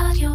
רדיו. 0.00 0.30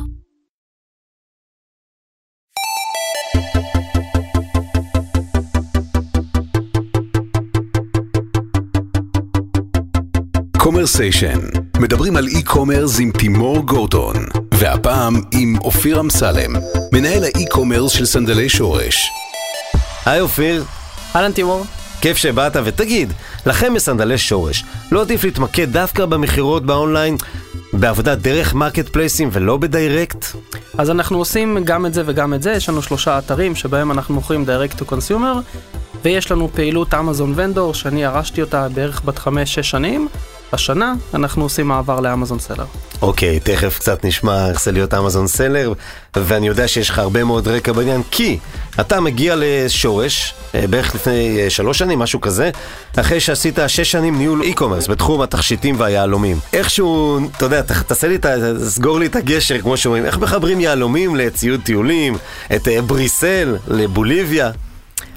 Commersation, 10.58 11.40
מדברים 11.80 12.16
על 12.16 12.28
e-commerce 12.28 13.00
עם 13.00 13.12
תימור 13.12 13.66
גורדון, 13.66 14.16
והפעם 14.54 15.16
עם 15.34 15.58
אופיר 15.58 16.00
אמסלם, 16.00 16.52
מנהל 16.94 17.24
ה 17.24 17.30
e-commerce 17.30 17.92
של 17.92 18.06
סנדלי 18.06 18.50
שורש. 18.50 19.10
היי 20.06 20.22
אופיר, 20.22 20.64
אהלן 21.16 21.32
תימור. 21.32 21.66
כיף 22.02 22.18
שבאת, 22.18 22.56
ותגיד, 22.66 23.14
לכם 23.46 23.74
בסנדלי 23.74 24.18
שורש, 24.18 24.64
לא 24.92 25.02
עדיף 25.02 25.24
להתמקד 25.24 25.72
דווקא 25.72 26.06
במכירות 26.06 26.66
באונליין, 26.66 27.18
בעבודה 27.74 28.16
דרך 28.16 28.54
market 28.54 28.90
place 28.90 29.18
ים 29.18 29.30
ולא 29.32 29.58
ב 29.58 29.66
direct? 29.66 30.26
אז 30.78 30.90
אנחנו 30.90 31.18
עושים 31.18 31.58
גם 31.64 31.86
את 31.86 31.94
זה 31.94 32.04
וגם 32.06 32.34
את 32.34 32.44
זה, 32.44 32.52
יש 32.52 32.70
לנו 32.70 32.82
שלושה 32.82 33.20
אתרים 33.20 33.56
שבהם 33.56 33.92
אנחנו 33.92 34.16
מוכרים 34.16 34.46
direct 34.46 34.82
to 34.82 34.84
consumer, 34.86 35.58
ויש 36.04 36.32
לנו 36.32 36.50
פעילות 36.54 36.94
Amazon 36.94 37.34
Vendor 37.36 37.74
שאני 37.74 38.04
ירשתי 38.04 38.42
אותה 38.42 38.70
בערך 38.70 39.02
בת 39.06 39.20
חמש-שש 39.20 39.70
שנים. 39.70 40.08
השנה 40.54 40.94
אנחנו 41.14 41.44
עושים 41.44 41.68
מעבר 41.68 42.00
ל 42.00 42.05
Amazon 42.05 42.40
Seller. 42.40 42.66
אוקיי, 43.02 43.40
תכף 43.40 43.78
קצת 43.80 44.06
נשמע 44.06 44.50
איך 44.50 44.64
זה 44.64 44.72
להיות 44.72 44.94
Amazon 44.94 45.28
Seller, 45.28 45.74
ואני 46.16 46.48
יודע 46.48 46.68
שיש 46.68 46.90
לך 46.90 47.00
הרבה 47.00 47.24
מאוד 47.24 47.48
רקע 47.48 47.72
בעניין, 47.72 48.02
כי 48.12 48.40
אתה 48.80 49.02
מגיע 49.02 49.36
לשורש, 49.38 50.34
אה, 50.56 50.68
בערך 50.68 50.96
לפני 50.96 51.40
אה, 51.40 51.50
שלוש 51.50 51.78
שנים, 51.78 52.00
משהו 52.00 52.22
כזה, 52.22 52.50
אחרי 53.00 53.20
שעשית 53.20 53.60
שש 53.68 53.92
שנים 53.92 54.18
ניהול 54.18 54.42
אי-קומרס 54.42 54.88
בתחום 54.88 55.22
התכשיטים 55.22 55.76
והיהלומים. 55.78 56.40
איכשהו, 56.54 57.20
אתה 57.38 57.46
יודע, 57.46 57.62
תעשה 57.62 58.08
לי 58.08 58.16
את 58.16 58.26
ה... 58.26 58.36
סגור 58.66 59.00
לי 59.00 59.06
את 59.06 59.16
הגשר, 59.16 59.62
כמו 59.62 59.78
שאומרים, 59.78 60.06
איך 60.06 60.18
מחברים 60.18 60.60
יהלומים 60.60 61.16
לציוד 61.16 61.60
טיולים, 61.64 62.18
את 62.56 62.68
אה, 62.68 62.82
בריסל, 62.82 63.58
לבוליביה? 63.68 64.52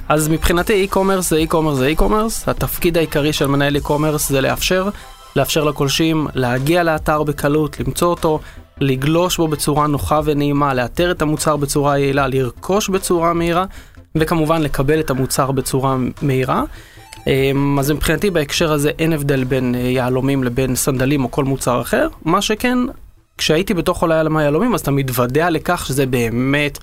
אז 0.08 0.28
מבחינתי 0.28 0.86
e-commerce 0.90 1.20
זה 1.20 1.44
e-commerce 1.48 1.74
זה 1.74 1.92
e-commerce, 1.96 2.50
התפקיד 2.50 2.96
העיקרי 2.96 3.32
של 3.32 3.46
מנהל 3.46 3.76
e-commerce 3.76 4.28
זה 4.28 4.40
לאפשר, 4.40 4.88
לאפשר 5.36 5.64
לקולשים 5.64 6.26
להגיע 6.34 6.82
לאתר 6.82 7.22
בקלות, 7.22 7.80
למצוא 7.80 8.08
אותו, 8.08 8.40
לגלוש 8.80 9.36
בו 9.36 9.48
בצורה 9.48 9.86
נוחה 9.86 10.20
ונעימה, 10.24 10.74
לאתר 10.74 11.10
את 11.10 11.22
המוצר 11.22 11.56
בצורה 11.56 11.98
יעילה, 11.98 12.28
לרכוש 12.28 12.88
בצורה 12.88 13.32
מהירה, 13.32 13.64
וכמובן 14.14 14.62
לקבל 14.62 15.00
את 15.00 15.10
המוצר 15.10 15.52
בצורה 15.52 15.96
מהירה. 16.22 16.62
אמ, 17.26 17.78
אז 17.78 17.90
מבחינתי 17.90 18.30
בהקשר 18.30 18.72
הזה 18.72 18.90
אין 18.98 19.12
הבדל 19.12 19.44
בין 19.44 19.74
אה, 19.74 19.80
יהלומים 19.80 20.44
לבין 20.44 20.76
סנדלים 20.76 21.24
או 21.24 21.30
כל 21.30 21.44
מוצר 21.44 21.80
אחר, 21.80 22.08
מה 22.24 22.42
שכן, 22.42 22.78
כשהייתי 23.38 23.74
בתוך 23.74 24.02
עולם 24.02 24.36
היהלומים 24.36 24.74
אז 24.74 24.80
אתה 24.80 24.90
מתוודע 24.90 25.50
לכך 25.50 25.86
שזה 25.86 26.06
באמת 26.06 26.78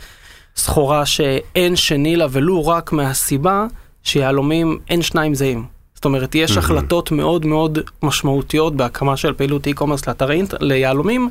סחורה 0.56 1.06
שאין 1.06 1.76
שני 1.76 2.16
לה 2.16 2.26
ולו 2.32 2.68
רק 2.68 2.92
מהסיבה 2.92 3.66
שיהלומים 4.04 4.80
אין 4.90 5.02
שניים 5.02 5.36
זהים. 5.36 5.81
זאת 6.02 6.06
אומרת, 6.06 6.36
יש 6.36 6.58
החלטות 6.58 7.12
מאוד 7.12 7.46
מאוד 7.46 7.80
משמעותיות 8.04 8.76
בהקמה 8.76 9.18
של 9.18 9.34
פעילות 9.34 9.68
e-commerce 9.68 10.04
לאתרי 10.08 10.36
אינט- 10.42 10.54
ליהלומים. 10.60 11.30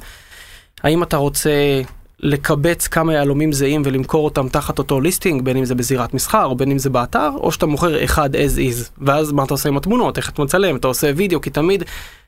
האם 0.82 1.02
אתה 1.02 1.16
רוצה 1.16 1.82
לקבץ 2.20 2.86
כמה 2.86 3.12
יהלומים 3.14 3.52
זהים 3.52 3.82
ולמכור 3.84 4.24
אותם 4.24 4.48
תחת 4.48 4.78
אותו 4.78 5.00
ליסטינג, 5.00 5.42
בין 5.42 5.56
אם 5.56 5.64
זה 5.64 5.74
בזירת 5.74 6.14
מסחר 6.14 6.44
או 6.44 6.54
בין 6.54 6.70
אם 6.70 6.78
זה 6.78 6.90
באתר, 6.90 7.30
או 7.36 7.52
שאתה 7.52 7.66
מוכר 7.66 8.04
אחד 8.04 8.34
as 8.36 8.38
is, 8.38 8.90
ואז 8.98 9.32
מה 9.32 9.44
אתה 9.44 9.54
עושה 9.54 9.68
עם 9.68 9.76
התמונות, 9.76 10.16
איך 10.18 10.30
אתה 10.30 10.42
מצלם, 10.42 10.76
אתה 10.76 10.88
עושה 10.88 11.10
וידאו, 11.16 11.40
כי 11.40 11.50
תמיד 11.50 11.82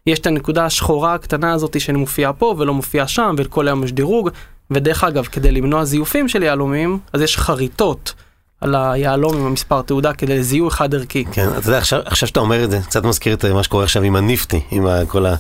יש 0.07 0.19
את 0.19 0.27
הנקודה 0.27 0.65
השחורה 0.65 1.15
הקטנה 1.15 1.53
הזאת 1.53 1.81
שמופיעה 1.81 2.33
פה 2.33 2.55
ולא 2.59 2.75
מופיעה 2.75 3.09
שם, 3.09 3.35
וכל 3.39 3.69
היום 3.69 3.85
יש 3.85 3.93
דירוג, 3.93 4.31
ודרך 4.71 5.05
אגב, 5.05 5.25
כדי 5.25 5.51
למנוע 5.51 5.85
זיופים 5.85 6.29
של 6.29 6.43
יהלומים, 6.43 6.99
אז 7.13 7.21
יש 7.21 7.37
חריטות 7.37 8.15
על 8.63 8.75
היהלום 8.75 9.37
עם 9.37 9.47
המספר 9.47 9.83
תעודה 9.83 10.13
כדי 10.13 10.39
לזיהוי 10.39 10.71
חד 10.71 10.95
ערכי. 10.95 11.25
כן, 11.33 11.49
אתה 11.59 11.69
יודע, 11.69 11.79
עכשיו, 11.79 12.01
עכשיו 12.05 12.29
שאתה 12.29 12.41
אומר 12.41 12.65
את 12.65 12.71
זה, 12.71 12.81
קצת 12.81 13.05
מזכיר 13.05 13.35
את 13.35 13.45
מה 13.45 13.63
שקורה 13.63 13.85
עכשיו 13.85 14.03
עם 14.03 14.17
הניפטי, 14.17 14.61
עם 14.71 14.87
כל 15.07 15.27
ה... 15.27 15.35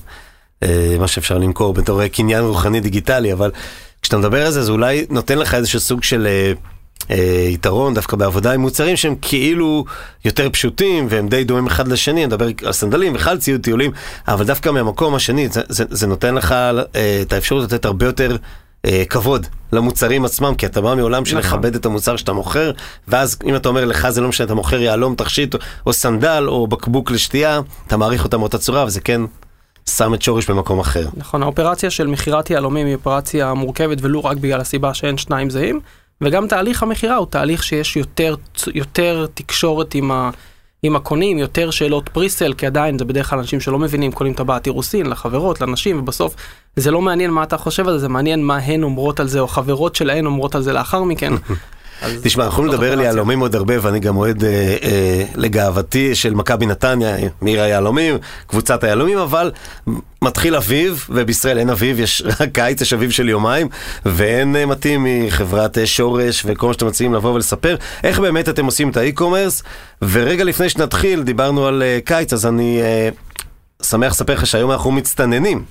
אה, 0.62 0.96
מה 1.00 1.08
שאפשר 1.08 1.38
למכור 1.38 1.74
בתור 1.74 2.02
אה, 2.02 2.08
קניין 2.08 2.44
רוחני 2.44 2.80
דיגיטלי, 2.80 3.32
אבל 3.32 3.50
כשאתה 4.02 4.18
מדבר 4.18 4.46
על 4.46 4.52
זה, 4.52 4.62
זה 4.62 4.72
אולי 4.72 5.06
נותן 5.10 5.38
לך 5.38 5.54
איזשהו 5.54 5.80
סוג 5.80 6.02
של 6.02 6.26
אה, 6.26 6.52
אה, 7.10 7.48
יתרון 7.48 7.94
דווקא 7.94 8.16
בעבודה 8.16 8.52
עם 8.52 8.60
מוצרים 8.60 8.96
שהם 8.96 9.14
כאילו 9.22 9.84
יותר 10.24 10.50
פשוטים 10.50 11.06
והם 11.10 11.28
די 11.28 11.44
דומים 11.44 11.66
אחד 11.66 11.88
לשני, 11.88 12.20
אני 12.20 12.26
מדבר 12.26 12.46
על 12.64 12.72
סנדלים 12.72 13.12
בכלל 13.12 13.38
ציוד 13.38 13.60
טיולים, 13.60 13.90
אבל 14.28 14.44
דווקא 14.44 14.70
מהמקום 14.70 15.14
השני, 15.14 15.48
זה, 15.48 15.60
זה, 15.68 15.84
זה 15.90 16.06
נותן 16.06 16.34
לך 16.34 16.52
אה, 16.52 16.82
את 17.22 17.32
האפשרות 17.32 17.64
לתת 17.64 17.84
הרבה 17.84 18.06
יותר 18.06 18.36
אה, 18.86 19.02
כבוד 19.10 19.46
למוצרים 19.72 20.24
עצמם, 20.24 20.54
כי 20.58 20.66
אתה 20.66 20.80
בא 20.80 20.94
מעולם 20.94 21.24
של 21.24 21.38
נכון. 21.38 21.50
לכבד 21.50 21.74
את 21.74 21.86
המוצר 21.86 22.16
שאתה 22.16 22.32
מוכר, 22.32 22.70
ואז 23.08 23.38
אם 23.44 23.56
אתה 23.56 23.68
אומר 23.68 23.84
לך 23.84 24.10
זה 24.10 24.20
לא 24.20 24.28
משנה, 24.28 24.44
אתה 24.44 24.54
מוכר 24.54 24.80
יהלום, 24.80 25.14
תכשיט 25.14 25.54
או, 25.54 25.58
או 25.86 25.92
סנדל 25.92 26.44
או 26.48 26.66
בקבוק 26.66 27.10
לשתייה, 27.10 27.60
אתה 27.86 27.96
מעריך 27.96 28.24
אותם 28.24 28.38
באותה 28.38 28.58
צורה, 28.58 28.84
וזה 28.84 29.00
כן 29.00 29.20
שם 29.88 30.14
את 30.14 30.22
שורש 30.22 30.50
במקום 30.50 30.80
אחר. 30.80 31.08
נכון, 31.16 31.42
האופרציה 31.42 31.90
של 31.90 32.06
מכירת 32.06 32.50
יהלומים 32.50 32.86
היא 32.86 32.94
אופרציה 32.94 33.54
מורכבת 33.54 33.98
ולו 34.00 34.24
רק 34.24 34.36
בגלל 34.36 34.60
הסיבה 34.60 34.94
שאין 34.94 35.18
שניים 35.18 35.50
זהים, 35.50 35.80
וגם 36.20 36.46
תהליך 36.46 36.82
המכירה 36.82 37.16
הוא 37.16 37.26
תהליך 37.30 37.62
שיש 37.62 37.96
יותר, 37.96 38.34
יותר 38.74 39.26
תקשורת 39.34 39.94
עם, 39.94 40.10
ה, 40.10 40.30
עם 40.86 40.96
הקונים, 40.96 41.38
יותר 41.38 41.70
שאלות 41.70 42.08
פריסל, 42.08 42.54
כי 42.54 42.66
עדיין 42.66 42.98
זה 42.98 43.04
בדרך 43.04 43.30
כלל 43.30 43.38
אנשים 43.38 43.60
שלא 43.60 43.78
מבינים, 43.78 44.12
קונים 44.12 44.34
טבעת 44.34 44.66
אירוסין 44.66 45.06
לחברות, 45.06 45.60
לנשים, 45.60 45.98
ובסוף 45.98 46.34
זה 46.76 46.90
לא 46.90 47.00
מעניין 47.00 47.30
מה 47.30 47.42
אתה 47.42 47.58
חושב 47.58 47.88
על 47.88 47.92
זה, 47.94 47.98
זה 47.98 48.08
מעניין 48.08 48.44
מה 48.44 48.56
הן 48.56 48.82
אומרות 48.82 49.20
על 49.20 49.28
זה, 49.28 49.40
או 49.40 49.48
חברות 49.48 49.94
שלהן 49.94 50.26
אומרות 50.26 50.54
על 50.54 50.62
זה 50.62 50.72
לאחר 50.72 51.02
מכן. 51.02 51.32
תשמע, 52.22 52.44
אנחנו 52.44 52.54
יכולים 52.54 52.72
לדבר 52.72 52.92
על. 52.92 53.00
יהלומים 53.00 53.40
עוד 53.40 53.54
הרבה, 53.54 53.74
ואני 53.80 54.00
גם 54.00 54.16
אוהד 54.16 54.44
אה, 54.44 54.76
אה, 54.82 55.24
לגאוותי 55.34 56.14
של 56.14 56.34
מכבי 56.34 56.66
נתניה, 56.66 57.16
מעיר 57.42 57.62
היהלומים, 57.62 58.18
קבוצת 58.46 58.84
היהלומים, 58.84 59.18
אבל 59.18 59.50
מתחיל 60.22 60.56
אביב, 60.56 61.06
ובישראל 61.10 61.58
אין 61.58 61.70
אביב, 61.70 62.00
יש 62.00 62.22
רק 62.40 62.48
קיץ, 62.52 62.80
יש 62.80 62.92
אביב 62.92 63.10
של 63.10 63.28
יומיים, 63.28 63.68
ואין 64.06 64.56
אה, 64.56 64.66
מתאים 64.66 65.06
מחברת 65.08 65.78
אה, 65.78 65.86
שורש 65.86 66.42
וכל 66.46 66.66
מה 66.66 66.72
שאתם 66.72 66.86
מציעים 66.86 67.14
לבוא 67.14 67.34
ולספר. 67.34 67.76
איך 68.04 68.18
באמת 68.18 68.48
אתם 68.48 68.64
עושים 68.64 68.90
את 68.90 68.96
האי-קומרס? 68.96 69.62
ורגע 70.02 70.44
לפני 70.44 70.68
שנתחיל, 70.68 71.22
דיברנו 71.22 71.66
על 71.66 71.82
אה, 71.82 71.98
קיץ, 72.04 72.32
אז 72.32 72.46
אני 72.46 72.80
אה, 72.82 73.08
שמח 73.82 74.12
לספר 74.12 74.34
לך 74.34 74.46
שהיום 74.46 74.70
אנחנו 74.70 74.90
מצטננים. 74.90 75.64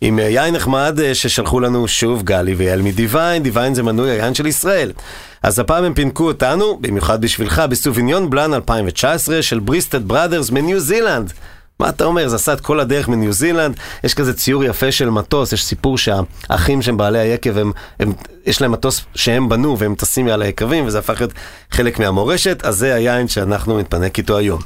עם 0.00 0.18
יין 0.18 0.54
נחמד 0.54 0.98
ששלחו 1.12 1.60
לנו 1.60 1.88
שוב 1.88 2.22
גלי 2.22 2.54
ויעל 2.54 2.82
מדיוויין, 2.82 3.42
דיוויין 3.42 3.74
זה 3.74 3.82
מנוי 3.82 4.10
היין 4.10 4.34
של 4.34 4.46
ישראל. 4.46 4.92
אז 5.46 5.58
הפעם 5.58 5.84
הם 5.84 5.94
פינקו 5.94 6.24
אותנו, 6.28 6.78
במיוחד 6.80 7.20
בשבילך, 7.20 7.62
בסוביניון 7.70 8.30
בלאן 8.30 8.54
2019 8.54 9.42
של 9.42 9.58
בריסטד 9.58 10.08
בראדרס 10.08 10.50
מניו 10.50 10.80
זילנד. 10.80 11.32
מה 11.80 11.88
אתה 11.88 12.04
אומר? 12.04 12.28
זה 12.28 12.36
עשה 12.36 12.52
את 12.52 12.60
כל 12.60 12.80
הדרך 12.80 13.08
מניו 13.08 13.32
זילנד, 13.32 13.76
יש 14.04 14.14
כזה 14.14 14.34
ציור 14.34 14.64
יפה 14.64 14.92
של 14.92 15.10
מטוס, 15.10 15.52
יש 15.52 15.64
סיפור 15.64 15.98
שהאחים 15.98 16.82
שהם 16.82 16.96
בעלי 16.96 17.18
היקב, 17.18 17.58
הם, 17.58 17.72
הם, 18.00 18.12
יש 18.46 18.60
להם 18.60 18.72
מטוס 18.72 19.00
שהם 19.14 19.48
בנו 19.48 19.78
והם 19.78 19.94
טסים 19.94 20.26
מעל 20.26 20.42
היקבים, 20.42 20.86
וזה 20.86 20.98
הפך 20.98 21.20
להיות 21.20 21.32
חלק 21.70 21.98
מהמורשת, 21.98 22.64
אז 22.64 22.76
זה 22.76 22.94
היין 22.94 23.28
שאנחנו 23.28 23.78
נתפנק 23.78 24.18
איתו 24.18 24.36
היום. 24.38 24.60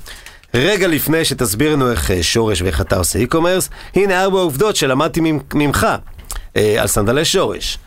רגע 0.54 0.88
לפני 0.88 1.24
שתסביר 1.24 1.72
לנו 1.72 1.90
איך 1.90 2.10
אה, 2.10 2.22
שורש 2.22 2.62
ואיך 2.62 2.80
אתה 2.80 2.96
עושה 2.96 3.18
e-commerce, 3.22 3.70
הנה 3.94 4.22
ארבע 4.22 4.38
עובדות 4.38 4.76
שלמדתי 4.76 5.20
ממ- 5.20 5.38
ממך 5.54 5.86
אה, 6.56 6.76
על 6.80 6.86
סנדלי 6.86 7.24
שורש. 7.24 7.78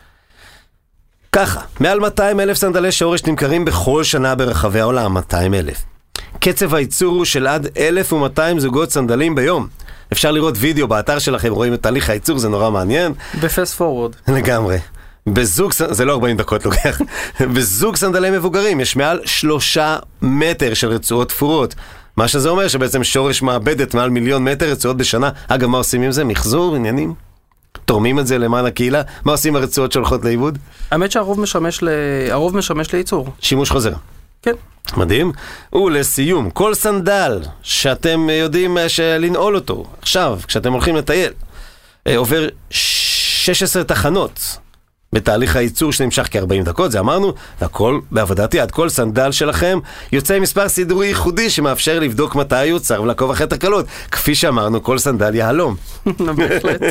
ככה, 1.36 1.60
מעל 1.80 2.00
200 2.00 2.40
אלף 2.40 2.56
סנדלי 2.56 2.92
שורש 2.92 3.24
נמכרים 3.24 3.64
בכל 3.64 4.04
שנה 4.04 4.34
ברחבי 4.34 4.80
העולם, 4.80 5.14
200 5.14 5.54
אלף. 5.54 5.82
קצב 6.40 6.74
הייצור 6.74 7.14
הוא 7.14 7.24
של 7.24 7.46
עד 7.46 7.68
1,200 7.78 8.60
זוגות 8.60 8.90
סנדלים 8.90 9.34
ביום. 9.34 9.68
אפשר 10.12 10.30
לראות 10.30 10.54
וידאו 10.58 10.88
באתר 10.88 11.18
שלכם, 11.18 11.52
רואים 11.52 11.74
את 11.74 11.82
תהליך 11.82 12.10
הייצור, 12.10 12.38
זה 12.38 12.48
נורא 12.48 12.70
מעניין. 12.70 13.12
בפסט 13.42 13.74
פורוורד. 13.74 14.12
לגמרי. 14.28 14.78
בזוג, 15.26 15.72
זה 15.72 16.04
לא 16.04 16.12
40 16.12 16.36
דקות 16.36 16.64
לוקח, 16.64 17.00
בזוג 17.54 17.96
סנדלי 17.96 18.30
מבוגרים 18.30 18.80
יש 18.80 18.96
מעל 18.96 19.20
שלושה 19.24 19.96
מטר 20.22 20.74
של 20.74 20.88
רצועות 20.88 21.28
תפורות. 21.28 21.74
מה 22.16 22.28
שזה 22.28 22.48
אומר 22.48 22.68
שבעצם 22.68 23.04
שורש 23.04 23.42
מאבדת 23.42 23.94
מעל 23.94 24.10
מיליון 24.10 24.44
מטר 24.44 24.70
רצועות 24.70 24.96
בשנה. 24.96 25.30
אגב, 25.48 25.68
מה 25.68 25.78
עושים 25.78 26.02
עם 26.02 26.12
זה? 26.12 26.24
מחזור, 26.24 26.76
עניינים? 26.76 27.14
תורמים 27.84 28.18
את 28.18 28.26
זה 28.26 28.38
למען 28.38 28.64
הקהילה? 28.64 29.02
מה 29.24 29.32
עושים 29.32 29.56
הרצועות 29.56 29.92
שהולכות 29.92 30.24
לאיבוד? 30.24 30.58
האמת 30.90 31.12
שהרוב 31.12 31.40
משמש, 31.40 31.82
ל... 31.82 31.88
הרוב 32.30 32.56
משמש 32.56 32.92
לייצור. 32.92 33.28
שימוש 33.40 33.70
חוזר. 33.70 33.92
כן. 34.42 34.54
מדהים. 34.96 35.32
ולסיום, 35.72 36.50
כל 36.50 36.74
סנדל 36.74 37.42
שאתם 37.62 38.30
אה, 38.30 38.34
יודעים 38.34 38.78
אה, 38.78 38.86
לנעול 39.18 39.54
אותו 39.54 39.84
עכשיו, 40.02 40.40
כשאתם 40.46 40.72
הולכים 40.72 40.96
לטייל, 40.96 41.32
אה, 42.06 42.16
עובר 42.16 42.48
16 42.70 43.84
תחנות 43.84 44.58
בתהליך 45.14 45.56
הייצור 45.56 45.92
שנמשך 45.92 46.28
כ-40 46.30 46.64
דקות, 46.64 46.92
זה 46.92 47.00
אמרנו, 47.00 47.32
והכל 47.60 48.00
בעבודת 48.10 48.54
יד. 48.54 48.70
כל 48.70 48.88
סנדל 48.88 49.32
שלכם 49.32 49.78
יוצא 50.12 50.34
עם 50.34 50.42
מספר 50.42 50.68
סידורי 50.68 51.06
ייחודי 51.06 51.50
שמאפשר 51.50 52.00
לבדוק 52.00 52.34
מתי 52.34 52.64
יוצר 52.64 53.02
ולעקוב 53.02 53.30
אחרי 53.30 53.46
תקלות. 53.46 53.86
כפי 54.10 54.34
שאמרנו, 54.34 54.82
כל 54.82 54.98
סנדל 54.98 55.34
יהלום. 55.34 55.74
בהחלט. 56.36 56.82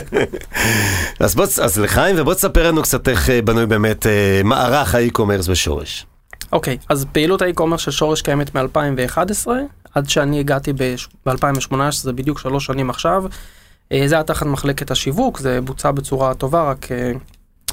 אז 1.20 1.36
בוא, 1.36 1.46
אז 1.62 1.80
לחיים, 1.80 2.16
ובוא 2.20 2.34
תספר 2.34 2.68
לנו 2.68 2.82
קצת 2.82 3.10
איך 3.10 3.30
אה, 3.30 3.42
בנוי 3.42 3.66
באמת 3.66 4.08
אה, 4.08 4.42
מערך 4.44 4.96
האי-קומרס 4.96 5.48
בשורש. 5.48 6.06
אוקיי, 6.52 6.78
אז 6.90 7.06
פעילות 7.12 7.42
האי-קומרס 7.42 7.82
של 7.82 7.92
שורש 7.92 8.22
קיימת 8.22 8.56
מ-2011, 8.56 9.48
עד 9.94 10.10
שאני 10.10 10.40
הגעתי 10.40 10.74
ב-2018, 10.74 11.92
זה 11.92 12.14
בדיוק 12.14 12.40
שלוש 12.40 12.66
שנים 12.66 12.90
עכשיו. 12.90 13.24
אה, 13.92 14.04
זה 14.08 14.16
היה 14.16 14.24
תחת 14.24 14.46
מחלקת 14.46 14.92
השיווק, 14.92 15.40
זה 15.40 15.62
בוצע 15.62 15.92
בצורה 15.92 16.34
טובה, 16.34 16.70
רק 16.70 16.92
אה, 16.92 17.12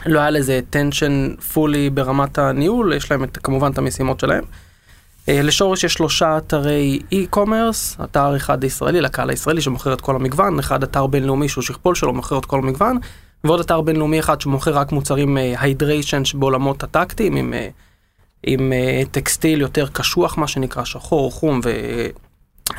לא 0.07 0.21
היה 0.21 0.31
לזה 0.31 0.61
attention 0.71 1.41
fully 1.55 1.91
ברמת 1.95 2.39
הניהול, 2.39 2.93
יש 2.93 3.11
להם 3.11 3.25
את, 3.25 3.39
כמובן 3.43 3.71
את 3.73 3.79
המשימות 3.79 4.21
שלהם. 4.21 4.45
אה, 5.29 5.43
לשורש 5.43 5.85
יש 5.85 5.93
שלושה 5.93 6.39
אתרי 6.39 7.01
e-commerce, 7.15 8.05
אתר 8.05 8.37
אחד 8.37 8.65
ישראלי 8.65 9.01
לקהל 9.01 9.31
הישראלי 9.31 9.61
שמוכר 9.61 9.93
את 9.93 10.01
כל 10.01 10.17
המגוון, 10.17 10.59
אחד 10.59 10.83
אתר 10.83 11.07
בינלאומי 11.07 11.49
שהוא 11.49 11.63
שכפול 11.63 11.95
שלו 11.95 12.13
מוכר 12.13 12.39
את 12.39 12.45
כל 12.45 12.59
המגוון, 12.59 12.99
ועוד 13.45 13.61
אתר 13.61 13.81
בינלאומי 13.81 14.21
אחד 14.21 14.41
שמוכר 14.41 14.75
רק 14.75 14.93
מוצרים 14.93 15.37
hydration 15.37 16.23
בעולמות 16.35 16.83
הטקטיים 16.83 17.37
עם, 17.37 17.55
אה, 17.55 17.69
עם 18.43 18.73
אה, 18.73 19.03
טקסטיל 19.11 19.61
יותר 19.61 19.87
קשוח 19.93 20.39
מה 20.39 20.47
שנקרא 20.47 20.85
שחור, 20.85 21.33
חום 21.33 21.61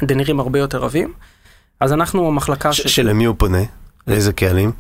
ודנירים 0.02 0.40
הרבה 0.40 0.60
יותר 0.60 0.86
עבים. 0.86 1.14
אז 1.80 1.94
אנחנו 1.94 2.28
המחלקה 2.28 2.74
ש- 2.74 2.82
שלמי 2.88 3.26
הוא 3.26 3.36
פונה? 3.38 3.64
לאיזה 4.08 4.34
קהלים? 4.34 4.72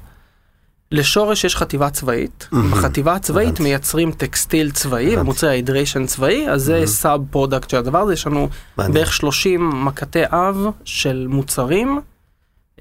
לשורש 0.91 1.43
יש 1.43 1.55
חטיבה 1.55 1.89
צבאית. 1.89 2.49
בחטיבה 2.71 3.15
הצבאית. 3.15 3.59
מייצרים 3.59 4.11
טקסטיל 4.11 4.71
צבאי. 4.71 5.15
מוצרי 5.23 5.49
hydration 5.49 6.05
צבאי, 6.05 6.49
אז 6.49 6.61
זה 6.63 6.81
sub 6.85 7.21
product 7.31 7.69
של 7.69 7.77
הדבר 7.77 7.97
הזה, 7.99 8.13
יש 8.13 8.27
לנו 8.27 8.49
מעניין. 8.77 8.93
בערך 8.93 9.13
30 9.13 9.85
מקטי 9.85 10.23
אב 10.25 10.57
של 10.85 11.25
מוצרים, 11.29 11.99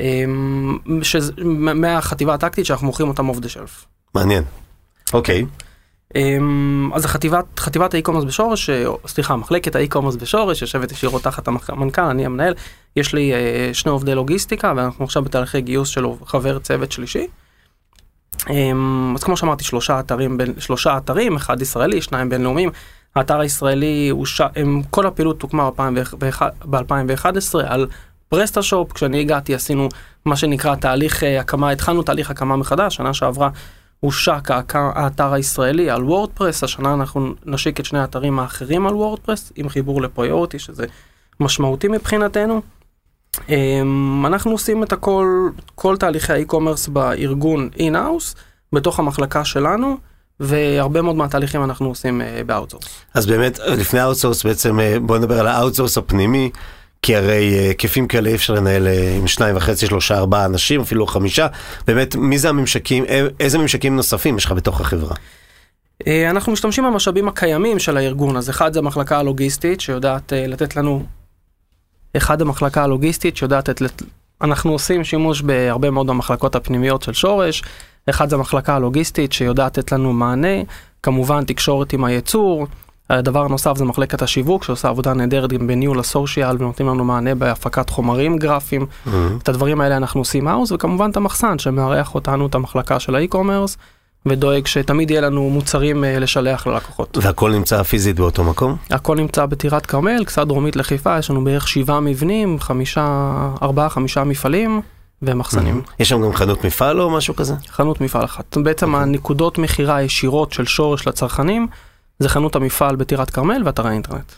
אמ, 0.01 0.79
שזה- 1.03 1.33
מהחטיבה 1.75 2.35
הטקטית 2.35 2.67
שאנחנו 2.67 2.87
מוכרים 2.87 3.09
אותם 3.09 3.29
off 3.29 3.39
the 3.39 3.49
shelf. 3.49 3.85
מעניין. 4.15 4.43
אוקיי. 5.13 5.47
אמ, 6.15 6.91
אז 6.95 7.05
החטיבת, 7.05 7.45
חטיבת 7.59 7.95
ה 7.95 7.97
e-commerce 7.97 8.25
בשורש, 8.25 8.71
אה, 8.71 8.85
סליחה, 9.07 9.37
מחלקת 9.37 9.77
ה 9.77 9.80
e-commerce 9.80 10.17
בשורש, 10.17 10.63
יושבת 10.63 10.93
ישירות 10.93 11.23
תחת 11.23 11.49
המנכ"ל, 11.69 12.03
אני 12.03 12.27
המנהל, 12.27 12.55
יש 12.97 13.15
לי 13.15 13.33
אה, 13.33 13.39
שני 13.73 13.91
עובדי 13.93 14.15
לוגיסטיקה, 14.15 14.73
ואנחנו 14.77 15.05
עכשיו 15.05 15.23
בתהליכי 15.23 15.61
גיוס 15.61 15.89
של 15.89 16.05
חבר 16.27 16.59
צוות 16.59 16.93
שלישי. 16.93 17.27
אמ, 18.51 19.13
אז 19.17 19.25
כמו 19.25 19.37
שאמרתי, 19.37 19.65
שלושה 19.65 20.01
אתרים, 20.01 20.39
בין- 20.39 20.55
שלושה 20.59 20.97
אתרים, 20.97 21.37
אחד 21.37 21.63
ישראלי, 21.63 22.03
שניים 22.03 22.29
בינלאומיים. 22.29 22.71
האתר 23.17 23.41
הישראלי, 23.41 24.09
הוא 24.09 24.27
ש... 24.27 24.41
הם, 24.57 24.83
כל 24.91 25.07
הפעילות 25.07 25.43
הוקמה 25.43 25.71
ב-2011 26.71 27.59
על 27.67 27.87
PrestaShop, 28.29 28.93
כשאני 28.93 29.21
הגעתי 29.21 29.55
עשינו 29.55 29.89
מה 30.25 30.37
שנקרא 30.37 30.75
תהליך 30.75 31.25
אה, 31.25 31.41
הקמה, 31.41 31.71
התחלנו 31.71 32.03
תהליך 32.03 32.31
הקמה 32.31 32.57
מחדש, 32.57 32.97
שנה 32.97 33.15
שעברה 33.15 33.49
הושק 34.01 34.49
האתר 34.75 35.33
הישראלי 35.33 35.91
על 35.91 36.05
WordPress, 36.05 36.65
השנה 36.65 36.95
אנחנו 36.95 37.35
נשיק 37.47 37.81
את 37.81 37.85
שני 37.85 37.99
האתרים 37.99 38.39
האחרים 38.39 38.87
על 38.87 38.95
WordPress, 38.95 39.53
עם 39.57 39.69
חיבור 39.69 40.03
ל 40.03 40.08
Priority, 40.08 40.59
שזה 40.59 40.87
משמעותי 41.41 41.89
מבחינתנו. 41.89 42.63
אמ, 43.49 44.27
אנחנו 44.27 44.51
עושים 44.51 44.83
את 44.83 44.93
הכל, 44.93 45.49
כל 45.75 45.97
תהליכי 45.97 46.33
ה 46.33 46.38
e-commerce 46.38 46.89
בארגון 46.89 47.69
in-house, 47.79 48.35
בתוך 48.73 48.99
המחלקה 48.99 49.45
שלנו, 49.45 49.97
והרבה 50.41 51.03
מאוד 51.03 51.17
מהתהליכים 51.17 51.65
אנחנו 51.65 51.89
עושים 51.89 52.21
אה, 52.21 52.41
ב 52.47 52.50
outsource. 52.50 52.85
אז 53.15 53.27
באמת, 53.27 53.59
לפני 53.59 54.01
ה 54.01 54.05
outsource 54.05 54.45
בעצם, 54.45 54.81
אה, 54.81 54.97
בוא 55.03 55.19
נדבר 55.19 55.41
על 55.41 55.47
ה 55.47 55.52
outsource 55.52 55.99
הפנימי, 55.99 56.51
כי 57.03 57.17
הרי 57.17 57.55
אה, 57.59 57.69
היקפים 57.69 58.09
כאלה 58.09 58.29
אי 58.29 58.35
אפשר 58.35 58.55
לנהל 58.55 58.89
עם 59.19 59.27
שניים 59.27 59.57
וחצי, 59.57 59.87
שלושה, 59.87 60.19
ארבעה 60.19 60.45
אנשים, 60.45 60.81
אפילו 60.81 61.07
חמישה. 61.07 61.47
באמת, 61.87 62.17
מי 62.17 62.39
זה 62.39 62.49
הממשקים, 62.49 63.05
איזה 63.41 63.59
ממשקים 63.59 63.97
נוספים 63.97 64.37
יש 64.37 64.45
לך 64.45 64.53
בתוך 64.53 64.81
החברה? 64.81 65.15
אנחנו 66.31 66.53
משתמשים 66.53 66.85
במשאבים 66.85 67.29
הקיימים 67.29 67.79
של 67.79 67.97
הארגון, 67.97 68.37
אז 68.37 68.51
אחד 68.51 68.73
זה 68.73 68.79
המחלקה 68.79 69.19
הלוגיסטית 69.19 69.81
שיודעת 69.81 70.33
לתת 70.37 70.77
לנו, 70.77 71.05
אחד 72.17 72.43
המחלקה 72.43 72.85
הלוגיסטית 72.85 73.37
שיודעת 73.37 73.69
לתת, 73.69 74.03
אנחנו 74.43 74.73
עושים 74.73 75.05
שימוש 75.05 75.43
בהרבה 75.43 75.91
מאוד 75.91 76.07
במחלקות 76.07 76.55
הפנימיות 76.55 77.03
של 77.03 77.13
שורש, 77.13 77.63
אחד 78.11 78.29
זה 78.29 78.37
המחלקה 78.37 78.77
הלוגיסטית 78.77 79.33
שיודעת 79.33 79.79
לתת 79.79 79.93
לנו 79.93 80.13
מענה, 80.13 80.63
כמובן 81.03 81.45
תקשורת 81.45 81.93
עם 81.93 82.05
הייצור, 82.05 82.67
הדבר 83.11 83.45
הנוסף 83.45 83.77
זה 83.77 83.85
מחלקת 83.85 84.23
השיווק 84.23 84.65
שעושה 84.65 84.89
עבודה 84.89 85.15
נהדרת 85.15 85.53
גם 85.53 85.67
בניהול 85.67 85.99
ה 85.99 86.07
social 86.07 86.57
ונותנים 86.59 86.89
לנו 86.89 87.05
מענה 87.05 87.35
בהפקת 87.35 87.91
חומרים 87.91 88.39
גרפיים, 88.39 88.87
את 89.43 89.49
הדברים 89.49 89.81
האלה 89.81 89.97
אנחנו 89.97 90.21
עושים 90.21 90.49
in-house 90.49 90.73
וכמובן 90.73 91.11
את 91.11 91.17
המחסן 91.17 91.59
שמארח 91.59 92.15
אותנו 92.15 92.47
את 92.47 92.55
המחלקה 92.55 93.01
של 93.01 93.15
ה 93.15 93.20
e-commerce 93.20 93.77
ודואג 94.27 94.67
שתמיד 94.67 95.11
יהיה 95.11 95.21
לנו 95.21 95.51
מוצרים 95.51 96.05
אה, 96.05 96.19
לשלח 96.19 96.67
ללקוחות. 96.67 97.19
והכל 97.23 97.53
נמצא 97.53 97.83
פיזית 97.83 98.17
באותו 98.17 98.45
מקום? 98.45 98.77
הכל 98.91 99.17
נמצא 99.17 99.47
בטירת 99.47 99.87
כרמל, 99.87 100.25
קצת 100.25 100.47
דרומית 100.47 100.77
לחיפה, 100.77 101.19
יש 101.19 101.31
לנו 101.31 101.45
בערך 101.45 101.69
שבעה 101.69 102.01
מבנים, 102.01 102.61
חמישה, 102.61 103.31
ארבעה, 103.63 103.89
חמישה 103.89 104.25
מפעלים 104.25 104.81
ומחסנים. 105.23 105.83
יש 106.01 106.09
שם 106.09 106.23
גם 106.23 106.35
חנות 106.35 106.65
מפעל 106.65 107.01
או 107.01 107.11
משהו 107.11 107.37
כזה? 107.37 107.55
חנות 107.69 108.01
מפעל 108.01 108.25
אחת. 108.25 108.57
בעצם 108.57 108.95
הנקודות 108.95 109.59
מכירה 109.59 109.97
הישירות 109.97 110.53
של 110.53 110.67
שורש 110.67 111.09
לצרכנים 111.09 111.67
זה 112.19 112.29
חנות 112.29 112.57
המפעל 112.57 112.97
בטירת 112.97 113.31
כרמל 113.31 113.63
ואתר 113.65 113.87
האינטרנט. 113.87 114.33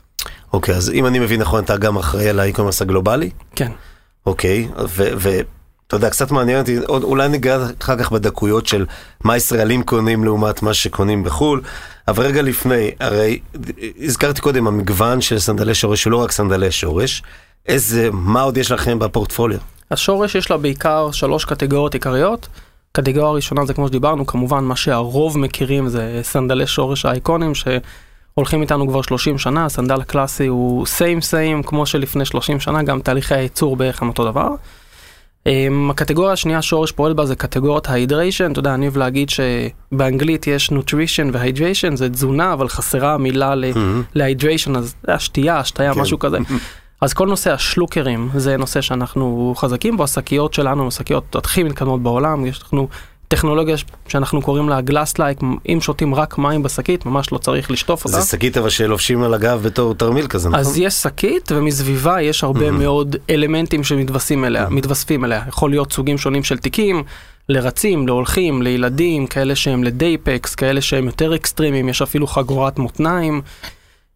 אוקיי, 0.53 0.75
אז 0.75 0.91
אם 0.91 1.07
אני 1.07 1.19
מבין 1.19 1.41
נכון, 1.41 1.65
אתה 1.65 1.77
גם 1.77 1.97
אחראי 1.97 2.29
על 2.29 2.41
האי-קומרס 2.41 2.83
הגלובלי? 2.83 3.31
כן. 3.57 3.73
אוקיי, 4.27 4.69
ואתה 5.93 6.05
יודע, 6.05 6.11
קצת 6.11 6.31
מעניין 6.31 6.61
אותי, 6.61 6.79
אולי 6.89 7.29
ניגע 7.29 7.59
אחר 7.83 7.97
כך 7.97 8.13
בדקויות 8.13 8.67
של 8.67 8.87
מה 9.25 9.37
ישראלים 9.37 9.83
קונים 9.83 10.25
לעומת 10.25 10.63
מה 10.63 10.75
שקונים 10.75 11.25
בחו"ל, 11.25 11.63
אבל 12.09 12.25
רגע 12.25 12.43
לפני, 12.43 12.91
הרי 13.01 13.39
הזכרתי 14.01 14.41
קודם, 14.41 14.67
המגוון 14.67 15.21
של 15.21 15.39
סנדלי 15.39 15.75
שורש 15.75 16.05
הוא 16.05 16.11
לא 16.11 16.17
רק 16.17 16.33
סנדלי 16.33 16.71
שורש, 16.71 17.23
איזה, 17.67 18.09
מה 18.13 18.43
עוד 18.43 18.57
יש 18.57 18.71
לכם 18.73 18.99
בפורטפוליו? 18.99 19.59
השורש 19.91 20.35
יש 20.35 20.51
לה 20.51 20.57
בעיקר 20.57 21.11
שלוש 21.11 21.45
קטגוריות 21.45 21.95
עיקריות. 21.95 22.49
קטגוריה 22.93 23.29
הראשונה 23.29 23.67
זה 23.67 23.75
כמו 23.75 23.89
שדיברנו, 23.89 24.27
כמובן 24.27 24.65
מה 24.65 24.77
שהרוב 24.77 25.39
מכירים 25.39 25.89
זה 25.89 26.21
סנדלי 26.23 26.67
שורש 26.67 27.07
האיקונים 27.07 27.53
שהולכים 27.55 28.63
איתנו 28.63 28.89
כבר 28.89 29.03
30 29.03 29.39
שנה, 29.39 29.65
הסנדל 29.65 30.01
הקלאסי 30.01 30.47
הוא 30.47 30.87
סיים 30.87 31.21
סיים 31.21 31.63
כמו 31.63 31.87
שלפני 31.87 32.25
30 32.25 32.61
שנה, 32.61 32.83
גם 32.83 33.01
תהליכי 33.01 33.35
הייצור 33.35 33.77
בערך 33.77 34.03
הם 34.03 34.09
אותו 34.09 34.31
דבר. 34.31 34.49
Um, 35.49 35.91
הקטגוריה 35.91 36.33
השנייה 36.33 36.63
שורש 36.63 36.93
פועל 36.93 37.13
בה 37.13 37.27
זה 37.27 37.37
קטגוריית 37.37 37.89
ההידריישן, 37.89 38.53
אתה 38.53 38.59
יודע, 38.61 38.75
אני 38.75 38.87
אוהב 38.87 38.97
להגיד 38.97 39.29
שבאנגלית 39.31 40.47
יש 40.47 40.71
nutrition 40.71 41.29
והיידריישן, 41.33 41.97
זה 41.97 42.09
תזונה, 42.11 42.53
אבל 42.53 42.69
חסרה 42.69 43.15
המילה 43.15 43.55
ל- 43.55 43.73
להיידריישן, 44.15 44.77
אז 44.77 44.95
זה 45.07 45.15
השתייה, 45.15 45.59
השתייה, 45.59 45.95
כן. 45.95 46.01
משהו 46.01 46.19
כזה. 46.19 46.39
אז 47.01 47.13
כל 47.13 47.27
נושא 47.27 47.53
השלוקרים 47.53 48.29
זה 48.35 48.57
נושא 48.57 48.81
שאנחנו 48.81 49.55
חזקים 49.57 49.97
בו, 49.97 50.05
השקיות 50.05 50.55
שלנו 50.55 50.83
הן 50.83 50.89
השקיות 50.89 51.37
הכי 51.37 51.63
מתקדמות 51.63 52.03
בעולם, 52.03 52.47
יש 52.47 52.61
לנו 52.73 52.89
טכנולוגיה 53.33 53.77
שאנחנו 54.09 54.43
קוראים 54.43 54.69
לה 54.69 54.81
glass 54.81 55.19
like, 55.19 55.41
אם 55.69 55.81
שותים 55.81 56.15
רק 56.15 56.39
מים 56.39 56.63
בשקית, 56.63 57.07
ממש 57.07 57.33
לא 57.33 57.39
צריך 57.39 57.71
לשטוף 57.71 58.05
אותה. 58.05 58.21
זה 58.21 58.29
שקית 58.29 58.57
אבל 58.57 58.71
שלובשים 58.71 59.23
על 59.23 59.35
הגב 59.35 59.63
בתור 59.63 59.95
תרמיל 59.95 60.27
כזה, 60.27 60.49
נכון? 60.49 60.61
אז 60.61 60.79
יש 60.79 60.95
שקית 60.95 61.53
ומסביבה 61.53 62.23
יש 62.23 62.45
הרבה 62.45 62.71
מאוד 62.71 63.17
אלמנטים 63.31 63.85
שמתווספים 63.85 64.45
אליה, 64.45 64.69
מתווספים 64.69 65.25
אליה. 65.25 65.43
יכול 65.49 65.71
להיות 65.71 65.93
סוגים 65.93 66.19
שונים 66.19 66.45
של 66.45 66.59
תיקים, 66.59 67.03
לרצים, 67.49 68.07
להולכים, 68.07 68.63
לילדים, 68.63 69.27
כאלה 69.27 69.57
שהם 69.57 69.85
ל 69.85 69.92
day 69.92 70.13
packs, 70.13 70.55
כאלה 70.55 70.81
שהם 70.81 71.07
יותר 71.07 71.35
אקסטרימיים, 71.35 71.89
יש 71.89 72.03
אפילו 72.03 72.27
חגורת 72.27 72.79
מותניים. 72.79 73.43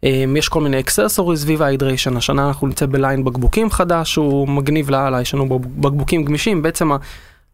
אמ, 0.05 0.37
יש 0.37 0.49
כל 0.49 0.61
מיני 0.61 0.81
אקססורי 0.81 1.37
סביב 1.37 1.63
ההידריישן, 1.63 2.17
השנה 2.17 2.49
אנחנו 2.49 2.67
נצא 2.67 2.87
בליין 2.87 3.25
בקבוקים 3.25 3.71
חדש, 3.71 4.17
הוא 4.17 4.49
מגניב 4.49 4.91
לאללה, 4.91 5.21
יש 5.21 5.35
לנו 5.35 5.59
בקבוקים 5.59 6.25
גמישים, 6.25 6.63
בעצם 6.63 6.91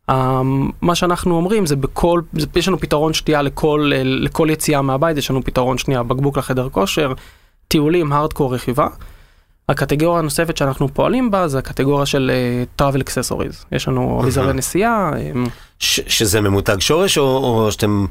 מה 0.09 0.95
שאנחנו 0.95 1.35
אומרים 1.37 1.67
זה 1.67 1.77
בכל, 1.77 2.21
זה- 2.33 2.47
יש 2.57 2.69
לנו 2.69 2.79
פתרון 2.81 3.13
שתייה 3.15 3.43
לכל, 3.43 3.91
לכל 4.05 4.49
יציאה 4.51 4.83
מהבית, 4.83 5.17
יש 5.17 5.31
לנו 5.31 5.43
פתרון 5.45 5.79
שנייה, 5.79 6.03
בקבוק 6.03 6.39
לחדר 6.39 6.69
כושר, 6.69 7.13
טיולים, 7.69 8.13
הארדקור, 8.13 8.55
רכיבה. 8.55 8.87
הקטגוריה 9.69 10.19
הנוספת 10.19 10.57
שאנחנו 10.57 10.89
פועלים 10.95 11.31
בה 11.31 11.49
זה 11.49 11.59
הקטגוריה 11.59 12.07
של 12.07 12.31
uh, 12.79 12.83
travel 12.83 12.99
accessories. 13.01 13.65
יש 13.73 13.89
לנו 13.89 14.21
אביזרי 14.23 14.53
נסיעה, 14.53 15.11
אמ, 15.35 15.47
ש- 15.79 16.01
שזה 16.19 16.41
ממותג 16.41 16.77
שורש 16.81 17.19
או, 17.19 17.25
או 17.37 17.73
שאתם 17.73 18.07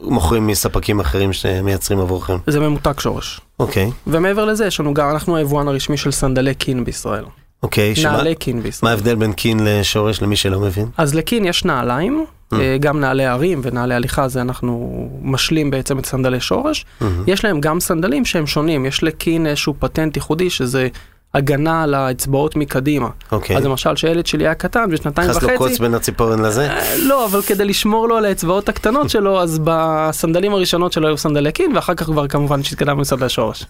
מוכרים 0.00 0.46
מספקים 0.46 1.00
אחרים 1.00 1.32
שמייצרים 1.32 2.00
עבורכם? 2.00 2.36
זה 2.46 2.60
ממותג 2.60 3.00
שורש. 3.00 3.40
אוקיי. 3.60 3.90
ומעבר 4.06 4.44
לזה 4.44 4.66
יש 4.66 4.80
לנו 4.80 4.94
גם, 4.94 5.10
אנחנו 5.10 5.36
היבואן 5.36 5.68
הרשמי 5.68 5.96
של 5.96 6.10
סנדלי 6.10 6.54
קין 6.54 6.84
בישראל. 6.84 7.24
אוקיי, 7.62 7.94
שמה- 7.96 8.12
נעלי 8.12 8.34
קין 8.34 8.62
בישראל. 8.62 8.88
מה 8.88 8.96
ההבדל 8.96 9.14
בין 9.14 9.32
קין 9.32 9.60
לשורש 9.64 10.22
למי 10.22 10.36
שלא 10.36 10.60
מבין? 10.60 10.86
אז 10.96 11.14
לקין 11.14 11.44
יש 11.44 11.64
נעליים, 11.64 12.24
Mm. 12.52 12.56
אה, 12.56 12.76
גם 12.80 13.00
נעלי 13.00 13.26
הרים 13.26 13.60
ונעלי 13.64 13.94
הליכה, 13.94 14.28
זה 14.28 14.40
אנחנו 14.40 14.90
משלים 15.22 15.70
בעצם 15.70 15.98
את 15.98 16.06
סנדלי 16.06 16.40
שורש. 16.40 16.84
Mm-hmm. 17.00 17.04
יש 17.26 17.44
להם 17.44 17.60
גם 17.60 17.80
סנדלים 17.80 18.24
שהם 18.24 18.46
שונים, 18.46 18.86
יש 18.86 19.02
לקין 19.02 19.46
איזשהו 19.46 19.74
פטנט 19.78 20.16
ייחודי 20.16 20.50
שזה 20.50 20.88
הגנה 21.34 21.82
על 21.82 21.94
האצבעות 21.94 22.56
מקדימה. 22.56 23.08
אוקיי. 23.32 23.56
אז 23.56 23.64
למשל 23.64 23.94
כשילד 23.94 24.26
שלי 24.26 24.44
היה 24.44 24.54
קטן 24.54 24.90
בשנתיים 24.90 25.30
נכנס 25.30 25.42
לו 25.42 25.48
קוץ 25.56 25.70
וחצי, 25.70 25.82
בין 25.82 25.94
הציפורן 25.94 26.42
לזה? 26.42 26.70
אה, 26.70 26.96
לא, 26.98 27.26
אבל 27.26 27.42
כדי 27.42 27.64
לשמור 27.64 28.08
לו 28.08 28.16
על 28.16 28.24
האצבעות 28.24 28.68
הקטנות 28.68 29.10
שלו, 29.14 29.40
אז 29.42 29.60
בסנדלים 29.64 30.52
הראשונות 30.52 30.92
שלו 30.92 31.08
היו 31.08 31.16
סנדלי 31.16 31.52
Keen, 31.52 31.76
ואחר 31.76 31.94
כך 31.94 32.06
כבר 32.06 32.28
כמובן 32.28 32.62
שהתקדמנו 32.62 33.00
לסנדלי 33.00 33.28
שורש. 33.28 33.64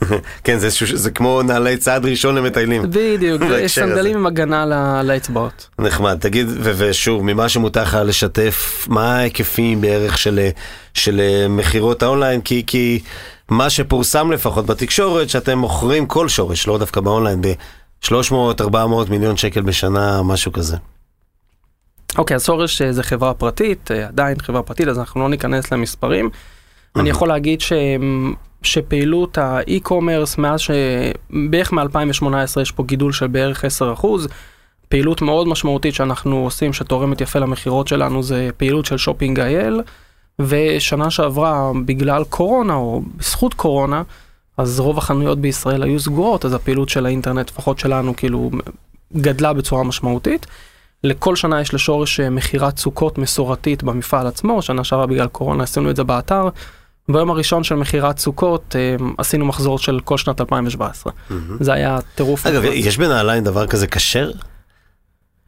כן, 0.44 0.58
זה 0.94 1.10
כמו 1.10 1.42
נעלי 1.42 1.76
צעד 1.76 2.06
ראשון 2.06 2.34
למטיילים. 2.34 2.82
בדיוק, 2.90 3.42
הזה. 3.42 3.68
סנדלים 3.68 4.16
עם 4.16 4.26
הגנה 4.26 4.66
ל- 4.66 5.06
לאצבעות. 5.06 5.68
נחמד, 5.78 6.16
תגיד, 6.20 6.46
ושוב, 6.62 7.22
ממה 7.22 7.48
שמותר 7.48 7.82
לך 7.82 7.98
לשתף, 8.04 8.86
מה 8.90 9.16
ההיקפים 9.18 9.80
בערך 9.80 10.18
של, 10.18 10.48
של 10.94 11.20
אה, 11.20 11.48
מכירות 11.48 12.02
האונליין? 12.02 12.40
כי, 12.40 12.62
כי 12.66 13.00
מה 13.48 13.70
שפורסם 13.70 14.32
לפחות 14.32 14.66
בתקשורת, 14.66 15.28
שאתם 15.28 15.58
מוכרים 15.58 16.06
כל 16.06 16.28
שורש, 16.28 16.66
לא 16.66 16.78
דווקא 16.78 17.00
באונליין, 17.00 17.42
ב-300-400 17.42 19.10
מיליון 19.10 19.36
שקל 19.36 19.62
בשנה, 19.62 20.22
משהו 20.22 20.52
כזה. 20.52 20.76
אוקיי, 22.18 22.34
אז 22.34 22.44
שורש 22.44 22.82
אה, 22.82 22.92
זה 22.92 23.02
חברה 23.02 23.34
פרטית, 23.34 23.90
אה, 23.90 24.06
עדיין 24.06 24.40
חברה 24.40 24.62
פרטית, 24.62 24.88
אז 24.88 24.98
אנחנו 24.98 25.20
לא 25.20 25.28
ניכנס 25.28 25.72
למספרים. 25.72 26.30
אני 26.96 27.10
יכול 27.10 27.28
להגיד 27.28 27.60
ש... 27.60 27.72
שפעילות 28.62 29.38
ה 29.38 29.47
e-commerce 29.47 30.38
מאז 30.38 30.60
ש... 30.60 30.70
בערך 31.30 31.72
מ-2018 31.72 32.60
יש 32.60 32.72
פה 32.72 32.82
גידול 32.82 33.12
של 33.12 33.26
בערך 33.26 33.64
10%. 34.00 34.06
פעילות 34.88 35.22
מאוד 35.22 35.48
משמעותית 35.48 35.94
שאנחנו 35.94 36.36
עושים 36.36 36.72
שתורמת 36.72 37.20
יפה 37.20 37.38
למכירות 37.38 37.88
שלנו 37.88 38.22
זה 38.22 38.50
פעילות 38.56 38.86
של 38.86 38.96
שופינג 38.96 39.40
IL. 39.40 39.80
ושנה 40.40 41.10
שעברה 41.10 41.72
בגלל 41.84 42.24
קורונה 42.24 42.74
או 42.74 43.02
בזכות 43.16 43.54
קורונה 43.54 44.02
אז 44.56 44.80
רוב 44.80 44.98
החנויות 44.98 45.38
בישראל 45.38 45.82
היו 45.82 46.00
סגורות 46.00 46.44
אז 46.44 46.54
הפעילות 46.54 46.88
של 46.88 47.06
האינטרנט 47.06 47.50
לפחות 47.50 47.78
שלנו 47.78 48.16
כאילו 48.16 48.50
גדלה 49.16 49.52
בצורה 49.52 49.84
משמעותית. 49.84 50.46
לכל 51.04 51.36
שנה 51.36 51.60
יש 51.60 51.74
לשורש 51.74 52.20
אה, 52.20 52.30
מכירת 52.30 52.78
סוכות 52.78 53.18
מסורתית 53.18 53.82
במפעל 53.82 54.26
עצמו, 54.26 54.62
שנה 54.62 54.84
שעברה 54.84 55.06
בגלל 55.06 55.28
קורונה 55.28 55.62
עשינו 55.62 55.90
את 55.90 55.96
זה 55.96 56.04
באתר. 56.04 56.48
ביום 57.08 57.30
הראשון 57.30 57.64
של 57.64 57.74
מכירת 57.74 58.18
סוכות 58.18 58.76
אה, 58.78 58.96
עשינו 59.18 59.44
מחזור 59.46 59.78
של 59.78 60.00
כל 60.04 60.18
שנת 60.18 60.40
2017. 60.40 61.12
זה 61.60 61.72
היה 61.72 61.98
טירוף. 62.14 62.46
אגב, 62.46 62.62
מוחלט. 62.62 62.72
יש 62.74 62.98
בנעליים 62.98 63.44
דבר 63.44 63.66
כזה 63.66 63.86
כשר? 63.86 64.30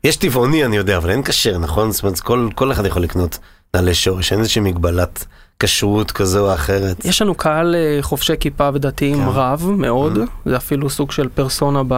יש 0.04 0.16
טבעוני, 0.16 0.64
אני 0.64 0.76
יודע, 0.76 0.96
אבל 0.96 1.10
אין 1.10 1.22
כשר, 1.22 1.58
נכון? 1.58 1.92
זאת 1.92 2.02
אומרת, 2.02 2.20
כל, 2.20 2.48
כל 2.54 2.72
אחד 2.72 2.86
יכול 2.86 3.02
לקנות 3.02 3.38
נעלי 3.74 3.94
שורש, 3.94 4.32
אין 4.32 4.40
איזושהי 4.40 4.62
מגבלת 4.62 5.24
כשרות 5.58 6.12
כזו 6.12 6.48
או 6.48 6.54
אחרת. 6.54 7.04
יש 7.04 7.22
לנו 7.22 7.34
קהל 7.34 7.74
אה, 7.74 7.98
חובשי 8.02 8.32
כיפה 8.40 8.70
ודתיים 8.74 9.16
כן. 9.16 9.28
רב 9.28 9.70
מאוד, 9.76 10.18
זה 10.46 10.56
אפילו 10.56 10.90
סוג 10.90 11.12
של 11.12 11.28
פרסונה 11.34 11.82
ב... 11.88 11.94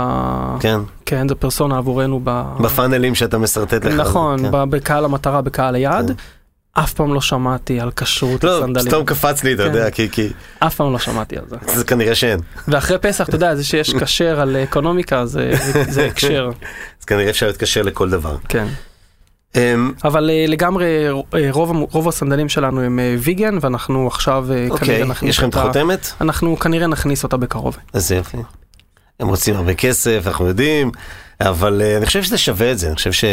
כן, 0.61 0.79
כן, 1.07 1.29
זה 1.29 1.35
פרסונה 1.35 1.79
עבורנו 1.79 2.21
ב... 2.25 2.43
בפאנלים 2.61 3.15
שאתה 3.15 3.39
משרטט 3.39 3.85
לך. 3.85 3.95
נכון, 3.95 4.51
כן. 4.51 4.71
בקהל 4.71 5.05
המטרה, 5.05 5.43
בקהל 5.43 5.75
היעד. 5.75 6.09
כן. 6.09 6.15
אף 6.75 6.95
פעם 6.95 7.15
לא 7.15 7.21
שמעתי 7.21 7.81
על 7.81 7.91
כשרות 7.97 8.45
לא, 8.45 8.59
לסנדלים. 8.59 8.89
סתום 8.89 9.05
קפץ 9.05 9.45
לי, 9.45 9.55
אתה 9.55 9.63
כן. 9.63 9.69
יודע, 9.69 9.91
כי, 9.91 10.09
כי 10.11 10.29
אף 10.59 10.75
פעם 10.75 10.93
לא 10.93 10.99
שמעתי 10.99 11.37
על 11.37 11.45
זה. 11.49 11.57
זה 11.75 11.85
כנראה 11.85 12.15
שאין. 12.15 12.41
ואחרי 12.69 12.99
פסח, 12.99 13.29
אתה 13.29 13.37
יודע, 13.37 13.55
זה 13.55 13.65
שיש 13.65 13.95
כשר 14.01 14.41
על 14.41 14.57
אקונומיקה, 14.57 15.27
זה 15.27 15.53
זה 15.89 16.07
הקשר, 16.07 16.51
אז 17.01 17.05
כנראה 17.05 17.31
אפשר 17.31 17.47
להתקשר 17.47 17.83
לכל 17.83 18.11
דבר. 18.11 18.37
כן. 18.49 18.67
אמ, 19.57 19.93
אבל 20.05 20.31
אה, 20.31 20.45
לגמרי, 20.49 20.87
אה, 21.09 21.13
רוב 21.51 21.71
רוב 21.91 22.09
הסנדלים 22.09 22.49
שלנו 22.49 22.81
הם 22.81 22.99
אה, 22.99 23.17
ויגן, 23.19 23.59
ואנחנו 23.61 24.07
עכשיו 24.07 24.47
אוקיי, 24.71 24.87
כנראה 24.89 25.05
נכניס 25.05 25.31
יש 25.31 25.39
לכם 25.39 25.49
את 25.49 25.55
אותה- 25.55 25.65
החותמת? 25.65 26.13
אנחנו 26.21 26.59
כנראה 26.59 26.87
נכניס 26.87 27.25
אותה 27.25 27.37
בקרוב. 27.37 27.77
אז 27.93 28.09
זה 28.09 28.15
יופי. 28.17 28.37
הם 29.21 29.29
רוצים 29.29 29.57
הרבה 29.57 29.75
כסף, 29.75 30.23
אנחנו 30.27 30.47
יודעים, 30.47 30.91
אבל 31.41 31.83
אני 31.97 32.07
חושב 32.07 32.23
שזה 32.23 32.39
שווה 32.39 32.73
את 32.73 32.79
זה, 32.79 32.87
אני 32.87 32.95
חושב 32.97 33.13
ש... 33.13 33.25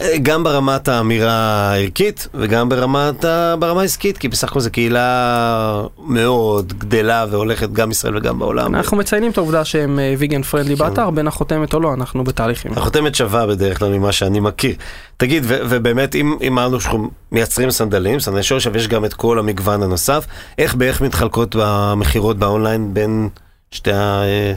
אה, 0.00 0.18
גם 0.22 0.44
ברמת 0.44 0.88
האמירה 0.88 1.32
הערכית 1.32 2.28
וגם 2.34 2.68
ברמת 2.68 3.24
ה... 3.24 3.54
ברמה 3.58 3.80
העסקית, 3.80 4.18
כי 4.18 4.28
בסך 4.28 4.50
הכל 4.50 4.60
זו 4.60 4.70
קהילה 4.70 5.82
מאוד 5.98 6.72
גדלה 6.72 7.26
והולכת 7.30 7.72
גם 7.72 7.88
בישראל 7.88 8.16
וגם 8.16 8.38
בעולם. 8.38 8.74
אנחנו 8.74 8.96
מציינים 8.96 9.30
את 9.30 9.38
העובדה 9.38 9.64
שהם 9.64 9.98
ויגן 10.18 10.42
פרנדלי 10.42 10.76
כן. 10.76 10.84
באתר, 10.84 11.10
בין 11.10 11.26
החותמת 11.26 11.74
או 11.74 11.80
לא, 11.80 11.94
אנחנו 11.94 12.24
בתהליכים. 12.24 12.72
החותמת 12.76 13.14
שווה 13.14 13.46
בדרך 13.46 13.78
כלל 13.78 13.98
ממה 13.98 14.12
שאני 14.12 14.40
מכיר. 14.40 14.74
תגיד, 15.16 15.42
ו- 15.46 15.60
ובאמת, 15.68 16.14
אם 16.14 16.36
אמרנו 16.48 16.80
שאנחנו 16.80 17.10
מייצרים 17.32 17.70
סנדלים, 17.70 18.20
סנדלי 18.20 18.42
שורש, 18.42 18.66
יש 18.74 18.88
גם 18.88 19.04
את 19.04 19.14
כל 19.14 19.38
המגוון 19.38 19.82
הנוסף, 19.82 20.26
איך 20.58 20.74
בערך 20.74 21.00
מתחלקות 21.00 21.56
המכירות 21.60 22.38
באונליין 22.38 22.94
בין 22.94 23.28
שתי 23.70 23.92
ה... 23.92 24.22
אה, 24.22 24.54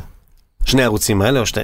שני 0.65 0.81
הערוצים 0.81 1.21
האלה, 1.21 1.39
או 1.39 1.45
שתי... 1.45 1.61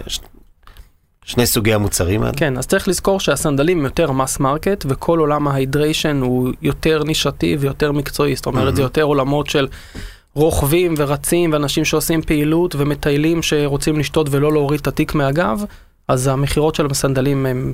שני 1.26 1.46
סוגי 1.46 1.74
המוצרים 1.74 2.22
האלה? 2.22 2.34
כן, 2.38 2.58
אז 2.58 2.68
צריך 2.68 2.88
לזכור 2.88 3.20
שהסנדלים 3.20 3.84
יותר 3.84 4.12
mass 4.12 4.40
market, 4.40 4.86
וכל 4.90 5.20
עולם 5.20 5.48
ה 5.48 5.55
hydration 5.55 6.22
הוא 6.22 6.52
יותר 6.62 7.04
נישתי 7.04 7.58
ויותר 7.60 7.92
מקצועי, 7.92 8.36
זאת 8.36 8.46
אומרת, 8.46 8.76
זה 8.76 8.82
יותר 8.82 9.04
עולמות 9.04 9.50
של 9.50 9.68
רוכבים 10.34 10.94
ורצים 10.98 11.54
ואנשים 11.54 11.86
שעושים 11.86 12.22
פעילות 12.22 12.76
ומטיילים 12.76 13.42
שרוצים 13.42 14.00
לשתות 14.00 14.28
ולא 14.32 14.52
להוריד 14.52 14.80
את 14.80 14.88
התיק 14.88 15.16
מהגב. 15.16 15.64
אז 16.08 16.28
המכירות 16.28 16.76
של 16.76 16.86
הסנדלים 16.86 17.46
הם 17.46 17.74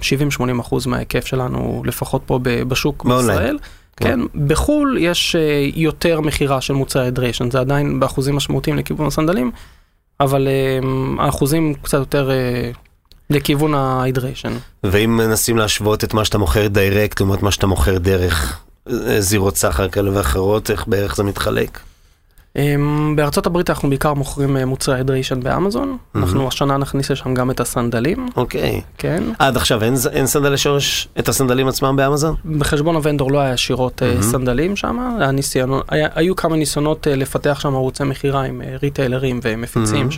70-80 0.58 0.62
אחוז 0.62 0.86
מההיקף 0.86 1.26
שלנו, 1.26 1.84
לפחות 1.86 2.22
פה 2.26 2.40
בשוק 2.44 3.04
באונליין. 3.04 3.40
בישראל. 3.40 3.58
כן, 3.98 4.20
בחו"ל 4.48 4.98
יש 5.00 5.36
אה, 5.36 5.70
יותר 5.76 6.22
מכירה 6.22 6.62
של 6.62 6.74
מוצרי 6.74 7.04
hydration, 7.04 7.52
זה 7.52 7.60
עדיין 7.60 8.00
באחוזים 8.00 8.36
משמעותיים 8.36 8.78
לכיוון 8.78 9.08
הסנדלים, 9.08 9.52
אבל 10.20 10.48
אה, 10.48 10.80
האחוזים 11.26 11.74
קצת 11.74 11.98
יותר 11.98 12.32
אה, 12.32 12.72
לכיוון 13.30 13.74
ה 13.74 13.81
hydration. 13.81 14.58
ואם 14.84 15.18
מנסים 15.18 15.58
להשוות 15.58 16.04
את 16.04 16.14
מה 16.14 16.26
שאתה 16.26 16.38
מוכר 16.38 16.68
direct 16.68 17.20
לעומת 17.20 17.44
מה 17.44 17.52
שאתה 17.52 17.68
מוכר 17.68 17.98
דרך 17.98 18.60
אה, 18.90 19.22
זירות 19.22 19.58
סחר 19.58 19.88
כאלה 19.88 20.18
ואחרות, 20.18 20.72
איך 20.72 20.88
בערך 20.88 21.16
זה 21.16 21.24
מתחלק? 21.24 21.80
Um, 22.58 22.60
בארצות 23.16 23.46
הברית 23.46 23.70
אנחנו 23.70 23.90
בעיקר 23.90 24.14
מוכרים 24.14 24.58
uh, 24.58 24.66
מוצרי 24.66 24.96
hydration 24.96 25.40
באמזון, 25.40 25.98
אנחנו 26.16 26.48
השנה 26.48 26.78
נכניס 26.78 27.12
לשם 27.12 27.34
גם 27.34 27.52
את 27.52 27.60
הסנדלים, 27.60 28.28
אוקיי. 28.36 28.82
כן. 28.98 29.24
עד 29.40 29.58
עכשיו 29.58 29.84
אין, 29.84 29.94
אין 30.12 30.28
סנדלי 30.28 30.58
שורש 30.58 31.08
את 31.20 31.30
הסנדלים 31.30 31.68
עצמם 31.68 31.96
באמזון? 31.96 32.36
בחשבון 32.58 32.96
ה 32.96 33.01
vendor 33.01 33.32
לא 33.32 33.40
היה 33.40 33.54
ישירות 33.54 34.02
uh, 34.02 34.24
סנדלים 34.24 34.76
שם, 34.76 35.10
היו 35.90 36.36
כמה 36.36 36.56
ניסיונות 36.56 37.08
לפתח 37.08 37.60
שם 37.60 37.76
ערוצי 37.76 38.04
מכירה 38.04 38.44
עם 38.44 38.62
ריטיילרים 38.82 39.40
ומפיצים 39.44 40.10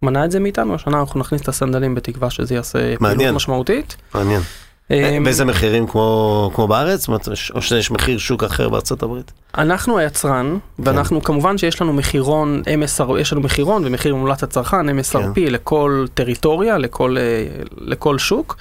שמנע 0.00 0.24
את 0.24 0.30
זה 0.30 0.40
מאיתנו, 0.40 0.74
השנה 0.74 1.00
אנחנו 1.00 1.20
נכניס 1.20 1.42
את 1.42 1.48
הסנדלים 1.48 1.94
בתקווה 1.94 2.30
שזה 2.30 2.54
יעשה 2.54 2.94
מעניין. 3.00 3.18
פעילות 3.18 3.36
משמעותית. 3.36 3.96
מעניין. 4.14 4.40
Um, 4.88 5.24
באיזה 5.24 5.44
מחירים 5.44 5.86
כמו, 5.86 6.50
כמו 6.54 6.68
בארץ? 6.68 7.06
או 7.54 7.62
שיש 7.62 7.90
מחיר 7.90 8.18
שוק 8.18 8.44
אחר 8.44 8.68
בארצות 8.68 9.02
הברית? 9.02 9.32
אנחנו 9.58 9.98
היצרן, 9.98 10.58
ואנחנו 10.78 11.22
כמובן 11.22 11.58
שיש 11.58 11.82
לנו 11.82 11.92
מחירון 11.92 12.62
MSR, 12.64 13.18
יש 13.18 13.32
לנו 13.32 13.42
מחירון 13.42 13.82
ומחיר 13.86 14.14
מומלץ 14.14 14.42
לצרכן 14.42 14.98
MSRP 14.98 15.34
כן. 15.34 15.42
לכל 15.42 16.06
טריטוריה, 16.14 16.78
לכל, 16.78 17.16
אה, 17.18 17.46
לכל 17.78 18.18
שוק, 18.18 18.56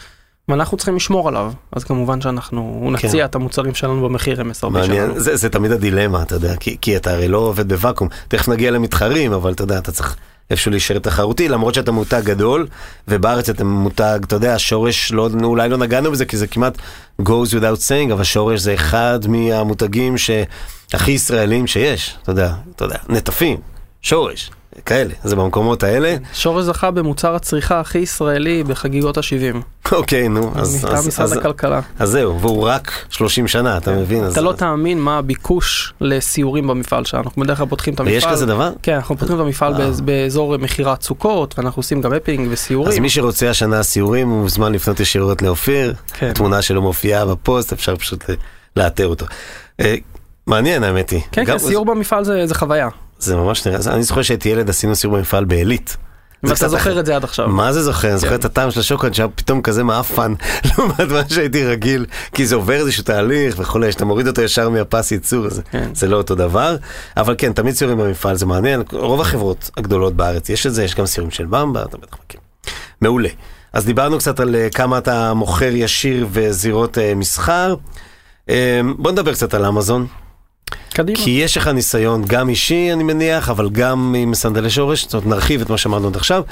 ואנחנו 0.50 0.78
צריכים 0.78 0.96
לשמור 0.96 1.28
עליו. 1.28 1.52
אז 1.72 1.84
כמובן 1.84 2.22
שאנחנו 2.22 2.82
כן. 2.84 3.08
נציע 3.08 3.26
את 3.26 3.36
המוצרים 3.36 3.76
שלנו 3.76 4.10
במחיר 4.10 4.42
MSRP 4.42 4.70
מעניין, 4.70 5.06
שלנו. 5.06 5.20
זה, 5.20 5.36
זה 5.36 5.50
תמיד 5.50 5.72
הדילמה, 5.72 6.22
אתה 6.22 6.36
יודע, 6.36 6.56
כי, 6.56 6.78
כי 6.82 6.98
אתה 6.98 7.12
הרי 7.12 7.28
לא 7.28 7.38
עובד 7.38 7.74
בוואקום. 7.74 8.08
תכף 8.28 8.48
נגיע 8.48 8.72
למתחרים, 8.72 9.34
אבל 9.34 9.52
אתה 9.52 9.64
יודע, 9.64 9.78
אתה 9.78 9.92
צריך 9.92 10.16
איפשהו 10.52 10.72
להישאר 10.72 11.00
תחרותי, 11.00 11.48
למרות 11.48 11.74
שאתה 11.74 11.92
מותג 11.92 12.22
גדול, 12.24 12.68
ובארץ 13.08 13.50
אתם 13.50 13.68
מותג, 13.68 14.20
אתה 14.28 14.36
יודע, 14.36 14.60
שורש, 14.60 15.12
לא, 15.12 15.30
אולי 15.44 15.70
לא 15.70 15.78
נגענו 15.78 16.12
בזה, 16.12 16.26
כי 16.26 16.38
זה 16.38 16.48
כמעט 16.48 16.78
goes 17.22 17.52
without 17.52 17.82
saying, 17.88 18.14
אבל 18.14 18.24
שורש 18.24 18.62
זה 18.62 18.74
אחד 18.74 19.20
מהמותגים 19.28 20.16
שהכי 20.18 21.12
ישראלים 21.12 21.68
שיש, 21.68 22.18
אתה 22.24 22.32
יודע, 22.32 22.54
אתה 22.76 22.86
יודע, 22.86 22.98
נטפים, 23.10 23.58
שורש, 24.02 24.52
כאלה, 24.86 25.14
זה 25.24 25.36
במקומות 25.36 25.84
האלה. 25.84 26.16
שורש 26.34 26.64
זכה 26.64 26.92
במוצר 26.92 27.36
הצריכה 27.36 27.80
הכי 27.80 27.98
ישראלי 27.98 28.64
בחגיגות 28.64 29.18
ה-70. 29.18 29.58
אוקיי, 29.92 30.28
נו, 30.30 30.52
אז, 30.56 30.86
אז, 30.90 31.08
משרד 31.08 31.26
אז, 31.26 31.32
הכלכלה. 31.38 31.80
אז 32.00 32.10
זהו, 32.10 32.40
והוא 32.42 32.68
רק 32.68 32.92
30 33.10 33.48
שנה, 33.48 33.78
אתה 33.78 33.92
מבין? 33.92 34.24
אז, 34.24 34.32
אתה 34.32 34.42
לא 34.42 34.50
אז, 34.50 34.56
תאמין 34.56 35.00
מה 35.00 35.18
הביקוש 35.18 35.94
לסיורים 36.02 36.68
במפעל 36.68 37.06
שלנו. 37.06 37.24
אנחנו 37.24 37.42
בדרך 37.44 37.58
כלל 37.58 37.68
פותחים 37.68 37.94
את 37.94 38.00
המפעל. 38.00 38.14
ויש 38.16 38.26
כזה 38.26 38.46
דבר? 38.46 38.72
כן, 38.82 38.96
אנחנו 38.96 39.18
פותחים 39.18 39.36
את 39.36 39.42
המפעל. 39.42 39.74
באז- 39.74 40.02
באזור 40.02 40.58
מכירת 40.58 41.02
סוכות, 41.02 41.56
ואנחנו 41.60 41.80
עושים 41.80 42.02
גם 42.02 42.14
אפינג 42.14 42.48
וסיורים. 42.52 42.92
אז 42.92 43.00
מי 43.00 43.10
שרוצה 43.10 43.50
השנה 43.50 43.84
סיורים, 43.84 44.30
הוא 44.30 44.42
מוזמן 44.42 44.72
לפנות 44.74 45.00
ישירות 45.00 45.42
לאופיר. 45.42 45.94
כן. 46.14 46.30
התמונה 46.30 46.62
שלו 46.62 46.82
מופיעה 46.82 47.26
בפוסט, 47.26 47.74
אפשר 47.74 47.96
פשוט 47.96 48.24
לאתר 48.76 49.08
אותו. 49.08 49.26
אה, 49.80 49.96
מעניין 50.48 50.84
האמת 50.84 51.10
היא. 51.10 51.22
כן, 51.32 51.46
כן, 51.46 51.58
סיור 51.58 51.86
במפעל 51.86 52.24
זה 52.24 52.56
חוויה. 52.56 52.88
זה 53.20 53.36
ממש 53.36 53.68
נראה, 53.68 53.80
אני 53.88 54.04
זוכר 54.04 54.22
שהייתי 54.22 54.50
ילד, 54.50 54.70
עשינו 54.70 54.96
סיור 54.96 55.18
במפעל 55.18 55.46
בעילית. 55.46 55.98
זה 56.44 56.54
ואתה 56.54 56.68
זוכר. 56.68 57.00
את 57.00 57.06
זה 57.06 57.16
עד 57.16 57.24
עכשיו. 57.24 57.48
מה 57.48 57.74
זה 57.74 57.84
זוכר? 57.84 58.10
אני 58.10 58.18
זוכר 58.18 58.30
כן. 58.30 58.40
את 58.40 58.46
הטעם 58.46 58.72
של 58.72 58.80
השוקולד 58.80 59.14
שהיה 59.14 59.28
פתאום 59.28 59.62
כזה 59.62 59.84
מעפן 59.84 60.34
לעומת 60.66 61.00
מה 61.12 61.22
שהייתי 61.30 61.66
רגיל, 61.66 62.06
כי 62.34 62.46
זה 62.46 62.56
עובר 62.56 62.74
איזשהו 62.74 63.04
תהליך 63.04 63.56
וכולי, 63.58 63.92
שאתה 63.92 64.06
מוריד 64.06 64.28
אותו 64.28 64.42
ישר 64.42 64.70
מהפס 64.70 65.12
ייצור 65.12 65.46
הזה, 65.46 65.62
כן. 65.72 65.90
זה 65.94 66.08
לא 66.08 66.18
אותו 66.18 66.36
דבר, 66.36 66.76
אבל 67.18 67.36
כן, 67.38 67.54
תמיד 67.54 67.76
סיורים 67.76 67.98
במפעל 67.98 68.36
זה 68.36 68.46
מעניין, 68.46 68.84
רוב 68.92 69.22
החברות 69.22 69.70
הגדולות 69.78 70.14
בארץ 70.16 70.50
יש 70.50 70.68
את 70.68 70.74
זה, 70.74 70.84
יש 70.84 70.96
גם 70.96 71.06
סיורים 71.06 71.32
של 71.32 71.46
במבה, 71.46 71.84
אתה 71.84 71.98
בטח 71.98 72.18
מכיר. 72.26 72.40
מעולה. 73.02 73.30
אז 73.74 73.86
דיברנו 73.86 74.18
קצת 74.18 74.40
על 74.40 74.56
אה, 74.56 74.68
כמה 74.70 74.98
אתה 74.98 75.34
מוכר 75.34 75.72
ישיר 75.76 76.28
וזירות 76.32 76.98
אה, 76.98 77.16
מסחר. 77.16 77.76
אה, 78.50 78.82
בוא 78.98 79.12
נדבר 79.12 79.34
קצת 79.34 79.54
על 79.54 79.66
אמזון, 79.66 80.08
קדימה. 80.94 81.18
כי 81.18 81.30
יש 81.30 81.58
לך 81.58 81.68
ניסיון 81.68 82.24
גם 82.28 82.50
אישי, 82.50 82.94
אני 82.94 83.04
מניח, 83.04 83.50
אבל 83.50 83.70
גם 83.70 84.16
עם 84.18 84.34
סנדלי 84.34 84.70
שורש, 84.70 85.04
זאת 85.04 85.14
אומרת, 85.14 85.28
נרחיב 85.28 85.62
את 85.62 85.70
מה 85.70 85.78
שאמרנו 85.78 86.08
עד 86.08 86.16
עכשיו. 86.16 86.44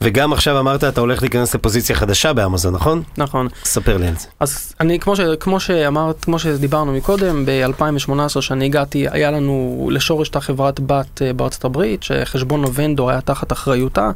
וגם 0.00 0.32
עכשיו 0.32 0.58
אמרת, 0.58 0.84
אתה 0.84 1.00
הולך 1.00 1.22
להיכנס 1.22 1.54
לפוזיציה 1.54 1.96
חדשה 1.96 2.32
באמזון, 2.32 2.74
נכון? 2.74 3.02
נכון. 3.18 3.48
ספר 3.64 3.96
לי 3.96 4.08
על 4.08 4.14
זה. 4.18 4.26
אז 4.40 4.74
אני, 4.80 5.00
כמו, 5.00 5.16
ש, 5.16 5.20
כמו 5.40 5.60
שאמרת, 5.60 6.24
כמו 6.24 6.38
שדיברנו 6.38 6.92
מקודם, 6.92 7.46
ב-2018 7.46 8.40
שאני 8.40 8.64
הגעתי, 8.64 9.06
היה 9.10 9.30
לנו 9.30 9.88
לשורש 9.92 10.28
את 10.28 10.36
החברת 10.36 10.80
בת 10.80 11.22
אה, 11.22 11.32
בארצות 11.32 11.64
הברית, 11.64 12.02
שחשבון 12.02 12.64
הוונדור 12.64 13.10
היה 13.10 13.20
תחת 13.20 13.52
אחריותה. 13.52 14.10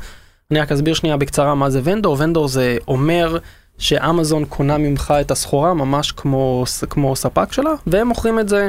אני 0.51 0.61
רק 0.61 0.73
אסביר 0.73 0.95
שנייה 0.95 1.17
בקצרה 1.17 1.55
מה 1.55 1.71
זה 1.71 1.81
ונדור. 1.85 2.17
ונדור 2.19 2.49
זה 2.49 2.77
אומר 2.89 3.39
שאמזון 3.79 4.45
קונה 4.45 4.79
ממך 4.79 5.15
את 5.21 5.31
הסחורה 5.31 5.75
ממש 5.75 6.13
כמו, 6.13 6.65
כמו 6.91 7.17
ספק 7.17 7.53
שלה, 7.53 7.73
והם 7.87 8.09
מוכרים 8.09 8.39
את 8.39 8.49
זה 8.49 8.69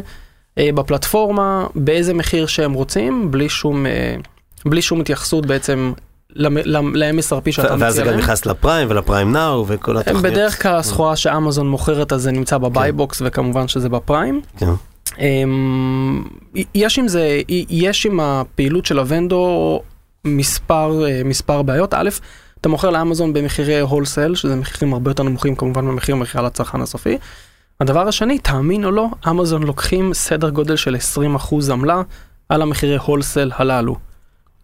בפלטפורמה, 0.60 1.68
באיזה 1.76 2.14
מחיר 2.14 2.46
שהם 2.48 2.74
רוצים, 2.74 3.32
בלי 3.32 3.50
שום, 3.50 3.86
אה, 3.86 4.16
בלי 4.66 4.82
שום 4.82 5.02
התייחסות 5.02 5.46
בעצם 5.46 5.94
ל-MSRP 6.36 7.52
שאתה 7.52 7.76
ואז 7.80 7.94
זה 7.94 8.02
מציע 8.02 8.04
גם 8.04 8.10
להם. 8.12 8.20
נכנס 8.20 8.46
ל 8.46 8.53
Prime 8.53 8.88
ול 8.92 9.03
Prime 9.03 9.32
Now 9.32 9.66
וכל 9.68 9.92
הם 9.92 9.98
התוכניות. 9.98 10.24
בדרך 10.24 10.62
כלל 10.62 10.76
הסחורה 10.76 11.16
שאמזון 11.16 11.70
מוכרת 11.70 12.14
אז 12.14 12.22
זה 12.22 12.32
נמצא 12.32 12.58
ב 12.58 12.67
buy 12.67 12.95
box 12.95 13.22
וכמובן 13.26 13.68
שזה 13.68 13.90
ב 13.90 13.97
Prime. 13.97 14.42
כן. 14.58 14.70
אמ, 15.20 16.24
יש 16.76 17.00
עם 17.00 17.08
זה, 17.08 17.42
יש 17.70 18.06
עם 18.06 18.20
הפעילות 18.20 18.86
של 18.86 19.00
ה 19.00 19.12
vendor 19.12 19.84
מספר, 20.26 21.06
אה, 21.06 21.22
מספר 21.26 21.62
בעיות. 21.62 21.94
א', 21.94 22.10
אתה 22.62 22.70
מוכר 22.70 22.90
לאמזון 22.90 23.34
במחירי 23.34 23.80
wholesale, 23.80 24.36
שזה 24.36 24.56
מחירים 24.56 24.94
הרבה 24.94 25.12
יותר 25.12 25.24
נמוכים 25.24 25.56
כמובן 25.56 25.86
ממחיר 25.86 26.16
מכירה 26.16 26.44
לצרכן 26.44 26.82
הסופי. 26.82 27.18
הדבר 27.82 28.08
השני, 28.08 28.40
תאמין 28.40 28.86
או 28.86 28.92
לא, 28.92 29.08
אמזון 29.30 29.64
לוקחים 29.64 30.14
סדר 30.14 30.50
גודל 30.50 30.76
של 30.76 30.96
20% 31.40 31.72
עמלה 31.72 32.02
על 32.50 32.62
המחירי 32.62 32.98
wholesale 32.98 33.52
הללו. 33.56 33.96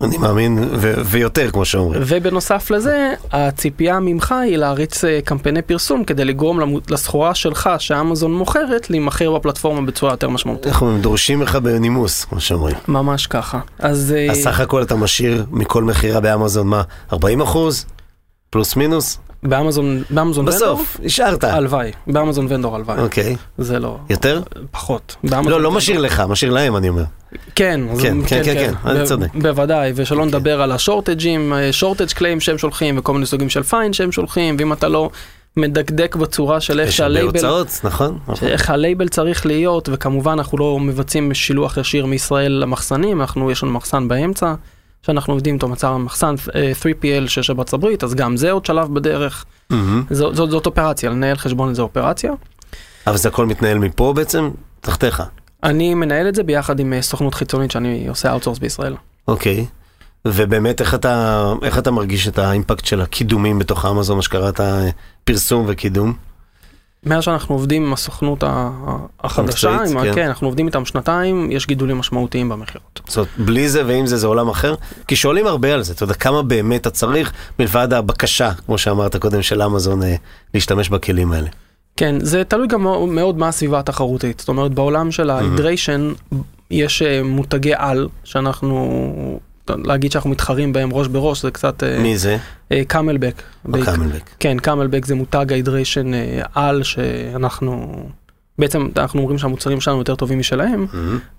אני 0.01 0.17
מאמין, 0.17 0.59
ו- 0.73 0.93
ויותר, 1.05 1.51
כמו 1.51 1.65
שאומרים. 1.65 2.01
ובנוסף 2.05 2.71
לזה, 2.71 3.13
הציפייה 3.31 3.99
ממך 3.99 4.31
היא 4.31 4.57
להריץ 4.57 5.03
אה, 5.03 5.19
קמפייני 5.25 5.61
פרסום 5.61 6.03
כדי 6.03 6.25
לגרום 6.25 6.59
לסחורה 6.89 7.35
שלך 7.35 7.69
שאמזון 7.79 8.33
מוכרת 8.33 8.89
להימכר 8.89 9.35
בפלטפורמה 9.35 9.81
בצורה 9.81 10.13
יותר 10.13 10.29
משמעותית. 10.29 10.67
אנחנו 10.67 10.97
דורשים 11.01 11.41
לך 11.41 11.55
בנימוס, 11.55 12.25
כמו 12.25 12.39
שאומרים. 12.39 12.75
ממש 12.87 13.27
ככה. 13.27 13.59
אז 13.79 14.13
אה, 14.17 14.31
אז 14.31 14.37
סך 14.37 14.59
הכל 14.59 14.81
אתה 14.81 14.95
משאיר 14.95 15.45
מכל 15.51 15.83
מכירה 15.83 16.19
באמזון, 16.19 16.67
מה, 16.67 16.81
40 17.13 17.41
אחוז? 17.41 17.85
פלוס 18.49 18.75
מינוס? 18.75 19.19
באמזון, 19.43 20.03
באמזון 20.09 20.45
ונדור, 20.47 20.57
בסוף, 20.57 20.97
השארת. 21.05 21.43
הלוואי. 21.43 21.91
באמזון 22.07 22.45
ונדור 22.49 22.75
הלוואי. 22.75 22.99
אוקיי. 22.99 23.35
זה 23.57 23.79
לא, 23.79 23.97
יותר? 24.09 24.41
פחות. 24.71 25.15
באמזון 25.23 25.51
לא, 25.51 25.61
לא 25.61 25.71
משאיר 25.71 25.99
לך, 26.01 26.19
משאיר 26.29 26.51
להם, 26.51 26.75
אני 26.77 26.89
אומר. 26.89 27.03
כן, 27.55 27.81
אז- 27.91 28.01
כן, 28.01 28.17
כן, 28.27 28.41
כן, 28.45 28.53
כן, 28.53 28.73
אני 28.85 28.99
ב- 28.99 29.05
צודק. 29.05 29.27
בוודאי, 29.35 29.91
ושלא 29.95 30.25
נדבר 30.25 30.61
על 30.61 30.71
השורטג'ים, 30.71 31.53
שורטג' 31.71 32.05
קליים 32.13 32.39
שהם 32.39 32.57
שולחים, 32.57 32.97
וכל 32.97 33.13
מיני 33.13 33.25
סוגים 33.25 33.49
של 33.49 33.63
פיין 33.63 33.93
שהם 33.93 34.11
שולחים, 34.11 34.55
ואם 34.59 34.73
אתה 34.73 34.87
לא 34.87 35.09
מדקדק 35.57 36.15
בצורה 36.15 36.59
של 36.61 36.79
איך 36.79 36.89
יש 36.89 36.99
הרבה 36.99 37.13
שהלייבל... 37.13 37.35
הוצאות, 37.45 37.67
נכון? 37.83 38.17
נכון. 38.27 38.47
איך 38.47 38.69
הלייבל 38.69 39.07
צריך 39.07 39.45
להיות, 39.45 39.89
וכמובן 39.91 40.31
אנחנו 40.31 40.57
לא 40.57 40.79
מבצעים 40.79 41.33
שילוח 41.33 41.77
ישיר 41.77 42.05
מישראל 42.05 42.51
למחסנים, 42.51 43.21
אנחנו, 43.21 43.51
יש 43.51 43.63
לנו 43.63 43.71
מחסן 43.71 44.07
באמצע, 44.07 44.53
שאנחנו 45.05 45.33
עובדים 45.33 45.55
איתו 45.55 45.67
מצר 45.67 45.97
מחסן 45.97 46.35
אה, 46.55 46.71
3PL 46.81 47.27
שיש 47.27 47.49
בארצות 47.49 47.73
הברית, 47.73 48.03
אז 48.03 48.15
גם 48.15 48.37
זה 48.37 48.51
עוד 48.51 48.65
שלב 48.65 48.93
בדרך. 48.93 49.45
מהמם. 49.69 50.03
זו- 50.09 50.33
זאת 50.35 50.49
זאת 50.51 50.65
אופרציה, 50.65 51.09
לנהל 51.09 51.35
חשבון 51.37 51.73
זה 51.73 51.81
אופרציה. 51.81 52.31
אבל 53.07 53.17
זה 53.17 53.29
הכל 53.29 53.45
מתנהל 53.45 53.77
מפה 53.79 54.13
בעצם? 54.15 54.49
תחתיך. 54.81 55.23
אני 55.63 55.93
מנהל 55.93 56.27
את 56.29 56.35
זה 56.35 56.43
ביחד 56.43 56.79
עם 56.79 56.93
אה, 56.93 57.01
סוכנות 57.01 57.33
חיצונית 57.33 57.71
שאני 57.71 58.07
עושה 58.07 58.31
outsource 58.31 58.59
בישראל. 58.59 58.95
אוקיי. 59.27 59.65
ובאמת, 60.27 60.81
איך 60.81 60.93
אתה, 60.95 61.43
איך 61.63 61.77
אתה 61.77 61.91
מרגיש 61.91 62.27
את 62.27 62.39
ה 62.39 62.46
impact 62.46 62.85
של 62.85 63.01
הקידומים 63.01 63.59
בתוך 63.59 63.85
אמזון, 63.85 64.15
מה 64.15 64.21
שקראת 64.21 64.59
פרסום 65.23 65.65
וקידום? 65.67 66.13
מאז 67.07 67.23
שאנחנו 67.23 67.55
עובדים 67.55 67.85
עם 67.85 67.93
הסוכנות 67.93 68.43
החדשה, 69.23 69.77
עם 69.89 70.03
כן. 70.03 70.11
כן, 70.15 70.27
אנחנו 70.27 70.47
עובדים 70.47 70.67
איתם 70.67 70.85
שנתיים, 70.85 71.51
יש 71.51 71.67
גידולים 71.67 71.97
משמעותיים 71.97 72.49
במכירות. 72.49 73.01
זאת 73.07 73.17
אומרת, 73.17 73.29
בלי 73.37 73.69
זה 73.69 73.85
ועם 73.85 74.05
זה 74.07 74.17
זה 74.17 74.27
עולם 74.27 74.49
אחר? 74.49 74.75
כי 75.07 75.15
שואלים 75.15 75.47
הרבה 75.47 75.73
על 75.73 75.83
זה, 75.83 75.93
אתה 75.93 76.03
יודע, 76.03 76.13
כמה 76.13 76.41
באמת 76.43 76.81
אתה 76.81 76.89
צריך, 76.89 77.31
מלבד 77.59 77.93
הבקשה, 77.93 78.51
כמו 78.65 78.77
שאמרת 78.77 79.15
קודם, 79.15 79.41
של 79.41 79.61
אמזון, 79.61 80.03
אה, 80.03 80.15
להשתמש 80.53 80.89
בכלים 80.89 81.31
האלה. 81.31 81.47
כן, 81.97 82.15
זה 82.19 82.43
תלוי 82.43 82.67
גם 82.67 82.83
מאוד- 82.83 83.37
מה 83.37 83.47
הסביבה 83.47 83.79
התחרותית. 83.79 84.39
זאת 84.39 84.49
אומרת, 84.49 84.73
בעולם 84.73 85.11
של 85.11 85.29
ההידריישן 85.29 86.11
יש 86.71 87.01
אה, 87.01 87.21
מותגי 87.23 87.73
על, 87.75 88.07
שאנחנו, 88.23 89.39
להגיד 89.83 90.11
שאנחנו 90.11 90.29
מתחרים 90.29 90.73
בהם 90.73 90.93
ראש 90.93 91.07
בראש, 91.07 91.41
זה 91.41 91.51
קצת 91.51 91.83
אה, 91.83 91.99
מי 91.99 92.17
זה? 92.17 92.37
אה, 92.71 92.81
קאמלבק. 92.87 93.43
קמלבק. 93.85 94.29
כן, 94.39 94.57
קאמלבק 94.59 95.05
זה 95.05 95.15
מותג 95.15 95.45
ההידריישן 95.51 96.13
אה, 96.13 96.41
על, 96.55 96.83
שאנחנו, 96.83 98.03
בעצם 98.59 98.87
אנחנו 98.97 99.21
אומרים 99.21 99.37
שהמוצרים 99.37 99.81
שלנו 99.81 99.97
יותר 99.97 100.15
טובים 100.15 100.39
משלהם. 100.39 100.85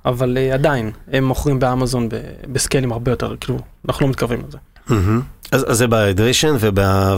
אבל 0.04 0.38
עדיין, 0.54 0.90
הם 1.12 1.24
מוכרים 1.24 1.58
באמזון 1.58 2.08
בסקיילים 2.52 2.92
הרבה 2.92 3.12
יותר, 3.12 3.34
כאילו, 3.40 3.58
אנחנו 3.88 4.06
לא 4.06 4.10
מתקרבים 4.10 4.42
לזה. 4.48 4.58
מהמם. 4.88 5.20
אז, 5.52 5.64
אז 5.68 5.78
זה 5.78 5.86
בהידריישן 5.86 6.56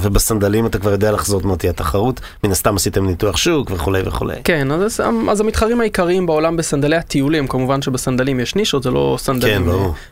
ובסנדלים 0.03 0.67
אתה 0.67 0.79
כבר 0.79 0.91
יודע 0.91 1.13
לחזות 1.13 1.45
מה 1.45 1.57
תהיה 1.57 1.71
התחרות, 1.71 2.21
מן 2.45 2.51
הסתם 2.51 2.77
עשיתם 2.77 3.07
ניתוח 3.07 3.37
שוק 3.37 3.71
וכולי 3.71 4.03
וכולי. 4.05 4.35
כן, 4.45 4.73
אז, 4.73 5.01
אז 5.31 5.41
המתחרים 5.41 5.81
העיקריים 5.81 6.27
בעולם 6.27 6.57
בסנדלי 6.57 6.97
הטיולים, 6.97 7.49
כמובן 7.49 7.83
שבסנדלים 7.83 8.41
יש 8.41 8.55
נישות, 8.55 8.83
זה 8.83 8.91
לא 8.91 9.17
סנדלים, 9.21 9.65
כן. 9.65 9.71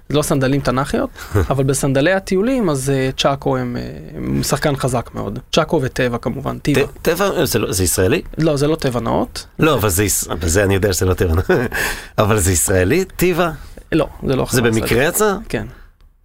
זה 0.09 0.17
לא 0.17 0.23
סנדלים 0.23 0.61
תנ"כיות, 0.61 1.11
אבל 1.51 1.65
בסנדלי 1.65 2.13
הטיולים 2.13 2.71
אז 2.71 2.91
אה, 2.91 3.11
צ'אקו 3.17 3.57
הם, 3.57 3.77
אה, 3.77 3.83
הם 4.17 4.43
שחקן 4.43 4.77
חזק 4.77 5.11
מאוד. 5.15 5.39
צ'אקו 5.53 5.81
וטבע 5.83 6.19
כמובן, 6.19 6.59
טיבה. 6.59 6.81
ט- 6.87 6.91
טבע, 7.03 7.45
זה, 7.45 7.59
לא- 7.59 7.73
זה 7.73 7.85
ישראלי? 7.85 8.23
לא, 8.39 8.57
זה 8.57 8.67
לא 8.67 8.77
טבע 8.77 9.01
נאות. 9.01 9.47
לא, 9.59 9.75
אבל 9.75 9.89
זה, 9.89 10.05
זה 10.43 10.65
אני 10.65 10.75
יודע 10.75 10.93
שזה 10.93 11.07
לא 11.07 11.15
טבע, 11.15 11.35
אבל 12.19 12.39
זה 12.39 12.53
ישראלי? 12.53 13.05
טיבה? 13.17 13.51
לא, 13.93 14.07
זה 14.27 14.37
לא 14.37 14.47
זה 14.51 14.63
במקרה. 14.63 15.05
יצא? 15.05 15.35
כן. 15.49 15.67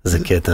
זה 0.03 0.19
קטע. 0.19 0.53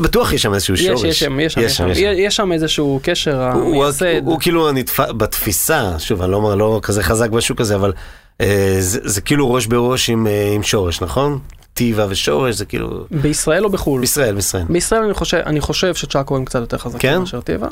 בטוח 0.00 0.32
יש 0.32 0.42
שם 0.42 0.54
איזשהו 0.54 0.74
יש, 0.74 0.86
שורש. 0.86 1.04
יש 1.04 1.18
שם, 1.20 1.40
יש 1.40 1.54
שם, 1.54 1.60
יש 1.60 1.76
שם, 1.76 1.88
יש 1.88 1.98
שם. 1.98 2.04
יש 2.16 2.36
שם 2.36 2.52
איזשהו 2.52 3.00
קשר, 3.02 3.42
הוא- 3.52 3.62
הוא- 3.62 3.84
המייסד. 3.84 4.26
הוא 4.26 4.40
כאילו 4.40 4.68
הנתפ... 4.68 5.00
בתפיסה, 5.00 5.98
שוב, 5.98 6.22
אני 6.22 6.30
לא 6.30 6.36
אומר, 6.36 6.54
לא 6.54 6.80
כזה 6.82 7.02
חזק 7.02 7.30
בשוק 7.30 7.60
הזה, 7.60 7.74
אבל 7.74 7.92
אה, 8.40 8.76
זה, 8.80 9.00
זה 9.04 9.20
כאילו 9.20 9.52
ראש 9.52 9.66
בראש 9.66 10.10
עם, 10.10 10.26
אה, 10.26 10.52
עם 10.54 10.62
שורש, 10.62 11.00
נכון? 11.02 11.38
טיבה 11.74 12.06
ושורש 12.08 12.54
זה 12.54 12.64
כאילו... 12.64 13.04
בישראל 13.10 13.64
או 13.64 13.70
בחו"ל? 13.70 14.00
בישראל, 14.00 14.34
בישראל. 14.34 14.64
בישראל 14.68 15.02
אני 15.02 15.14
חושב, 15.14 15.36
אני 15.46 15.60
חושב 15.60 15.94
שצ'אקו 15.94 16.36
הם 16.36 16.44
קצת 16.44 16.60
יותר 16.60 16.78
חזקים 16.78 17.00
כן? 17.00 17.18
מאשר 17.18 17.40
טבע. 17.40 17.68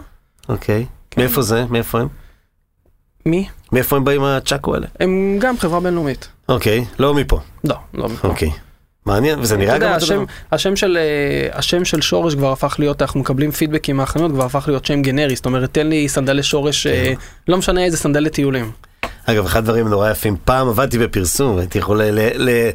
אוקיי. 0.48 0.86
כן. 1.10 1.20
מאיפה 1.20 1.42
זה? 1.42 1.64
מאיפה 1.70 2.00
הם? 2.00 2.08
מי? 3.26 3.48
מאיפה 3.72 3.96
הם 3.96 4.04
באים 4.04 4.24
הצ'אקו 4.24 4.74
האלה? 4.74 4.86
הם 5.00 5.36
גם 5.40 5.58
חברה 5.58 5.80
בינלאומית. 5.80 6.28
אוקיי, 6.48 6.84
לא 6.98 7.14
מפה. 7.14 7.40
לא, 7.64 7.74
לא 7.94 8.08
מפה. 8.08 8.28
אוקיי. 8.28 8.50
מעניין, 9.06 9.40
וזה 9.40 9.54
אתה 9.54 9.62
נראה 9.62 9.74
יודע, 9.74 9.86
גם 9.90 9.96
השם, 9.96 10.14
דבר. 10.14 10.24
השם 10.52 10.76
של 10.76 10.98
אה, 11.00 11.58
השם 11.58 11.84
של 11.84 12.00
שורש 12.00 12.34
כבר 12.34 12.52
הפך 12.52 12.76
להיות 12.78 13.02
אנחנו 13.02 13.20
מקבלים 13.20 13.50
פידבקים 13.50 13.96
מהחנויות 13.96 14.32
כבר 14.32 14.44
הפך 14.44 14.64
להיות 14.68 14.84
שם 14.84 15.02
גנרי 15.02 15.36
זאת 15.36 15.46
אומרת 15.46 15.74
תן 15.74 15.86
לי 15.86 16.08
סנדלי 16.08 16.42
שורש 16.42 16.86
אה, 16.86 17.04
כן. 17.04 17.14
לא 17.48 17.56
משנה 17.56 17.84
איזה 17.84 17.96
סנדלי 17.96 18.30
טיולים. 18.30 18.70
אגב, 19.26 19.44
אחד 19.44 19.58
הדברים 19.58 19.88
נורא 19.88 20.10
יפים, 20.10 20.36
פעם 20.44 20.68
עבדתי 20.68 20.98
בפרסום, 20.98 21.56
והייתי 21.56 21.78
יכול 21.78 22.02
ל- 22.02 22.10
ל- 22.10 22.50
ל- 22.50 22.70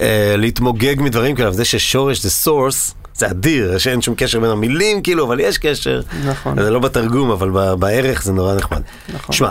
אה, 0.00 0.34
להתמוגג 0.38 0.94
מדברים 0.98 1.36
כאלה, 1.36 1.52
זה 1.52 1.64
ששורש 1.64 2.20
זה 2.22 2.30
source, 2.30 2.94
זה 3.14 3.30
אדיר, 3.30 3.78
שאין 3.78 4.02
שום 4.02 4.14
קשר 4.14 4.40
בין 4.40 4.50
המילים 4.50 5.02
כאילו, 5.02 5.24
אבל 5.26 5.40
יש 5.40 5.58
קשר. 5.58 6.00
נכון. 6.26 6.62
זה 6.62 6.70
לא 6.70 6.78
בתרגום, 6.78 7.30
אבל 7.30 7.50
ב- 7.50 7.72
בערך 7.74 8.22
זה 8.22 8.32
נורא 8.32 8.54
נחמד. 8.54 8.82
נכון. 9.14 9.34
שמע, 9.36 9.48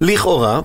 לכאורה, 0.00 0.60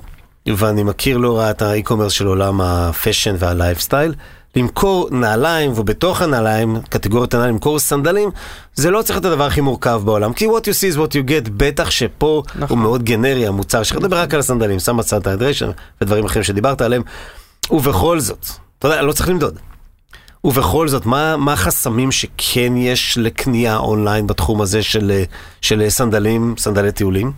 ואני 0.55 0.83
מכיר 0.83 1.17
לא 1.17 1.37
רע 1.37 1.49
את 1.51 1.61
ה 1.61 1.66
e-commerce 1.66 2.11
של 2.11 2.27
עולם 2.27 2.61
ה 2.61 2.70
fashion 2.71 3.35
וה 3.39 3.52
lifestyle, 3.52 4.13
למכור 4.55 5.09
נעליים, 5.11 5.71
ובתוך 5.75 6.21
הנעליים, 6.21 6.77
קטגוריית 6.89 7.33
הנעליים, 7.33 7.55
למכור 7.55 7.79
סנדלים, 7.79 8.29
זה 8.75 8.91
לא 8.91 9.01
צריך 9.01 9.15
להיות 9.15 9.25
הדבר 9.25 9.45
הכי 9.45 9.61
מורכב 9.61 10.01
בעולם. 10.05 10.33
כי 10.33 10.47
what 10.47 10.61
you 10.61 10.93
see 10.93 10.95
is 10.95 10.97
what 10.97 11.11
you 11.11 11.29
get, 11.29 11.49
בטח 11.57 11.89
שפה 11.89 12.43
נכון. 12.55 12.77
הוא 12.77 12.83
מאוד 12.83 13.03
גנרי, 13.03 13.47
המוצר 13.47 13.83
שלך. 13.83 13.97
נדבר 13.97 14.19
רק 14.19 14.33
על 14.33 14.39
הסנדלים, 14.39 14.79
שם 14.79 14.97
בצד 14.97 15.21
את 15.21 15.27
ה 15.27 15.32
hydration 15.32 15.69
ודברים 16.01 16.25
אחרים 16.25 16.43
שדיברת 16.43 16.81
עליהם. 16.81 17.01
ובכל 17.71 18.19
זאת, 18.19 18.45
אתה 18.79 18.87
יודע, 18.87 19.01
לא 19.01 19.11
צריך 19.11 19.29
למדוד. 19.29 19.59
ובכל 20.43 20.87
זאת, 20.87 21.05
מה, 21.05 21.37
מה 21.37 21.53
החסמים 21.53 22.11
שכן 22.11 22.77
יש 22.77 23.17
לקנייה 23.17 23.77
אונליין 23.77 24.27
בתחום 24.27 24.61
הזה 24.61 24.83
של, 24.83 25.11
אה, 25.11 25.23
של 25.61 25.89
סנדלים, 25.89 26.55
סנדלי 26.57 26.91
טיולים? 26.91 27.31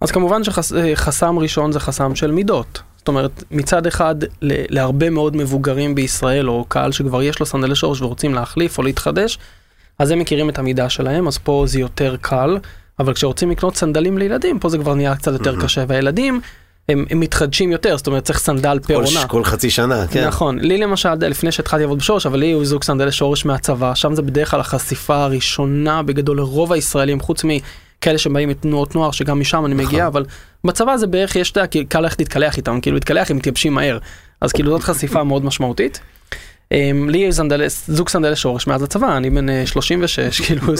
אז 0.00 0.10
כמובן 0.10 0.44
שחסם 0.44 1.38
ראשון 1.38 1.72
זה 1.72 1.80
חסם 1.80 2.14
של 2.14 2.30
מידות. 2.30 2.82
זאת 3.08 3.12
אומרת, 3.14 3.44
מצד 3.50 3.86
אחד, 3.86 4.14
להרבה 4.42 5.10
מאוד 5.10 5.36
מבוגרים 5.36 5.94
בישראל, 5.94 6.48
או 6.48 6.64
קהל 6.68 6.92
שכבר 6.92 7.22
יש 7.22 7.40
לו 7.40 7.46
סנדלי 7.46 7.74
שורש 7.74 8.02
ורוצים 8.02 8.34
להחליף 8.34 8.78
או 8.78 8.82
להתחדש, 8.82 9.38
אז 9.98 10.10
הם 10.10 10.18
מכירים 10.18 10.48
את 10.48 10.58
המידה 10.58 10.88
שלהם, 10.88 11.28
אז 11.28 11.38
פה 11.38 11.64
זה 11.66 11.80
יותר 11.80 12.16
קל, 12.20 12.58
אבל 12.98 13.14
כשרוצים 13.14 13.50
לקנות 13.50 13.76
סנדלים 13.76 14.18
לילדים, 14.18 14.58
פה 14.58 14.68
זה 14.68 14.78
כבר 14.78 14.94
נהיה 14.94 15.16
קצת 15.16 15.32
יותר 15.32 15.56
mm-hmm. 15.56 15.62
קשה, 15.62 15.84
והילדים, 15.88 16.40
הם, 16.88 17.04
הם 17.10 17.20
מתחדשים 17.20 17.72
יותר, 17.72 17.96
זאת 17.96 18.06
אומרת 18.06 18.24
צריך 18.24 18.38
סנדל 18.38 18.78
per 18.86 18.94
עונה. 18.94 19.26
כל 19.28 19.44
חצי 19.44 19.70
שנה, 19.70 20.06
כן. 20.10 20.26
נכון, 20.26 20.58
לי 20.58 20.78
למשל, 20.78 21.14
לפני 21.14 21.52
שהתחלתי 21.52 21.82
לעבוד 21.82 21.98
בשורש, 21.98 22.26
אבל 22.26 22.38
לי 22.38 22.46
היו 22.46 22.64
זוג 22.64 22.84
סנדלי 22.84 23.12
שורש 23.12 23.44
מהצבא, 23.44 23.94
שם 23.94 24.14
זה 24.14 24.22
בדרך 24.22 24.50
כלל 24.50 24.60
החשיפה 24.60 25.24
הראשונה 25.24 26.02
בגדול 26.02 26.36
לרוב 26.36 26.72
הישראלים, 26.72 27.20
חוץ 27.20 27.44
מכאלה 27.44 28.18
שבאים 28.18 28.48
מתנועות 28.48 28.94
נוער, 28.94 29.10
שגם 29.10 29.40
משם 29.40 29.66
אני 29.66 29.74
מגיע, 29.74 29.86
נכון. 29.88 30.06
אבל 30.06 30.24
בצבא 30.64 30.96
זה 30.96 31.06
בערך, 31.06 31.36
יש, 31.36 31.50
אתה 31.50 31.60
יודע, 31.60 31.84
קל 31.88 32.00
ללכת 32.00 32.18
להתקלח 32.18 32.56
איתם, 32.56 32.80
כאילו 32.80 32.94
להתקלח 32.94 33.30
הם 33.30 33.36
מתייבשים 33.36 33.74
מהר, 33.74 33.98
אז 34.40 34.52
כאילו 34.52 34.70
זאת 34.70 34.82
חשיפה 34.82 35.24
מאוד 35.24 35.44
משמעותית. 35.44 36.00
Um, 36.74 37.10
לי 37.10 37.18
יש 37.18 37.34
זוג 37.88 38.08
סנדלי 38.08 38.36
שורש 38.36 38.66
מאז 38.66 38.82
הצבא, 38.82 39.16
אני 39.16 39.30
בן 39.30 39.66
36, 39.66 40.18
אה, 40.18 40.28
כאילו, 40.46 40.72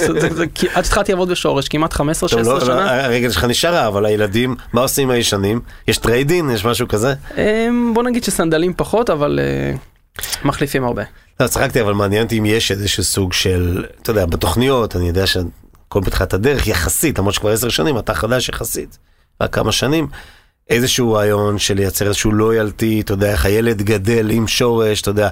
עד 0.74 0.84
שהתחלתי 0.84 1.12
לעבוד 1.12 1.28
בשורש, 1.28 1.68
כמעט 1.68 1.92
15-16 1.92 1.96
לא, 2.00 2.42
לא, 2.42 2.60
שנה. 2.60 3.04
הרגל 3.04 3.30
שלך 3.30 3.44
נשארה, 3.44 3.86
אבל 3.86 4.06
הילדים, 4.06 4.56
מה 4.72 4.80
עושים 4.80 5.08
עם 5.08 5.14
הישנים? 5.14 5.60
יש 5.88 5.98
trade-in? 5.98 6.50
יש 6.50 6.64
משהו 6.64 6.88
כזה? 6.88 7.14
Um, 7.34 7.38
בוא 7.94 8.02
נגיד 8.02 8.24
שסנדלים 8.24 8.72
פחות, 8.76 9.10
אבל 9.10 9.40
uh, 10.18 10.24
מחליפים 10.44 10.84
הרבה. 10.84 11.02
לא, 11.40 11.46
צחקתי, 11.46 11.80
אבל 11.80 11.92
מעניין 11.92 12.24
אותי 12.24 12.38
אם 12.38 12.46
יש 12.46 12.70
איזשהו 12.70 13.04
סוג 13.04 13.32
של, 13.32 13.84
אתה 14.02 14.10
יודע, 14.10 14.26
בתוכניות, 14.26 14.96
אני 14.96 15.08
יודע 15.08 15.26
שכל 15.26 16.00
בתחילת 16.00 16.34
הדרך 16.34 16.66
יחסית, 16.66 17.18
למרות 17.18 17.34
שכבר 17.34 17.50
עשר 17.50 17.68
שנים, 17.68 17.98
אתה 17.98 18.14
חדש 18.14 18.48
יחסית, 18.48 18.98
רק 19.40 19.54
כמה 19.54 19.72
שנים. 19.72 20.06
איזשהו 20.70 21.12
רעיון 21.12 21.58
של 21.58 21.74
לייצר 21.74 22.06
איזשהו 22.06 22.32
לויאלטי, 22.32 23.00
אתה 23.00 23.12
יודע, 23.12 23.30
איך 23.30 23.46
הילד 23.46 23.82
גדל 23.82 24.30
עם 24.30 24.48
שורש, 24.48 25.00
אתה 25.00 25.10
יודע, 25.10 25.28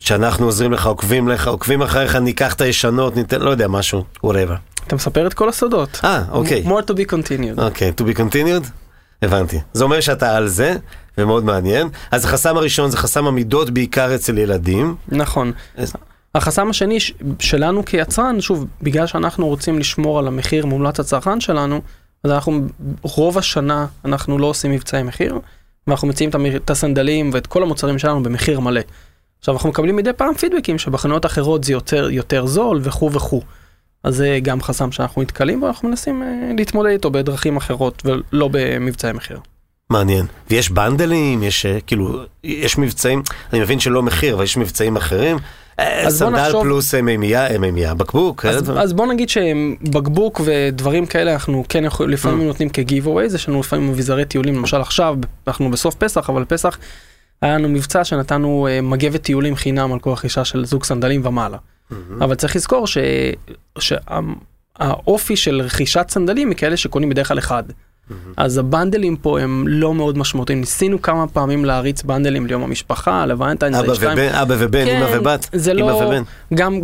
שאנחנו 0.00 0.46
עוזרים 0.46 0.72
לך, 0.72 0.86
עוקבים 0.86 1.28
לך, 1.28 1.48
עוקבים 1.48 1.82
אחריך, 1.82 2.16
ניקח 2.16 2.54
את 2.54 2.60
הישנות, 2.60 3.16
ניתן, 3.16 3.40
לא 3.40 3.50
יודע, 3.50 3.68
משהו, 3.68 4.04
whatever. 4.26 4.82
אתה 4.86 4.94
מספר 4.94 5.26
את 5.26 5.34
כל 5.34 5.48
הסודות. 5.48 6.00
אה, 6.04 6.22
אוקיי. 6.30 6.64
more 6.66 6.90
to 6.90 6.94
be 6.94 7.12
continued. 7.12 7.62
אוקיי, 7.62 7.92
to 8.00 8.02
be 8.02 8.18
continued? 8.18 8.66
הבנתי. 9.22 9.60
זה 9.72 9.84
אומר 9.84 10.00
שאתה 10.00 10.36
על 10.36 10.48
זה, 10.48 10.76
ומאוד 11.18 11.44
מעניין. 11.44 11.88
אז 12.10 12.24
החסם 12.24 12.56
הראשון 12.56 12.90
זה 12.90 12.96
חסם 12.96 13.26
המידות 13.26 13.70
בעיקר 13.70 14.14
אצל 14.14 14.38
ילדים. 14.38 14.94
נכון. 15.08 15.52
החסם 16.34 16.70
השני 16.70 16.98
שלנו 17.38 17.84
כיצרן, 17.84 18.40
שוב, 18.40 18.66
בגלל 18.82 19.06
שאנחנו 19.06 19.46
רוצים 19.46 19.78
לשמור 19.78 20.18
על 20.18 20.26
המחיר 20.26 20.66
מומלץ 20.66 21.00
הצרכן 21.00 21.40
שלנו, 21.40 21.80
אז 22.24 22.30
אנחנו, 22.30 22.66
רוב 23.02 23.38
השנה 23.38 23.86
אנחנו 24.04 24.38
לא 24.38 24.46
עושים 24.46 24.70
מבצעי 24.70 25.02
מחיר, 25.02 25.38
ואנחנו 25.86 26.08
מציעים 26.08 26.30
את 26.56 26.70
הסנדלים 26.70 27.30
ואת 27.32 27.46
כל 27.46 27.62
המוצרים 27.62 27.98
שלנו 27.98 28.22
במחיר 28.22 28.60
מלא. 28.60 28.80
עכשיו 29.38 29.54
אנחנו 29.54 29.68
מקבלים 29.68 29.96
מדי 29.96 30.12
פעם 30.12 30.34
פידבקים 30.34 30.78
שבחנויות 30.78 31.26
אחרות 31.26 31.64
זה 31.64 31.72
יותר, 31.72 32.10
יותר 32.10 32.46
זול 32.46 32.80
וכו' 32.82 33.12
וכו'. 33.12 33.42
אז 34.04 34.16
זה 34.16 34.38
גם 34.42 34.62
חסם 34.62 34.92
שאנחנו 34.92 35.22
נתקלים 35.22 35.60
בו, 35.60 35.66
אנחנו 35.66 35.88
מנסים 35.88 36.22
uh, 36.22 36.56
להתמודד 36.58 36.90
איתו 36.90 37.10
בדרכים 37.10 37.56
אחרות 37.56 38.02
ולא 38.04 38.48
במבצעי 38.52 39.12
מחיר. 39.12 39.40
מעניין. 39.90 40.26
ויש 40.50 40.70
בנדלים, 40.70 41.42
יש 41.42 41.66
uh, 41.66 41.68
כאילו, 41.86 42.24
יש 42.44 42.78
מבצעים, 42.78 43.22
אני 43.52 43.60
מבין 43.60 43.80
שלא 43.80 44.02
מחיר, 44.02 44.34
אבל 44.34 44.44
יש 44.44 44.56
מבצעים 44.56 44.96
אחרים. 44.96 45.36
אה, 45.78 46.10
סנדל. 46.10 46.52
פלוס 46.62 46.94
מימייה, 46.94 47.58
מימייה, 47.58 47.94
בקבוק. 47.94 48.46
אז, 48.46 48.92
בוא 48.92 49.06
נגיד 49.06 49.28
שבקבוק 49.28 50.40
ודברים 50.44 51.06
כאלה 51.06 51.32
אנחנו 51.32 51.64
כן 51.68 51.84
לפעמים 52.08 52.40
mm. 52.40 52.44
נותנים 52.44 52.68
כ-giveaways, 52.72 53.34
יש 53.34 53.48
לנו 53.48 53.60
לפעמים 53.60 53.90
אביזרי 53.90 54.24
טיולים, 54.24 54.54
למשל 54.56 54.80
עכשיו, 54.80 55.16
אנחנו 55.46 55.70
בסוף 55.70 55.94
פסח, 55.94 56.30
אבל 56.30 56.44
פסח 56.44 56.78
היה 57.42 57.54
לנו 57.54 57.68
מבצע 57.68 58.04
שנתנו 58.04 58.68
uh, 58.68 58.82
מגבת 58.82 59.22
טיולים 59.22 59.56
חינם 59.56 59.92
על 59.92 59.98
כל 59.98 60.10
רכישה 60.10 60.44
של 60.44 60.64
זוג 60.64 60.84
סנדלים 60.84 61.26
ומעלה. 61.26 61.56
Mm-hmm. 61.56 61.94
אבל 62.20 62.34
צריך 62.34 62.56
לזכור 62.56 62.86
שהאופי 63.78 65.36
שה, 65.36 65.42
של 65.44 65.60
רכישת 65.60 66.06
סנדלים 66.10 66.48
היא 66.48 66.56
כאלה 66.56 66.76
שקונים 66.76 67.08
בדרך 67.08 67.28
כלל 67.28 67.38
אחד. 67.38 67.62
אז 68.36 68.58
הבנדלים 68.58 69.16
פה 69.16 69.40
הם 69.40 69.64
לא 69.68 69.94
מאוד 69.94 70.18
משמעותיים. 70.18 70.60
ניסינו 70.60 71.02
כמה 71.02 71.26
פעמים 71.26 71.64
להריץ 71.64 72.02
בנדלים 72.02 72.46
ליום 72.46 72.62
המשפחה, 72.62 73.26
לוונטיין. 73.26 73.74
אבא 73.74 73.92
ובן, 73.92 74.28
אבא 74.28 74.54
ובן, 74.58 74.84
כן, 74.84 75.02
אמא 75.02 75.16
ובת, 75.16 75.48
זה 75.52 75.74
לא, 75.74 75.84
ובן. 75.84 76.22
גם, 76.54 76.80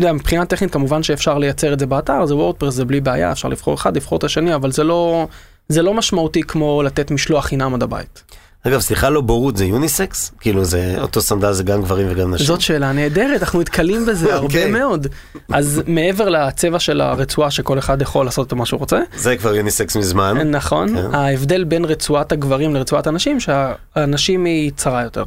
גם 0.00 0.16
מבחינה 0.16 0.46
טכנית 0.46 0.72
כמובן 0.72 1.02
שאפשר 1.02 1.38
לייצר 1.38 1.72
את 1.72 1.78
זה 1.78 1.86
באתר, 1.86 2.26
זה 2.26 2.36
וורדפרס, 2.36 2.74
זה 2.74 2.84
בלי 2.84 3.00
בעיה, 3.00 3.32
אפשר 3.32 3.48
לבחור 3.48 3.74
אחד, 3.74 3.96
לבחור 3.96 4.18
את 4.18 4.24
השני, 4.24 4.54
אבל 4.54 4.72
זה 4.72 4.84
לא, 4.84 5.28
זה 5.68 5.82
לא 5.82 5.94
משמעותי 5.94 6.42
כמו 6.42 6.82
לתת 6.82 7.10
משלוח 7.10 7.44
חינם 7.44 7.74
עד 7.74 7.82
הבית. 7.82 8.22
אגב, 8.66 8.80
סליחה 8.80 9.10
לא 9.10 9.20
בורות, 9.20 9.56
זה 9.56 9.64
יוניסקס? 9.64 10.32
כאילו 10.40 10.64
זה 10.64 10.96
אותו 10.98 11.22
סנדל 11.22 11.52
זה 11.52 11.62
גם 11.62 11.82
גברים 11.82 12.06
וגם 12.10 12.34
נשים? 12.34 12.46
זאת 12.46 12.60
שאלה 12.60 12.92
נהדרת, 12.92 13.40
אנחנו 13.40 13.60
נתקלים 13.60 14.06
בזה 14.06 14.26
הרבה 14.34 14.46
אוקיי. 14.46 14.70
מאוד. 14.70 15.06
אז 15.52 15.82
מעבר 15.86 16.28
לצבע 16.28 16.78
של 16.78 17.00
הרצועה 17.00 17.50
שכל 17.50 17.78
אחד 17.78 18.02
יכול 18.02 18.24
לעשות 18.24 18.46
את 18.46 18.52
מה 18.52 18.66
שהוא 18.66 18.80
רוצה. 18.80 18.98
זה 19.16 19.36
כבר 19.36 19.54
יוניסקס 19.54 19.96
מזמן. 19.96 20.50
נכון, 20.50 20.88
כן. 20.88 21.14
ההבדל 21.14 21.64
בין 21.64 21.84
רצועת 21.84 22.32
הגברים 22.32 22.74
לרצועת 22.74 23.06
הנשים, 23.06 23.38
שהנשים 23.40 24.44
היא 24.44 24.72
צרה 24.76 25.02
יותר. 25.02 25.24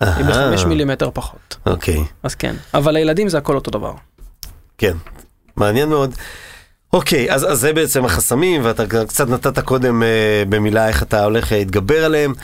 היא 0.00 0.24
בחמש 0.24 0.64
מילימטר 0.64 1.10
פחות. 1.14 1.56
אוקיי. 1.66 2.04
אז 2.22 2.34
כן, 2.34 2.54
אבל 2.74 2.92
לילדים 2.92 3.28
זה 3.28 3.38
הכל 3.38 3.54
אותו 3.54 3.70
דבר. 3.70 3.92
כן, 4.78 4.94
מעניין 5.56 5.88
מאוד. 5.88 6.14
אוקיי, 6.92 7.32
אז, 7.32 7.52
אז 7.52 7.60
זה 7.60 7.72
בעצם 7.72 8.04
החסמים, 8.04 8.64
ואתה 8.64 8.84
קצת 9.08 9.28
נתת 9.28 9.58
קודם 9.58 10.02
uh, 10.02 10.48
במילה 10.48 10.88
איך 10.88 11.02
אתה 11.02 11.24
הולך 11.24 11.52
להתגבר 11.52 12.04
עליהם. 12.04 12.34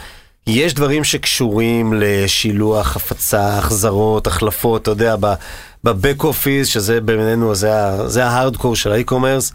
יש 0.50 0.74
דברים 0.74 1.04
שקשורים 1.04 1.94
לשילוח, 1.96 2.96
הפצה, 2.96 3.58
החזרות, 3.58 4.26
החלפות, 4.26 4.82
אתה 4.82 4.90
יודע, 4.90 5.16
בבק 5.84 6.24
אופיס, 6.24 6.68
שזה 6.68 7.00
בינינו, 7.00 7.54
זה 7.54 8.24
ההארדקור 8.24 8.76
של 8.76 8.92
האי-קומרס, 8.92 9.52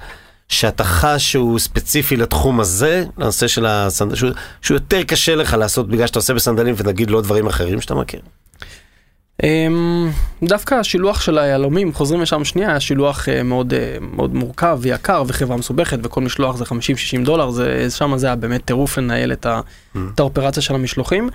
שאתה 0.48 0.84
חש 0.84 1.32
שהוא 1.32 1.60
ספציפי 1.60 2.16
לתחום 2.16 2.60
הזה, 2.60 3.06
לנושא 3.18 3.48
של 3.48 3.66
הסנדל, 3.66 4.16
שהוא, 4.16 4.32
שהוא 4.62 4.76
יותר 4.76 5.04
קשה 5.04 5.36
לך 5.36 5.54
לעשות 5.54 5.88
בגלל 5.88 6.08
שאתה 6.08 6.20
עושה 6.20 6.34
בסנדלים 6.34 6.76
ונגיד 6.78 7.10
לא 7.10 7.22
דברים 7.22 7.48
אחרים 7.48 7.82
שאתה 7.82 7.96
מכיר. 7.96 8.20
אמ, 9.44 10.10
דווקא 10.44 10.76
השילוח 10.76 11.22
של 11.22 11.38
היהלומים, 11.38 11.94
חוזרים 11.94 12.22
לשם 12.22 12.46
שנייה, 12.46 12.70
היה 12.70 12.80
שילוח 12.80 13.30
אה, 13.30 13.44
מאוד, 13.44 13.74
אה, 13.74 13.98
מאוד 14.02 14.36
מורכב 14.36 14.78
ויקר 14.82 15.24
וחברה 15.28 15.58
מסובכת 15.58 15.98
וכל 16.04 16.22
משלוח 16.22 16.56
זה 16.56 16.66
50-60 16.66 17.26
דולר, 17.26 17.50
זה, 17.50 17.88
שם 17.90 18.18
זה 18.18 18.28
היה 18.28 18.36
באמת 18.36 18.66
טירוף 18.66 18.98
לנהל 18.98 19.32
את, 19.32 19.46
ה, 19.46 19.60
mm. 19.60 20.00
את 20.16 20.20
האופרציה 20.20 20.64
של 20.64 20.76
המשלוחים. 20.76 21.30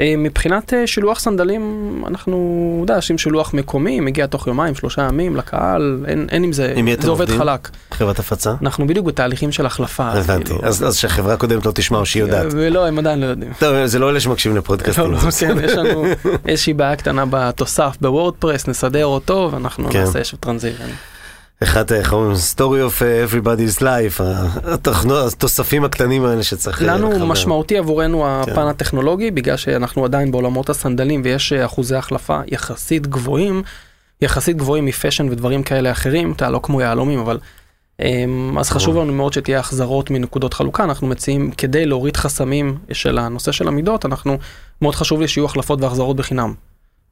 אה, 0.00 0.14
מבחינת 0.18 0.74
אה, 0.74 0.86
שילוח 0.86 1.20
סנדלים, 1.20 2.04
אנחנו, 2.06 2.78
יודע, 2.80 2.96
עושים 2.96 3.18
שילוח 3.18 3.54
מקומי, 3.54 4.00
מגיע 4.00 4.26
תוך 4.26 4.46
יומיים, 4.46 4.74
שלושה 4.74 5.02
ימים 5.02 5.36
לקהל, 5.36 6.04
אין, 6.08 6.26
אין 6.30 6.44
עם 6.44 6.52
זה, 6.52 6.74
זה 7.00 7.10
עובד 7.10 7.28
חלק. 7.28 7.70
חברת 7.90 8.18
הפצה? 8.18 8.54
אנחנו 8.62 8.86
בדיוק 8.86 9.06
בתהליכים 9.06 9.52
של 9.52 9.66
החלפה. 9.66 10.08
הבנתי, 10.08 10.44
כאילו... 10.44 10.60
אז, 10.62 10.86
אז 10.86 10.96
שהחברה 10.96 11.34
הקודמת 11.34 11.66
לא 11.66 11.72
תשמע 11.74 11.98
או 11.98 12.06
שהיא 12.06 12.22
יודעת. 12.22 12.46
ולא, 12.50 12.86
הם 12.86 12.98
עדיין 12.98 13.20
לא 13.20 13.26
יודעים. 13.26 13.52
טוב, 13.58 13.86
זה 13.86 13.98
לא 13.98 14.10
אלה 14.10 14.20
שמקשיבים 14.20 14.58
לפודקאסטים. 14.58 15.04
לא, 15.04 15.12
לא, 15.12 15.30
כן, 15.30 15.56
יש 15.64 15.72
לנו 15.72 16.04
איזושהי 16.46 16.72
בעיה 16.72 16.96
קטנה 16.96 17.24
בתוסף 17.30 17.96
בוורדפרס, 18.00 18.68
נסדר 18.68 19.06
אותו, 19.06 19.48
ואנחנו 19.52 19.90
כן. 19.90 20.00
נעשה 20.00 20.18
איזשהו 20.18 20.38
טרנזישן. 20.38 20.88
אחד, 21.62 21.92
איך 21.92 22.12
אומרים, 22.12 22.36
story 22.54 22.90
of 22.90 23.00
everybody's 23.00 23.80
life, 23.80 24.22
התוספים 25.32 25.84
הקטנים 25.84 26.24
האלה 26.24 26.42
שצריך 26.42 26.82
לנו 26.82 27.10
לחבר. 27.10 27.24
משמעותי 27.24 27.78
עבורנו 27.78 28.24
כן. 28.44 28.52
הפן 28.52 28.66
הטכנולוגי, 28.66 29.30
בגלל 29.30 29.56
שאנחנו 29.56 30.04
עדיין 30.04 30.30
בעולמות 30.30 30.70
הסנדלים 30.70 31.22
ויש 31.24 31.52
אחוזי 31.52 31.96
החלפה 31.96 32.40
יחסית 32.46 33.06
גבוהים, 33.06 33.62
יחסית 34.20 34.56
גבוהים 34.56 34.84
מפשן 34.84 35.28
ודברים 35.28 35.62
כאלה 35.62 35.90
אחרים, 35.90 36.32
אתה 36.32 36.50
לא 36.50 36.60
כמו 36.62 36.80
יהלומים, 36.80 37.18
אבל... 37.18 37.38
אמ, 38.00 38.58
אז 38.58 38.70
חשוב 38.70 38.96
לנו 38.96 39.12
מאוד 39.12 39.32
שתהיה 39.32 39.58
החזרות 39.58 40.10
מנקודות 40.10 40.54
חלוקה, 40.54 40.84
אנחנו 40.84 41.06
מציעים 41.06 41.50
כדי 41.50 41.86
להוריד 41.86 42.16
חסמים 42.16 42.78
של 42.92 43.18
הנושא 43.18 43.52
של 43.52 43.68
המידות, 43.68 44.06
אנחנו, 44.06 44.38
מאוד 44.82 44.94
חשוב 44.94 45.20
לי 45.20 45.28
שיהיו 45.28 45.44
החלפות 45.44 45.80
והחזרות 45.80 46.16
בחינם, 46.16 46.54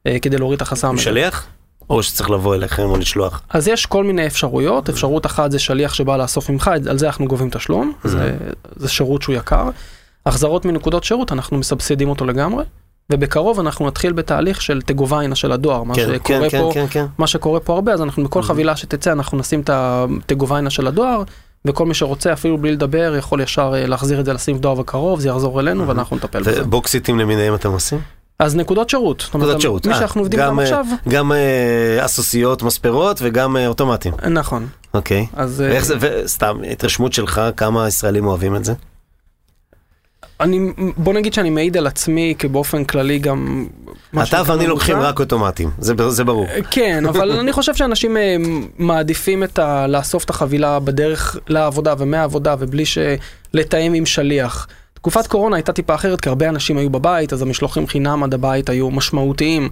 אה, 0.06 0.18
כדי 0.22 0.38
להוריד 0.38 0.56
את 0.56 0.62
החסם. 0.62 0.98
שליח? 0.98 1.46
או 1.90 2.02
שצריך 2.02 2.30
לבוא 2.30 2.54
אליכם 2.54 2.82
או 2.82 2.96
לשלוח? 2.96 3.42
אז 3.50 3.68
יש 3.68 3.86
כל 3.86 4.04
מיני 4.04 4.26
אפשרויות, 4.26 4.88
אפשרות 4.88 5.26
אחת 5.26 5.50
זה 5.50 5.58
שליח 5.58 5.94
שבא 5.94 6.16
לאסוף 6.16 6.50
ממך, 6.50 6.70
על 6.88 6.98
זה 6.98 7.06
אנחנו 7.06 7.26
גובים 7.26 7.50
תשלום, 7.50 7.92
mm-hmm. 7.92 8.08
זה, 8.08 8.36
זה 8.76 8.88
שירות 8.88 9.22
שהוא 9.22 9.34
יקר. 9.34 9.70
החזרות 10.26 10.64
מנקודות 10.64 11.04
שירות, 11.04 11.32
אנחנו 11.32 11.58
מסבסדים 11.58 12.08
אותו 12.08 12.26
לגמרי, 12.26 12.64
ובקרוב 13.12 13.60
אנחנו 13.60 13.86
נתחיל 13.86 14.12
בתהליך 14.12 14.62
של 14.62 14.82
תגוביינה 14.82 15.34
של 15.34 15.52
הדואר, 15.52 15.82
מה, 15.82 15.94
כן, 15.94 16.02
שקורה 16.02 16.50
כן, 16.50 16.60
פה, 16.60 16.70
כן, 16.74 16.80
כן, 16.80 16.86
כן. 16.90 17.06
מה 17.18 17.26
שקורה 17.26 17.60
פה 17.60 17.74
הרבה, 17.74 17.92
אז 17.92 18.02
אנחנו 18.02 18.24
בכל 18.24 18.40
mm-hmm. 18.40 18.42
חבילה 18.42 18.76
שתצא 18.76 19.12
אנחנו 19.12 19.38
נשים 19.38 19.60
את 19.60 19.70
התגוביינה 19.72 20.70
של 20.70 20.86
הדואר, 20.86 21.22
וכל 21.64 21.86
מי 21.86 21.94
שרוצה 21.94 22.32
אפילו 22.32 22.58
בלי 22.58 22.72
לדבר 22.72 23.14
יכול 23.18 23.40
ישר 23.40 23.72
אה, 23.74 23.86
להחזיר 23.86 24.20
את 24.20 24.24
זה 24.24 24.32
לסניף 24.32 24.58
דואר 24.58 24.74
בקרוב, 24.74 25.20
זה 25.20 25.28
יחזור 25.28 25.60
אלינו 25.60 25.84
mm-hmm. 25.84 25.88
ואנחנו 25.88 26.16
נטפל 26.16 26.40
בזה. 26.40 26.62
ובוקסיטים 26.62 27.18
למיניהם 27.18 27.54
אתם 27.54 27.70
עושים? 27.70 27.98
אז 28.40 28.56
נקודות 28.56 28.90
שירות. 28.90 29.24
נקודות 29.34 29.60
שירות. 29.60 29.86
מי 29.86 29.92
אה, 29.92 29.98
שאנחנו 29.98 30.20
עובדים 30.20 30.40
גם, 30.40 30.46
גם 30.46 30.58
אה, 30.58 30.64
עכשיו, 30.64 30.86
גם 31.08 31.32
אה, 31.32 32.04
אסוסיות, 32.04 32.62
מספרות 32.62 33.18
וגם 33.22 33.56
אוטומטים. 33.66 34.12
נכון. 34.30 34.66
אוקיי. 34.94 35.26
אז 35.32 35.60
ואיך 35.60 35.84
זה, 35.84 35.94
וסתם, 36.00 36.56
התרשמות 36.70 37.12
שלך, 37.12 37.40
כמה 37.56 37.88
ישראלים 37.88 38.26
אוהבים 38.26 38.56
את 38.56 38.64
זה? 38.64 38.72
אני, 40.40 40.72
בוא 40.96 41.14
נגיד 41.14 41.34
שאני 41.34 41.50
מעיד 41.50 41.76
על 41.76 41.86
עצמי 41.86 42.34
כבאופן 42.38 42.84
כללי 42.84 43.18
גם... 43.18 43.66
אתה 44.22 44.42
ואני 44.46 44.66
לוקחים. 44.66 44.96
רק 44.98 45.20
אוטומטים, 45.20 45.70
זה, 45.78 45.94
זה 46.08 46.24
ברור. 46.24 46.46
כן, 46.70 47.06
אבל 47.06 47.32
אני 47.40 47.52
חושב 47.52 47.74
שאנשים 47.74 48.16
מעדיפים 48.78 49.44
את 49.44 49.58
ה... 49.58 49.86
לאסוף 49.86 50.24
את 50.24 50.30
החבילה 50.30 50.80
בדרך 50.80 51.36
לעבודה 51.48 51.94
ומהעבודה 51.98 52.54
ובלי. 52.58 52.84
לתאם 53.54 53.94
עם 53.94 54.06
שליח. 54.06 54.66
תקופת 55.00 55.26
קורונה 55.26 55.56
הייתה 55.56 55.72
טיפה 55.72 55.94
אחרת, 55.94 56.20
כי 56.20 56.28
הרבה 56.28 56.48
אנשים 56.48 56.76
היו 56.76 56.90
בבית, 56.90 57.32
אז 57.32 57.42
המשלוחים 57.42 57.86
חינם 57.86 58.22
עד 58.22 58.34
הבית 58.34 58.68
היו 58.68 58.90
משמעותיים. 58.90 59.68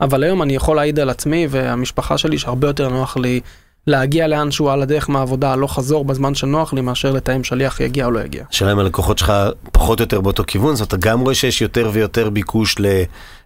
אבל 0.00 0.22
היום 0.24 0.42
אני 0.42 0.54
יכול 0.54 0.76
להעיד 0.76 0.98
על 1.00 1.10
עצמי 1.10 1.46
והמשפחה 1.50 2.18
שלי 2.18 2.38
שהרבה 2.38 2.66
יותר 2.68 2.88
נוח 2.88 3.16
לי 3.16 3.40
להגיע 3.86 4.28
לאנשהו 4.28 4.70
על 4.70 4.82
הדרך 4.82 5.10
מהעבודה, 5.10 5.52
הלוך 5.52 5.74
חזור 5.74 6.04
בזמן 6.04 6.34
שנוח 6.34 6.72
לי, 6.72 6.80
מאשר 6.80 7.10
לתאם 7.10 7.44
שליח 7.44 7.80
יגיע 7.80 8.06
או 8.06 8.10
לא 8.10 8.20
יגיע. 8.20 8.44
השאלה 8.50 8.72
אם 8.72 8.78
הלקוחות 8.78 9.18
שלך 9.18 9.32
פחות 9.72 10.00
או 10.00 10.02
יותר 10.02 10.20
באותו 10.20 10.44
כיוון, 10.46 10.76
זאת 10.76 10.92
אומרת, 10.92 11.04
גם 11.04 11.20
רואה 11.20 11.34
שיש 11.34 11.62
יותר 11.62 11.90
ויותר 11.92 12.30
ביקוש 12.30 12.76
ל, 12.78 12.86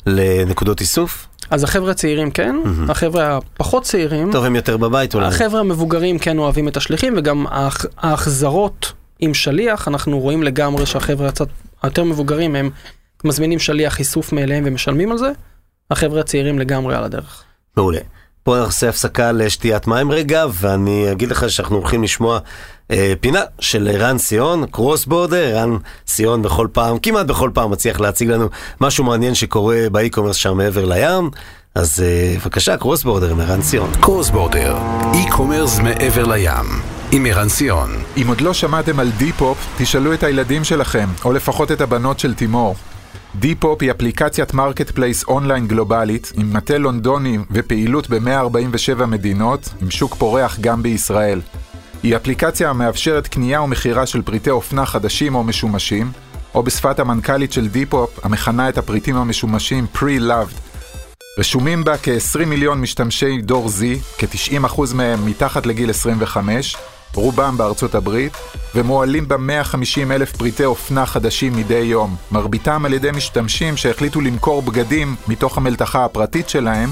לנקודות 0.07 0.81
איסוף? 0.81 1.27
אז 1.51 1.65
החבר'ה 1.65 1.91
הצעירים 1.91 2.31
כן, 2.31 2.57
החבר'ה 2.89 3.37
הפחות 3.37 3.83
צעירים, 3.83 4.33
טוב, 4.33 4.45
הם 4.45 4.57
יותר 4.57 4.77
בבית 4.77 5.15
אולי. 5.15 5.27
החבר'ה 5.27 5.61
המבוגרים 5.61 6.19
כן 6.19 6.39
אוהבים 6.39 6.69
את 6.69 6.77
השליחים, 6.77 7.15
וגם 7.17 7.47
ההח- 7.47 7.87
ההחזרות 7.99 8.93
עם 9.19 9.35
שליח, 9.35 9.89
אנחנו 9.89 10.21
רואים 10.21 10.43
לגמרי 10.43 10.87
שהחבר'ה 10.87 11.29
הצד 11.29 11.45
היותר 11.83 12.05
מבוגרים 12.05 12.57
הם 12.57 12.71
מזמינים 13.25 13.59
שליח 13.59 13.99
איסוף 13.99 14.33
מאליהם 14.33 14.65
ומשלמים 14.67 15.13
על 15.13 15.19
זה, 15.19 15.31
החבר'ה 15.91 16.21
הצעירים 16.21 16.59
לגמרי 16.59 16.95
על 16.95 17.05
הדרך. 17.05 17.43
מעולה. 17.77 18.01
בוא 18.47 18.59
נעשה 18.59 18.89
הפסקה 18.89 19.33
לשתיית 19.33 19.87
מים 19.87 20.11
רגע, 20.11 20.47
ואני 20.53 21.13
אגיד 21.13 21.31
לך 21.31 21.51
שאנחנו 21.51 21.77
הולכים 21.77 22.03
לשמוע 22.03 22.39
אה, 22.91 23.13
פינה 23.21 23.41
של 23.61 23.89
ערן 23.93 24.19
סיון, 24.19 24.67
cross 24.67 25.05
border, 25.05 25.59
ערן 25.59 25.77
סיון 26.07 26.43
בכל 26.43 26.69
פעם, 26.73 26.99
כמעט 26.99 27.27
בכל 27.27 27.51
פעם 27.55 27.71
מצליח 27.71 28.01
להציג 28.01 28.31
לנו 28.31 28.49
משהו 28.81 29.05
מעניין 29.05 29.35
שקורה 29.35 29.87
ב 29.93 29.97
e-commerce 29.97 30.37
שם 30.37 30.57
מעבר 30.57 30.85
לים. 30.85 31.31
אז 31.75 32.03
אה, 32.03 32.37
בבקשה, 32.41 32.77
cross 32.77 33.03
border 33.03 33.31
עם 33.31 33.41
ערן 33.41 33.63
סיון. 33.63 33.91
cross 34.01 34.31
border, 34.31 34.77
e-commerce 35.15 35.79
מעבר 35.79 36.25
לים, 36.25 36.96
עם 37.17 37.27
ערן 37.27 37.49
סיון. 37.49 37.91
אם 38.17 38.29
עוד 38.29 38.41
לא 38.41 38.55
שמעתם 38.55 39.01
על 39.01 39.11
Depop, 39.11 39.59
תשאלו 39.79 40.15
את 40.15 40.23
הילדים 40.23 40.65
שלכם, 40.65 41.09
או 41.25 41.33
לפחות 41.33 41.73
את 41.73 41.81
הבנות 41.81 42.19
של 42.19 42.35
תימור. 42.35 42.77
Depop 43.35 43.83
היא 43.83 43.91
אפליקציית 43.91 44.55
marketplace 44.55 45.25
אונליין 45.25 45.67
גלובלית, 45.67 46.33
עם 46.37 46.53
מטה 46.53 46.79
לונדוני 46.79 47.39
ופעילות 47.51 48.11
ב-147 48.11 49.07
מדינות, 49.07 49.69
עם 49.83 49.91
שוק 49.91 50.15
פורח 50.15 50.59
גם 50.61 50.83
בישראל. 50.83 51.41
היא 52.03 52.17
אפליקציה 52.17 52.71
המאפשרת 52.71 53.27
קנייה 53.27 53.63
ומכירה 53.63 54.07
של 54.07 54.23
פריטי 54.23 54.51
אופנה 54.51 54.87
חדשים 54.87 55.35
או 55.35 55.45
משומשים, 55.45 56.11
או 56.55 56.63
בשפת 56.63 56.99
המנכ"לית 56.99 57.53
של 57.53 57.69
Depop, 57.69 58.21
המכנה 58.23 58.69
את 58.69 58.79
הפריטים 58.79 59.17
המשומשים 59.17 59.87
Pre-Loved. 59.95 60.77
רשומים 61.39 61.85
בה 61.85 61.97
כ-20 62.03 62.45
מיליון 62.45 62.81
משתמשי 62.81 63.41
דור 63.43 63.67
Z, 63.67 63.83
כ-90% 64.19 64.81
מהם 64.95 65.27
מתחת 65.27 65.67
לגיל 65.67 65.91
25, 65.91 66.77
רובם 67.15 67.57
בארצות 67.59 67.95
הברית, 67.95 68.33
ומועלים 68.75 69.29
בה 69.29 69.37
150 69.37 70.13
אלף 70.13 70.37
פריטי 70.37 70.65
אופנה 70.65 71.07
חדשים 71.07 71.57
מדי 71.57 71.75
יום, 71.75 72.17
מרביתם 72.31 72.85
על 72.85 72.93
ידי 72.93 73.11
משתמשים 73.11 73.77
שהחליטו 73.77 74.21
למכור 74.21 74.63
בגדים 74.63 75.17
מתוך 75.29 75.59
המלתחה 75.59 76.05
הפרטית 76.05 76.49
שלהם, 76.49 76.91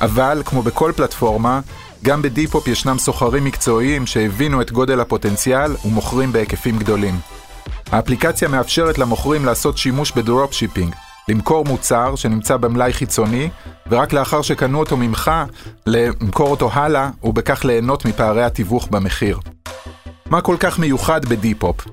אבל, 0.00 0.42
כמו 0.44 0.62
בכל 0.62 0.92
פלטפורמה, 0.96 1.60
גם 2.04 2.22
ב 2.22 2.30
Depop 2.30 2.68
ישנם 2.68 2.98
סוחרים 2.98 3.44
מקצועיים 3.44 4.06
שהבינו 4.06 4.62
את 4.62 4.72
גודל 4.72 5.00
הפוטנציאל 5.00 5.76
ומוכרים 5.84 6.32
בהיקפים 6.32 6.78
גדולים. 6.78 7.20
האפליקציה 7.92 8.48
מאפשרת 8.48 8.98
למוכרים 8.98 9.44
לעשות 9.44 9.78
שימוש 9.78 10.12
ב 10.12 10.52
dropshipping, 10.52 10.94
למכור 11.28 11.64
מוצר 11.64 12.16
שנמצא 12.16 12.56
במלאי 12.56 12.92
חיצוני, 12.92 13.50
ורק 13.90 14.12
לאחר 14.12 14.42
שקנו 14.42 14.78
אותו 14.78 14.96
ממך, 14.96 15.30
למכור 15.86 16.50
אותו 16.50 16.70
הלאה, 16.72 17.10
ובכך 17.24 17.64
ליהנות 17.64 18.04
מפערי 18.04 18.44
התיווך 18.44 18.88
במחיר. 18.90 19.38
מה 20.26 20.40
כל 20.40 20.56
כך 20.60 20.78
מיוחד 20.78 21.24
ב 21.24 21.33
Depop? 21.33 21.86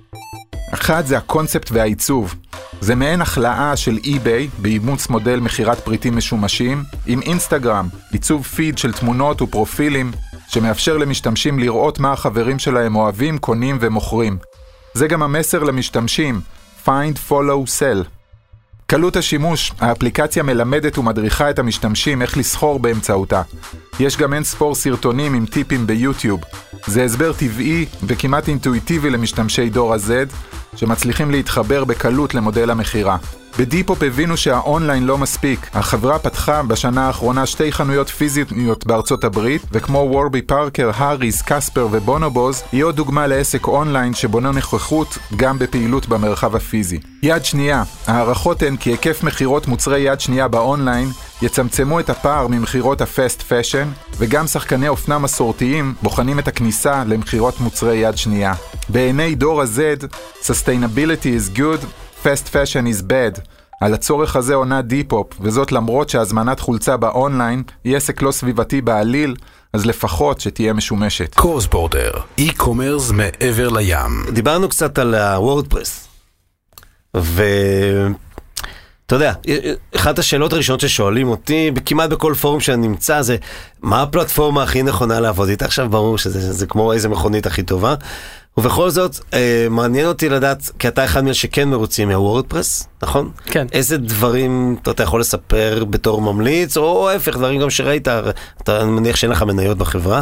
אחד 0.73 1.05
זה 1.05 1.17
הקונספט 1.17 1.71
והעיצוב. 1.71 2.36
זה 2.81 2.95
מעין 2.95 3.21
הכלאה 3.21 3.75
של 3.75 3.97
eBay 4.03 4.47
באימוץ 4.58 5.10
מודל 5.10 5.39
מכירת 5.39 5.79
פריטים 5.79 6.17
משומשים, 6.17 6.84
עם 7.05 7.21
אינסטגרם, 7.21 7.88
עיצוב 8.12 8.43
פיד 8.43 8.77
של 8.77 8.93
תמונות 8.93 9.41
ופרופילים, 9.41 10.12
שמאפשר 10.47 10.97
למשתמשים 10.97 11.60
לראות 11.60 11.99
מה 11.99 12.12
החברים 12.12 12.60
שלהם 12.60 12.95
אוהבים, 12.95 13.38
קונים 13.38 13.77
ומוכרים. 13.81 14.38
זה 14.93 15.08
גם 15.08 15.23
המסר 15.23 15.63
למשתמשים, 15.63 16.41
find, 16.86 17.29
follow, 17.29 17.79
sell. 17.79 18.14
קלות 18.88 19.15
השימוש, 19.15 19.71
האפליקציה 19.80 20.43
מלמדת 20.43 20.98
ומדריכה 20.98 21.50
את 21.50 21.60
המשתמשים 21.60 22.21
איך 22.21 22.38
לסחור 22.38 22.80
באמצעותה. 22.80 23.41
יש 24.00 24.17
גם 24.17 24.34
אין 24.34 24.43
ספור 24.43 24.76
סרטונים 24.76 25.34
עם 25.34 25.45
טיפים 25.45 25.88
ביוטיוב. 25.88 26.41
זה 26.88 27.04
הסבר 27.04 27.34
טבעי 27.34 27.86
וכמעט 28.04 28.48
אינטואיטיבי 28.48 29.10
למשתמשי 29.10 29.69
דור 29.69 29.93
ה-Z, 29.93 30.36
שמצליחים 30.76 31.32
להתחבר 31.32 31.86
בקלות 31.86 32.34
למודל 32.36 32.69
המכירה. 32.69 33.17
ב 33.60 33.67
Depop 33.67 34.03
הבינו 34.03 34.37
שהאונליין 34.37 35.03
לא 35.03 35.17
מספיק. 35.17 35.69
החברה 35.73 36.19
פתחה 36.19 36.63
בשנה 36.63 37.07
האחרונה 37.07 37.45
שתי 37.45 37.71
חנויות 37.71 38.09
פיזיות 38.09 38.85
בארצות 38.85 39.23
הברית, 39.23 39.61
וכמו 39.71 40.07
Warby 40.12 40.41
Parker, 40.41 40.91
Harry's, 40.95 41.41
Casper 41.41 41.88
ו 41.91 41.99
Bonobos, 41.99 42.63
היא 42.71 42.83
עוד 42.83 42.95
דוגמה 42.95 43.27
לעסק 43.27 43.67
אונליין 43.67 44.13
שבונה 44.13 44.51
נוכחות 44.51 45.17
גם 45.35 45.59
בפעילות 45.59 46.07
במרחב 46.07 46.55
הפיזי. 46.55 46.99
יד 47.23 47.45
שנייה, 47.45 47.83
ההערכות 48.07 48.63
הן 48.63 48.77
כי 48.77 48.89
היקף 48.89 49.23
מכירות 49.23 49.67
מוצרי 49.67 49.99
יד 49.99 50.19
שנייה 50.19 50.47
באונליין 50.47 51.09
יצמצמו 51.41 51.99
את 51.99 52.09
הפער 52.09 52.47
ממכירות 52.47 53.01
ה 53.01 53.10
fast 53.10 53.41
fashion, 53.41 53.89
וגם 54.17 54.47
שחקני 54.47 54.87
אופנה 54.87 55.19
מסורתיים 55.19 55.93
בוחנים 56.01 56.39
את 56.39 56.47
הכניסה 56.47 57.03
למכירות 57.07 57.59
מוצרי 57.59 57.95
יד 57.95 58.17
שנייה. 58.17 58.53
בעיני 58.89 59.35
דור 59.35 59.61
ה-Z, 59.61 60.05
Sustainability 60.41 61.55
is 61.55 61.57
good, 61.57 61.85
fast 62.25 62.47
fashion 62.47 62.85
is 62.97 63.03
bad. 63.03 63.41
על 63.81 63.93
הצורך 63.93 64.35
הזה 64.35 64.55
עונה 64.55 64.81
Depop, 64.81 65.27
וזאת 65.41 65.71
למרות 65.71 66.09
שהזמנת 66.09 66.59
חולצה 66.59 66.97
באונליין 66.97 67.63
היא 67.83 67.97
עסק 67.97 68.21
לא 68.21 68.31
סביבתי 68.31 68.81
בעליל, 68.81 69.35
אז 69.73 69.85
לפחות 69.85 70.41
שתהיה 70.41 70.73
משומשת. 70.73 71.35
cross 71.36 71.65
border, 71.65 72.12
e-commerce 72.38 73.12
מעבר 73.11 73.69
לים. 73.69 74.25
דיברנו 74.33 74.69
קצת 74.69 74.97
על 74.97 75.15
ה 75.15 75.24
WordPress, 75.24 76.08
ואתה 77.13 78.15
יודע, 79.11 79.33
אחת 79.95 80.19
השאלות 80.19 80.53
הראשונות 80.53 80.81
ששואלים 80.81 81.27
אותי, 81.27 81.71
כמעט 81.85 82.09
בכל 82.09 82.33
פורום 82.41 82.59
שאני 82.59 82.88
נמצא, 82.88 83.21
זה 83.21 83.38
מה 83.81 84.01
הפלטפורמה 84.01 84.63
הכי 84.63 84.83
נכונה 84.83 85.19
לעבוד 85.19 85.49
איתה? 85.49 85.65
עכשיו 85.65 85.89
ברור 85.89 86.17
שזה 86.17 86.53
זה 86.53 86.67
כמו 86.67 86.93
איזה 86.93 87.09
מכונית 87.09 87.45
הכי 87.45 87.63
טובה. 87.63 87.95
ובכל 88.57 88.89
זאת, 88.89 89.15
אה, 89.33 89.67
מעניין 89.69 90.07
אותי 90.07 90.29
לדעת, 90.29 90.71
כי 90.79 90.87
אתה 90.87 91.05
אחד 91.05 91.23
מאלה 91.23 91.33
שכן 91.33 91.69
מרוצים 91.69 92.07
מהוורדפרס, 92.07 92.87
נכון? 93.03 93.31
כן. 93.45 93.67
איזה 93.71 93.97
דברים 93.97 94.77
אתה, 94.81 95.03
יכול 95.03 95.19
לספר 95.19 95.85
בתור 95.89 96.21
ממליץ, 96.21 96.77
או 96.77 97.09
ההפך, 97.09 97.37
דברים 97.37 97.61
גם 97.61 97.69
שראית, 97.69 98.07
אתה 98.61 98.81
אני 98.81 98.91
מניח 98.91 99.15
שאין 99.15 99.31
לך 99.31 99.43
מניות 99.43 99.77
בחברה, 99.77 100.21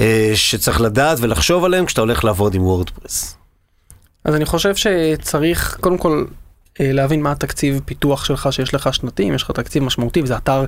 אה, 0.00 0.32
שצריך 0.34 0.80
לדעת 0.80 1.18
ולחשוב 1.20 1.64
עליהם 1.64 1.86
כשאתה 1.86 2.00
הולך 2.00 2.24
לעבוד 2.24 2.54
עם 2.54 2.62
וורדפרס. 2.62 3.36
אז 4.24 4.34
אני 4.34 4.44
חושב 4.44 4.74
שצריך 4.76 5.76
קודם 5.80 5.98
כל 5.98 6.24
אה, 6.80 6.92
להבין 6.92 7.22
מה 7.22 7.32
התקציב 7.32 7.80
פיתוח 7.84 8.24
שלך 8.24 8.48
שיש 8.52 8.74
לך 8.74 8.94
שנתי, 8.94 9.28
אם 9.28 9.34
יש 9.34 9.42
לך 9.42 9.50
תקציב 9.50 9.82
משמעותי 9.82 10.22
וזה 10.22 10.36
אתר 10.36 10.64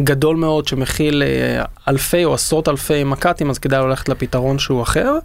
גדול 0.00 0.36
מאוד 0.36 0.68
שמכיל 0.68 1.22
אה, 1.22 1.64
אלפי 1.88 2.24
או 2.24 2.34
עשרות 2.34 2.68
אלפי 2.68 3.04
מק"טים 3.04 3.50
אז 3.50 3.58
כדאי 3.58 3.82
ללכת 3.82 4.08
לפתרון 4.08 4.58
שהוא 4.58 4.82
אחר. 4.82 5.18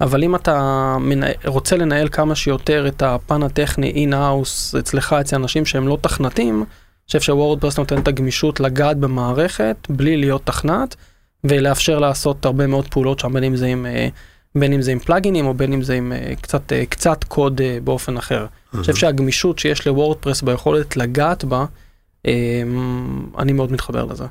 אבל 0.00 0.24
אם 0.24 0.34
אתה. 0.34 0.96
רוצה 1.44 1.76
לנהל 1.76 2.08
כמה 2.08 2.34
שיותר 2.34 2.88
את 2.88 3.02
הפן 3.02 3.42
הטכני 3.42 3.90
in-house 3.90 4.74
אצלך 4.74 5.12
אצל 5.12 5.36
אנשים 5.36 5.66
שהם 5.66 5.88
לא 5.88 5.98
תכנתים, 6.00 6.54
אני 6.56 7.06
חושב 7.06 7.20
ש 7.20 7.30
WordPress 7.30 7.78
נותן 7.78 7.98
את 7.98 8.08
הגמישות 8.08 8.60
לגעת 8.60 8.96
במערכת 8.96 9.76
בלי 9.88 10.16
להיות 10.16 10.46
תכנת 10.46 10.96
ולאפשר 11.44 11.98
לעשות 11.98 12.44
הרבה 12.44 12.66
מאוד 12.66 12.88
פעולות 12.88 13.18
שם 13.18 13.32
בין 13.32 13.44
אם 13.44 13.56
זה 13.56 13.66
עם, 13.66 13.86
אה, 13.86 14.08
בין 14.54 14.72
אם 14.72 14.82
זה 14.82 14.92
עם 14.92 14.98
פלאגינים 14.98 15.46
או 15.46 15.54
בין 15.54 15.72
אם 15.72 15.82
זה 15.82 15.94
עם 15.94 16.12
אה, 16.12 16.32
קצת, 16.42 16.72
אה, 16.72 16.86
קצת 16.86 17.24
קוד 17.24 17.60
באופן 17.84 18.16
אחר. 18.16 18.46
אני 18.74 18.80
חושב 18.80 18.94
שהגמישות 18.94 19.58
שיש 19.58 19.86
לוורדפרס 19.86 20.42
ביכולת 20.42 20.96
לגעת 20.96 21.44
בה, 21.44 21.64
אני 23.38 23.52
מאוד 23.52 23.72
מתחבר 23.72 24.04
לזה. 24.04 24.24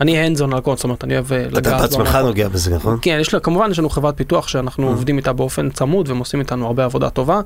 אני 0.00 0.18
הנדזון 0.18 0.52
על 0.52 0.60
זאת 0.64 0.84
אומרת, 0.84 1.04
אני 1.04 1.14
אוהב 1.14 1.32
לגעת. 1.32 1.66
אתה 1.66 1.82
בעצמך 1.82 2.18
נוגע 2.24 2.48
בזה, 2.48 2.76
נכון? 2.76 2.98
כן, 3.02 3.18
יש 3.20 3.34
לה, 3.34 3.40
כמובן 3.40 3.70
יש 3.70 3.78
לנו 3.78 3.88
חברת 3.90 4.16
פיתוח 4.16 4.48
שאנחנו 4.48 4.88
עובדים 4.88 5.16
איתה 5.16 5.32
באופן 5.32 5.70
צמוד 5.70 6.08
והם 6.08 6.18
עושים 6.18 6.40
איתנו 6.40 6.66
הרבה 6.66 6.84
עבודה 6.84 7.10
טובה, 7.10 7.40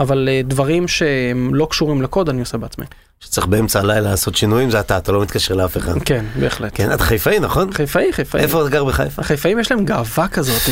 אבל 0.00 0.28
אה, 0.30 0.40
דברים 0.44 0.88
שהם 0.88 1.54
לא 1.54 1.66
קשורים 1.70 2.02
לקוד 2.02 2.28
אני 2.28 2.40
עושה 2.40 2.58
בעצמי. 2.58 2.84
שצריך 3.20 3.46
באמצע 3.46 3.80
הלילה 3.80 4.10
לעשות 4.10 4.36
שינויים, 4.36 4.70
זה 4.70 4.80
אתה, 4.80 4.98
אתה 4.98 5.12
לא 5.12 5.22
מתקשר 5.22 5.54
לאף 5.54 5.76
אחד. 5.76 5.98
כן, 6.04 6.24
בהחלט. 6.40 6.72
כן, 6.74 6.92
את 6.92 7.00
חיפאי, 7.00 7.38
נכון? 7.38 7.72
חיפאי, 7.72 8.12
חיפאי. 8.12 8.40
איפה 8.40 8.62
אתה 8.62 8.70
גר 8.70 8.84
בחיפה? 8.84 9.22
החיפאים 9.22 9.58
יש 9.58 9.72
להם 9.72 9.84
גאווה 9.84 10.28
כזאת. 10.28 10.62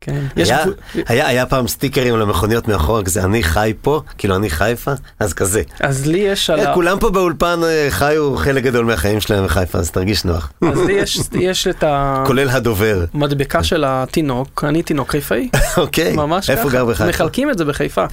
כן. 0.00 0.20
היה, 0.36 0.64
היה, 1.06 1.26
היה 1.26 1.46
פעם 1.46 1.68
סטיקרים 1.68 2.16
למכוניות 2.18 2.68
מאחורה, 2.68 3.02
כזה 3.02 3.24
אני 3.24 3.42
חי 3.42 3.72
פה, 3.82 4.00
כאילו 4.18 4.36
אני 4.36 4.50
חיפה, 4.50 4.92
אז 5.20 5.32
כזה. 5.32 5.62
אז 5.80 6.06
לי 6.06 6.18
יש 6.18 6.50
על 6.50 6.60
אה, 6.60 6.70
ה... 6.70 6.74
כולם 6.74 6.98
פה 6.98 7.10
באולפן 7.10 7.60
אה, 7.64 7.86
חיו 7.90 8.36
חלק 8.36 8.62
גדול 8.64 8.84
מהחיים 8.84 9.20
שלהם 9.20 9.44
בחיפה, 9.44 9.78
אז 9.78 9.90
תרגיש 9.90 10.24
נוח. 10.24 10.52
אז 10.72 10.78
לי 10.78 10.92
יש, 10.92 11.18
יש 11.40 11.66
את 11.66 11.84
כולל 12.26 12.48
הדובר. 12.50 13.04
המדבקה 13.14 13.62
של 13.62 13.84
התינוק, 13.86 14.64
אני 14.68 14.82
תינוק 14.82 15.10
חיפאי. 15.10 15.48
אוקיי, 15.76 16.12
ממש 16.16 16.50
איפה 16.50 16.62
ככה. 16.62 16.72
גר 16.72 16.84
בחיפה? 16.84 17.08
מחלקים 17.08 17.50
את 17.50 17.58
זה 17.58 17.64
בחיפה. 17.64 18.04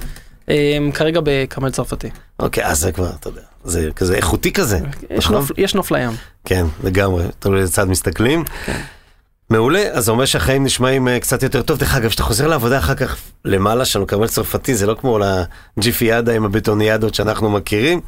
אמ, 0.48 0.54
כרגע 0.94 1.20
בכרמל 1.24 1.70
צרפתי. 1.70 2.08
אוקיי, 2.40 2.66
אז 2.66 2.80
זה 2.80 2.92
כבר, 2.92 3.10
אתה 3.20 3.28
יודע, 3.28 3.40
זה 3.64 3.88
כזה 3.96 4.14
איכותי 4.16 4.52
כזה, 4.52 4.78
יש 5.10 5.24
נכון? 5.24 5.36
נוף- 5.36 5.50
יש 5.58 5.74
נוף 5.74 5.90
לים. 5.92 6.10
כן, 6.44 6.66
לגמרי, 6.84 7.24
תלוי 7.38 7.60
איזה 7.60 7.72
צד 7.72 7.88
מסתכלים. 7.88 8.44
מעולה, 9.50 9.88
אז 9.92 10.04
זה 10.04 10.10
אומר 10.10 10.24
שהחיים 10.24 10.64
נשמעים 10.64 11.08
אה, 11.08 11.20
קצת 11.20 11.42
יותר 11.42 11.62
טוב. 11.62 11.78
דרך 11.78 11.94
אגב, 11.94 12.08
כשאתה 12.08 12.22
חוזר 12.22 12.46
לעבודה 12.46 12.78
אחר 12.78 12.94
כך 12.94 13.16
למעלה 13.44 13.84
שלנו, 13.84 14.06
כרמל 14.06 14.26
צרפתי, 14.26 14.74
זה 14.74 14.86
לא 14.86 14.96
כמו 15.00 15.18
לג'יפיאדה 15.76 16.32
עם 16.32 16.44
הבטוניאדות 16.44 17.14
שאנחנו 17.14 17.50
מכירים, 17.50 18.00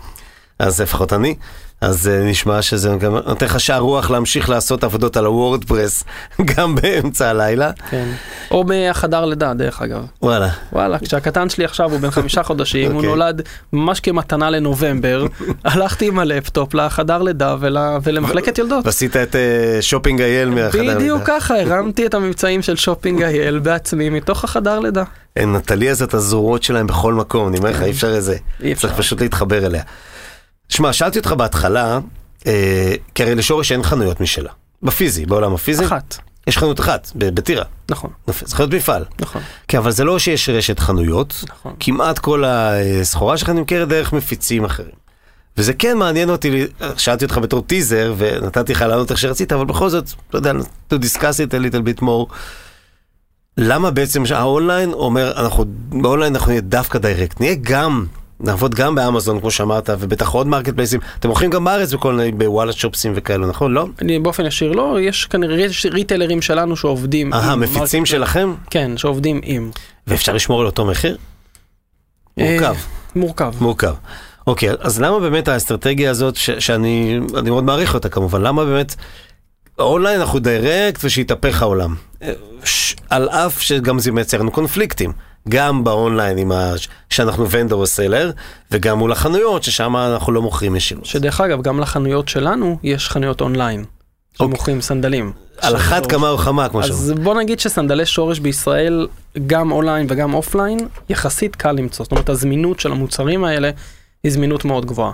אז 0.58 0.80
לפחות 0.80 1.12
אני. 1.12 1.34
אז 1.80 2.08
אה, 2.08 2.24
נשמע 2.24 2.62
שזה 2.62 2.88
גם 3.00 3.14
נותן 3.16 3.46
לך 3.46 3.60
שער 3.60 3.78
רוח 3.80 4.10
להמשיך 4.10 4.48
לעשות 4.50 4.84
עבודות 4.84 5.16
על 5.16 5.24
הוורדפרס 5.26 6.04
גם 6.56 6.74
באמצע 6.74 7.28
הלילה. 7.30 7.70
כן. 7.90 8.08
או 8.50 8.64
מהחדר 8.64 9.24
לידה, 9.24 9.54
דרך 9.54 9.82
אגב. 9.82 10.04
וואלה, 10.22 10.48
וואלה, 10.72 10.98
כשהקטן 10.98 11.48
שלי 11.48 11.64
עכשיו 11.64 11.90
הוא 11.92 12.00
בן 12.00 12.10
חמישה 12.10 12.42
חודשים, 12.42 12.86
הוא 12.90 12.96
אוקיי. 12.96 13.10
נולד 13.10 13.42
ממש 13.72 14.00
כמתנה 14.00 14.50
לנובמבר, 14.50 15.26
הלכתי 15.64 16.06
עם 16.08 16.18
הלפטופ 16.18 16.74
לחדר 16.74 17.22
לידה 17.22 17.56
ול- 17.60 17.76
ולמחלקת 18.02 18.58
יולדות. 18.58 18.86
ועשית 18.86 19.16
את 19.16 19.36
אה, 19.36 19.78
Shopping 19.82 20.20
IL 20.20 20.48
מהחדר. 20.50 20.94
בדיוק 20.96 21.18
לידה. 21.28 21.40
ככה, 21.40 21.60
הרמתי 21.60 22.06
את 22.06 22.14
המבצעים 22.14 22.62
של 22.62 22.76
Shopping 22.76 23.22
IL 23.22 23.58
בעצמי 23.58 24.10
מתוך 24.10 24.44
החדר 24.44 24.80
לידה. 24.80 25.02
אין, 25.36 25.52
נטלי 25.56 25.88
הזאת 25.90 26.14
הזרועות 26.14 26.62
שלהם 26.62 26.86
בכל 26.86 27.14
מקום, 27.14 27.48
אני 27.48 27.58
אומר 27.58 27.70
לך, 27.70 27.82
אי 27.82 27.90
אפשר 27.90 28.14
איזה. 28.14 28.36
צריך 28.76 28.92
פשוט 28.94 29.20
להתחבר 29.20 29.66
אליה. 29.66 29.82
שמע, 30.68 30.92
שאלתי 30.92 31.18
אותך 31.18 31.32
בהתחלה, 31.32 31.98
אה, 32.46 32.94
כי 33.14 33.22
הרי 33.22 33.34
לשורש 33.34 33.72
אין 33.72 33.82
חנויות 33.82 34.20
משלה. 34.20 34.50
בפיזי, 34.82 35.26
בעולם 35.26 35.54
הפיזי. 35.54 35.86
אחת, 35.86 36.18
יש 36.46 36.58
חנות 36.58 36.80
אחת, 36.80 37.10
בטירה. 37.14 37.64
נכון, 37.90 38.10
זה 38.26 38.56
חנות 38.56 38.74
מפעל. 38.74 39.04
נכון, 39.20 39.42
כן, 39.68 39.78
אבל 39.78 39.90
זה 39.90 40.04
לא 40.04 40.18
שיש 40.18 40.48
רשת 40.48 40.78
חנויות, 40.78 41.44
נכון. 41.48 41.74
כמעט 41.80 42.18
כל 42.18 42.44
הסחורה 42.46 43.36
שלך 43.36 43.48
נמכרת 43.48 43.88
דרך 43.88 44.12
מפיצים 44.12 44.64
אחרים. 44.64 45.08
וזה 45.56 45.72
כן 45.72 45.98
מעניין 45.98 46.30
אותי, 46.30 46.66
שאלתי 46.96 47.24
אותך 47.24 47.38
בתור 47.38 47.62
טיזר, 47.62 48.14
ונתתי 48.18 48.72
לך 48.72 48.82
לענות 48.82 49.10
איך 49.10 49.18
שרצית, 49.18 49.52
אבל 49.52 49.64
בכל 49.64 49.88
זאת, 49.88 50.12
אתה 50.28 50.38
יודע, 50.38 50.52
to 50.92 50.94
discuss 50.94 51.48
it 51.48 51.52
a 51.52 51.72
little 51.72 52.00
bit 52.00 52.02
more. 52.02 52.34
למה 53.56 53.90
בעצם 53.90 54.22
האונליין 54.30 54.92
אומר, 54.92 55.32
אנחנו, 55.36 55.64
באונליין 55.88 56.34
אנחנו 56.34 56.48
נהיה 56.50 56.60
דווקא 56.60 56.98
direct, 56.98 57.40
נהיה 57.40 57.54
גם, 57.60 58.06
נעבוד 58.40 58.74
גם 58.74 58.94
באמזון, 58.94 59.40
כמו 59.40 59.50
שאמרת, 59.50 59.90
ובטח 59.98 60.28
עוד 60.28 60.46
marketplace 60.46 60.74
ים, 60.74 61.00
אתם 61.20 61.28
מוכרים 61.28 61.50
גם 61.50 61.64
בארץ 61.64 61.92
בכל 61.92 62.14
מיני, 62.14 62.32
בוואלה 62.32 62.72
שופסים 62.72 63.12
וכאלו, 63.16 63.46
נכון? 63.46 63.72
לא? 63.72 63.86
אני 64.02 64.18
באופן 64.18 64.46
ישיר 64.46 64.72
לא, 64.72 65.00
יש 65.00 65.24
כנראה 65.24 65.60
יש 65.60 65.86
retailer 65.92 66.32
ים 66.32 66.42
שלנו 66.42 66.76
שעובדים 66.76 67.32
אהה, 67.34 67.56
מפיצים 67.56 68.06
שלכם? 68.06 68.54
כן, 68.70 68.96
שעובדים 68.96 69.40
עם. 69.44 69.70
ואפשר 70.06 70.32
לשמור 70.32 70.60
על 70.60 70.66
אותו 70.66 70.84
מחיר? 70.84 71.16
אה, 72.38 72.56
מורכב. 72.60 72.74
מורכב. 73.16 73.52
מורכב. 73.60 73.94
אוקיי, 74.46 74.70
אז 74.80 75.00
למה 75.00 75.20
באמת 75.20 75.48
האסטרטגיה 75.48 76.10
הזאת, 76.10 76.36
ש- 76.36 76.50
שאני 76.50 77.20
אני 77.38 77.50
מאוד 77.50 77.64
מעריך 77.64 77.94
אותה 77.94 78.08
כמובן, 78.08 78.42
למה 78.42 78.64
באמת 78.64 78.94
אונליין 79.78 80.20
אנחנו 80.20 80.38
direct 80.38 81.00
ושיתהפך 81.04 81.62
העולם? 81.62 81.94
אה, 82.22 82.32
ש- 82.64 82.96
על 83.10 83.28
אף 83.28 83.60
שגם 83.62 83.98
זה 83.98 84.12
מייצר 84.12 84.38
לנו 84.38 84.50
קונפליקטים, 84.50 85.12
גם 85.48 85.84
באונליין 85.84 86.38
עם 86.38 86.52
ה... 86.52 86.72
שאנחנו 87.10 87.50
vendor 87.50 87.80
או 87.80 87.86
seller, 87.86 88.30
וגם 88.70 88.98
מול 88.98 89.12
החנויות, 89.12 89.62
ששם 89.62 89.96
אנחנו 89.96 90.32
לא 90.32 90.42
מוכרים 90.42 90.76
ישירות. 90.76 91.04
שדרך 91.06 91.40
אגב, 91.40 91.62
גם 91.62 91.80
לחנויות 91.80 92.28
שלנו 92.28 92.78
יש 92.82 93.08
חנויות 93.08 93.40
אונליין. 93.40 93.84
שמוכרים 94.38 94.80
סנדלים. 94.80 95.32
על 95.60 95.76
אחת. 95.76 96.06
כמה 96.06 96.32
וכמה, 96.32 96.68
כמו 96.68 96.82
שאומרים. 96.82 97.04
אז 97.04 97.12
בוא 97.22 97.34
נגיד 97.34 97.60
שסנדלי 97.60 98.06
שורש 98.06 98.38
בישראל, 98.38 99.06
גם 99.46 99.72
אונליין 99.72 100.06
וגם 100.08 100.34
אופליין, 100.34 100.78
יחסית 101.08 101.56
קל 101.56 101.72
למצוא. 101.72 102.04
זאת 102.04 102.12
אומרת, 102.12 102.28
הזמינות 102.28 102.80
של 102.80 102.92
המוצרים 102.92 103.44
האלה 103.44 103.70
היא 104.24 104.32
זמינות 104.32 104.64
מאוד 104.64 104.86
גבוהה. 104.86 105.12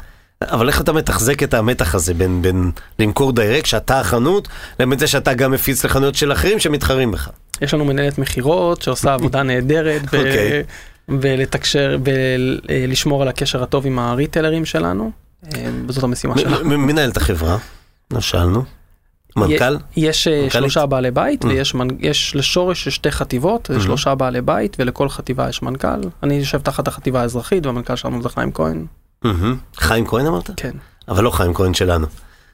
אבל 0.50 0.68
איך 0.68 0.80
אתה 0.80 0.92
מתחזק 0.92 1.42
את 1.42 1.54
המתח 1.54 1.94
הזה 1.94 2.14
בין, 2.14 2.42
בין 2.42 2.70
למכור 2.98 3.32
direct, 3.32 3.66
שאתה 3.66 4.00
החנות, 4.00 4.48
לבין 4.80 4.98
זה 4.98 5.06
שאתה 5.06 5.34
גם 5.34 5.50
מפיץ 5.52 5.84
לחנויות 5.84 6.14
של 6.14 6.32
אחרים 6.32 6.58
שמתחרים 6.60 7.10
בך? 7.12 7.28
יש 7.60 7.74
לנו 7.74 7.84
מנהלת 7.84 8.18
מכירות 8.18 8.82
שעושה 8.82 9.14
עבודה 9.14 9.42
נהדרת 9.42 10.02
ב- 10.02 10.14
אוקיי. 10.16 10.62
ולתקשר 11.08 11.98
ולשמור 12.68 13.22
על 13.22 13.28
הקשר 13.28 13.62
הטוב 13.62 13.86
עם 13.86 13.98
ה 13.98 14.04
retailer 14.04 14.52
ים 14.52 14.64
שלנו. 14.64 15.10
אה, 15.56 15.68
וזאת 15.86 16.04
המשימה 16.04 16.38
שלנו. 16.38 16.64
מ- 16.64 16.68
מ- 16.68 16.86
מנהל 16.86 17.10
את 17.10 17.16
החברה, 17.16 17.56
לא 18.10 18.20
שאלנו. 18.20 18.62
מנכ"ל? 19.36 19.76
יש 19.96 20.28
אה, 20.28 20.32
מנכ"לית? 20.32 20.52
שלושה 20.52 20.86
בעלי 20.86 21.10
בית 21.10 21.44
Mm. 21.44 21.48
ויש 21.48 21.74
מנ- 21.74 21.96
יש 22.00 22.36
לשורש 22.36 22.86
יש 22.86 22.94
שתי 22.94 23.10
חטיבות, 23.10 23.70
Mhm. 23.70 23.82
שלושה 23.82 24.14
בעלי 24.14 24.40
בית 24.40 24.76
ולכל 24.78 25.08
חטיבה 25.08 25.48
יש 25.48 25.62
מנכ"ל. 25.62 25.88
אני 26.22 26.34
יושב 26.34 26.60
תחת 26.60 26.88
החטיבה 26.88 27.20
האזרחית 27.20 27.66
והמנכ"ל 27.66 27.96
שלנו 27.96 28.22
זה 28.22 28.28
חיים 28.28 28.52
כהן. 28.52 28.86
חיים 29.76 30.06
כהן 30.06 30.26
אמרת? 30.26 30.50
כן. 30.56 30.72
אבל 31.08 31.24
לא 31.24 31.30
חיים 31.30 31.54
כהן 31.54 31.74
שלנו. 31.74 32.06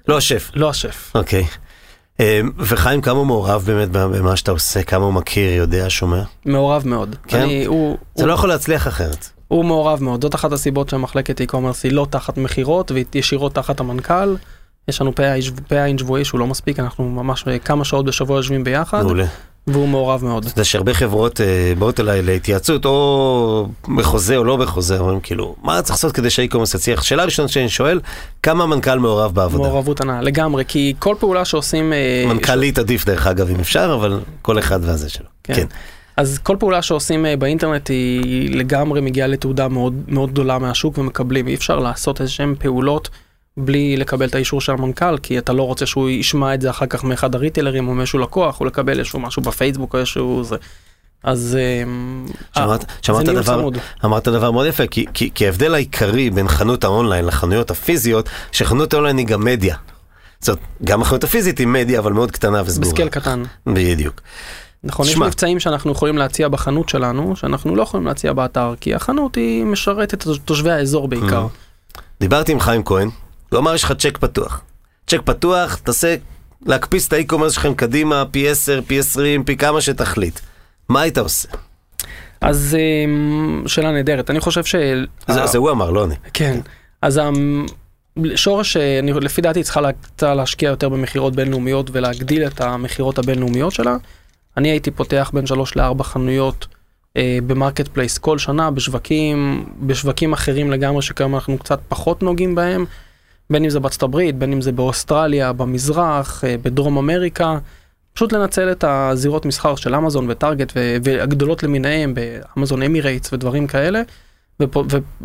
לא 0.09 0.17
השף. 0.17 0.51
לא 0.55 0.71
השף. 0.71 1.13
אוקיי. 1.15 1.47
אה, 2.21 2.41
וחיים, 2.59 3.01
כמה 3.01 3.19
הוא 3.19 3.27
מעורב 3.27 3.63
באמת 3.67 3.89
במה 3.91 4.37
שאתה 4.37 4.51
עושה? 4.51 4.83
כמה 4.83 5.05
הוא 5.05 5.13
מכיר, 5.13 5.53
יודע, 5.53 5.85
שומע? 5.89 6.23
מעורב 6.45 6.87
מאוד. 6.87 7.17
כן? 7.27 7.41
אני, 7.41 7.65
הוא, 7.65 7.97
זה 8.15 8.23
הוא, 8.23 8.29
לא 8.29 8.33
יכול 8.33 8.49
להצליח 8.49 8.89
אחרת. 8.89 9.29
הוא 9.49 9.65
מעורב 9.65 10.03
מאוד. 10.03 10.23
זאת 10.23 10.35
אחת 10.35 10.53
הסיבות 10.53 10.89
שהמחלקת 10.89 11.41
e-commerce 11.41 11.81
היא 11.85 11.93
לא 11.93 12.07
תחת 12.11 12.39
מכירות 12.39 12.93
וישירות 13.15 13.55
תחת 13.55 13.81
המנכ"ל. 13.81 14.37
יש 14.89 15.01
לנו 15.01 15.15
פ"ע 15.15 15.85
עין 15.85 15.99
שבועי 15.99 16.25
שהוא 16.25 16.41
לא 16.41 16.47
מספיק, 16.47 16.81
אנחנו 16.81 17.09
ממש 17.11 17.45
כמה 17.65 17.85
שעות 17.85 18.05
בשבוע 18.07 18.37
יושבים 18.37 18.65
ביחד, 18.65 19.03
מעולה. 19.03 19.27
והוא 19.67 19.89
מעורב 19.89 20.25
מאוד. 20.25 20.45
יודע 20.45 20.65
שהרבה 20.65 20.95
חברות 20.95 21.41
אה, 21.41 21.73
באות 21.79 22.01
אליי 22.01 22.23
להתייעצות, 22.23 22.85
או 22.85 23.69
בחוזה 23.97 24.37
או 24.37 24.45
לא 24.45 24.57
בחוזה, 24.57 24.99
אומרים 24.99 25.21
כאילו, 25.21 25.57
מה 25.63 25.83
צריך 25.83 25.91
לעשות 25.95 26.13
כדי 26.13 26.31
שהאי-קומרס 26.31 26.75
יצליח? 26.75 27.03
שאלה 27.03 27.25
ראשונה 27.25 27.49
שאני 27.49 27.69
שואל, 27.69 28.01
כמה 28.43 28.65
המנכ"ל 28.65 28.99
מעורב 28.99 29.35
בעבודה? 29.35 29.65
מעורבות 29.65 30.01
ענאה, 30.01 30.23
לגמרי, 30.23 30.65
כי 30.69 30.95
כל 30.99 31.15
פעולה 31.19 31.45
שעושים... 31.45 31.93
אה, 31.93 32.25
מנכ"לית 32.27 32.79
עדיף 32.79 33.05
דרך 33.05 33.27
אגב 33.27 33.51
אם 33.51 33.61
אפשר, 33.61 33.97
אבל 34.01 34.21
כל 34.43 34.59
אחד 34.59 34.81
והזה 34.83 35.09
שלו. 35.09 35.27
כן. 35.45 35.55
כן. 35.55 35.67
אז 36.17 36.39
כל 36.39 36.57
פעולה 36.59 36.83
שעושים 36.83 37.27
אה, 37.27 37.37
באינטרנט 37.37 37.89
היא 37.89 38.57
לגמרי 38.57 39.01
מגיעה 39.01 39.29
לתעודה 39.29 39.69
מאוד 39.69 39.95
מאוד 40.09 40.31
גדולה 40.31 40.59
מהשוק 40.59 40.99
ומקבלים. 40.99 41.49
אי 41.49 41.55
אפשר 41.55 41.79
לעשות 41.79 42.21
איזה 42.21 42.33
שהן 42.33 42.55
פעולות 42.59 43.09
בלי 43.57 43.97
לקבל 43.97 44.29
את 44.29 44.35
האישור 44.35 44.61
של 44.61 44.73
המנכ"ל, 44.73 45.19
כי 45.19 45.39
אתה 45.39 45.53
לא 45.53 45.63
רוצה 45.63 45.87
שהוא 45.87 46.11
ישמע 46.11 46.55
את 46.55 46.61
זה 46.61 46.71
אחר 46.71 46.87
כך 46.87 47.05
מאחד 47.05 47.35
ה 47.35 47.40
retailer 47.40 47.79
ים 47.79 47.89
או 47.89 47.95
מאיזשהו 47.95 48.19
לקוח, 48.19 48.61
או 48.61 48.65
לקבל 48.65 48.99
איזשהו 48.99 49.21
משהו 49.21 49.43
בפייסבוק 49.43 49.95
או 49.95 49.99
איזשהו 49.99 50.45
זה. 50.45 50.57
אז 51.23 51.59
אה, 51.61 51.85
שמעת, 52.55 52.85
אה, 52.85 52.95
שמעת 53.03 53.27
דבר. 53.27 53.69
אמרת 54.05 54.29
דבר 54.29 54.51
מאוד 54.51 54.67
יפה, 54.67 54.87
כי, 54.87 55.07
כי, 55.15 55.31
כי 55.35 55.47
ההבדל 55.47 55.75
העיקרי 55.75 56.31
בין 56.31 56.49
חנות 56.49 56.85
האונליין 56.85 57.25
לחנויות 57.25 57.71
הפיזיות, 57.71 58.29
שחנות 58.53 58.93
האונליין 58.93 59.19
היא 59.19 59.27
גם 59.27 59.45
מדיה. 59.45 59.77
זאת 60.41 60.49
אומרת, 60.49 60.61
גם 60.85 61.03
החנות 61.03 61.25
הפיזית 61.25 61.59
היא 61.59 61.67
מדיה, 61.67 61.99
אבל 61.99 62.13
מאוד 62.13 62.31
קטנה 62.31 62.63
וסגורה. 62.65 62.91
ב 62.91 62.94
scale 62.94 63.09
קטן. 63.09 63.43
בדיוק. 63.67 64.21
נכון, 64.85 65.07
יש 65.07 65.13
תשמע. 65.13 65.27
מבצעים 65.27 65.61
שאנחנו 65.61 65.93
יכולים 65.93 66.19
להציע 66.19 66.49
בחנות 66.49 66.89
שלנו, 66.89 67.37
שאנחנו 67.37 67.77
לא 67.77 67.83
יכולים 67.83 68.07
להציע 68.07 68.33
באתר, 68.33 68.75
כי 68.81 68.95
החנות 68.95 69.35
היא 69.35 69.65
משרתת 69.65 70.15
את 70.15 70.27
תושבי 70.45 70.71
האזור 70.71 71.09
בעיקר. 71.09 71.47
דיברתי 72.21 72.53
עם 72.53 72.61
חיים 72.61 72.85
כהן, 72.85 73.11
הוא 73.51 73.59
אמר 73.59 73.75
יש 73.75 73.85
לך 73.85 73.93
צ'ק 73.93 74.19
פתוח. 74.19 74.61
צ'ק 75.07 75.21
פתוח, 75.25 75.75
תעשה, 75.75 76.17
להקפיץ 76.67 77.07
את 77.07 77.13
ה 77.13 77.16
e-commerce 77.16 77.53
שלכם 77.53 77.75
קדימה, 77.75 78.25
פי 78.31 78.49
10, 78.49 78.81
פי 78.87 78.99
20, 78.99 79.45
פי 79.45 79.57
כמה 79.57 79.81
שתחליט. 79.81 80.41
מה 80.89 81.01
היית 81.01 81.19
עושה? 81.19 81.49
אז 82.41 82.77
אמ, 83.05 83.63
שאלה 83.67 83.93
נהדרת, 83.93 84.31
אני 84.31 84.41
חושב 84.41 84.65
ש... 84.65 84.75
זה, 85.29 85.47
זה 85.47 85.59
הוא 85.59 85.71
אמר, 85.71 85.91
לא 85.91 86.05
אני. 86.05 86.15
כן, 86.33 86.61
אז 87.03 87.21
שורש, 88.35 88.77
אה, 88.77 88.99
אני, 88.99 89.13
לפי 89.13 89.41
דעתי 89.41 89.63
צריכה 89.63 89.81
לה- 89.81 89.91
להשקיע 90.35 90.69
יותר 90.69 90.89
במכירות 90.89 91.37
בינלאומיות 91.37 91.91
ולהגדיל 91.93 92.47
את 92.47 92.61
המכירות 92.61 93.19
הבינלאומיות 93.19 93.73
שלה. 93.73 93.97
אני 94.57 94.69
הייתי 94.71 94.91
פותח 94.91 95.31
בין 95.35 95.47
שלוש 95.47 95.77
לארבע 95.77 96.05
חנויות 96.05 96.67
אה, 97.17 97.39
ב 97.47 97.89
marketplace 97.89 98.19
כל 98.19 98.39
שנה 98.39 98.71
בשווקים, 98.71 99.65
בשווקים 99.81 100.33
אחרים 100.33 100.71
לגמרי 100.71 101.03
שכיום 101.03 101.35
אנחנו 101.35 101.59
קצת 101.59 101.81
פחות 101.89 102.23
נוגעים 102.23 102.55
בהם, 102.55 102.85
בין 103.51 103.65
אם 103.65 103.71
זה 103.71 103.81
בארצות 103.81 104.03
הברית, 104.03 104.39
בין 104.39 104.53
אם 104.53 104.61
זה 104.61 104.73
באוסטרליה, 104.73 105.53
במזרח, 105.53 106.45
אה, 106.45 106.57
בדרום 106.63 106.99
אמריקה. 106.99 107.59
פשוט 108.13 108.33
לנצל 108.33 108.73
את 108.73 108.85
הזירות 108.89 109.47
מסחר 109.47 109.77
של 109.77 109.95
אמזון 109.95 110.31
וטארגט 110.31 110.73
והגדולות 111.03 111.63
למיניהם 111.63 112.15
באמזון 112.15 112.83
אמירייטס 112.83 113.33
ודברים 113.33 113.67
כאלה. 113.67 114.03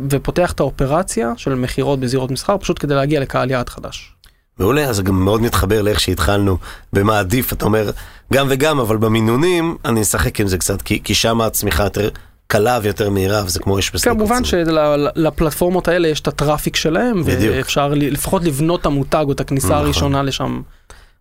ופותח 0.10 0.52
את 0.52 0.60
האופרציה 0.60 1.34
של 1.38 1.56
מכירות 1.56 2.00
בזירות 2.00 2.32
מסחר, 2.32 2.58
פשוט 2.58 2.80
כדי 2.80 2.96
להגיע 2.96 3.20
לקהל 3.20 3.52
יעד 3.52 3.70
חדש. 3.70 4.16
מעולה, 4.60 4.84
אז 4.86 4.96
זה 4.96 5.04
גם 5.04 5.26
מאוד 5.26 5.42
מתחבר 5.42 5.82
לאיך 5.82 6.00
שהתחלנו, 6.00 6.58
במה 6.94 7.20
עדיף, 7.20 7.54
אתה 7.54 7.66
אומר, 7.66 7.92
גם 8.34 8.48
וגם, 8.50 8.80
אבל 8.80 8.98
במינונים, 8.98 9.78
אני 9.86 10.02
אשחק 10.02 10.40
עם 10.40 10.48
זה 10.48 10.58
קצת, 10.58 10.82
כי, 10.82 11.04
כי 11.04 11.14
שם 11.14 11.42
הצמיחה 11.42 11.84
יותר 11.84 12.10
קלה 12.48 12.80
ויותר 12.82 13.10
מהירה, 13.10 13.44
וזה 13.46 13.60
כמו 13.60 13.80
יש 13.80 13.92
בסנאפ. 13.94 14.16
כמובן 14.16 14.42
שלפלטפורמות 14.44 15.88
האלה 15.88 16.08
יש 16.08 16.20
את 16.20 16.28
הטראפיק 16.28 16.76
שלהם, 16.76 17.24
בדיוק. 17.24 17.56
ואפשר 17.58 17.94
לפחות 17.96 18.44
לבנות 18.44 18.82
את 18.82 18.86
המותג 18.86 19.24
או 19.28 19.32
את 19.32 19.40
הכניסה 19.40 19.68
נכון. 19.68 19.80
הראשונה 19.80 20.24
לשם 20.24 20.62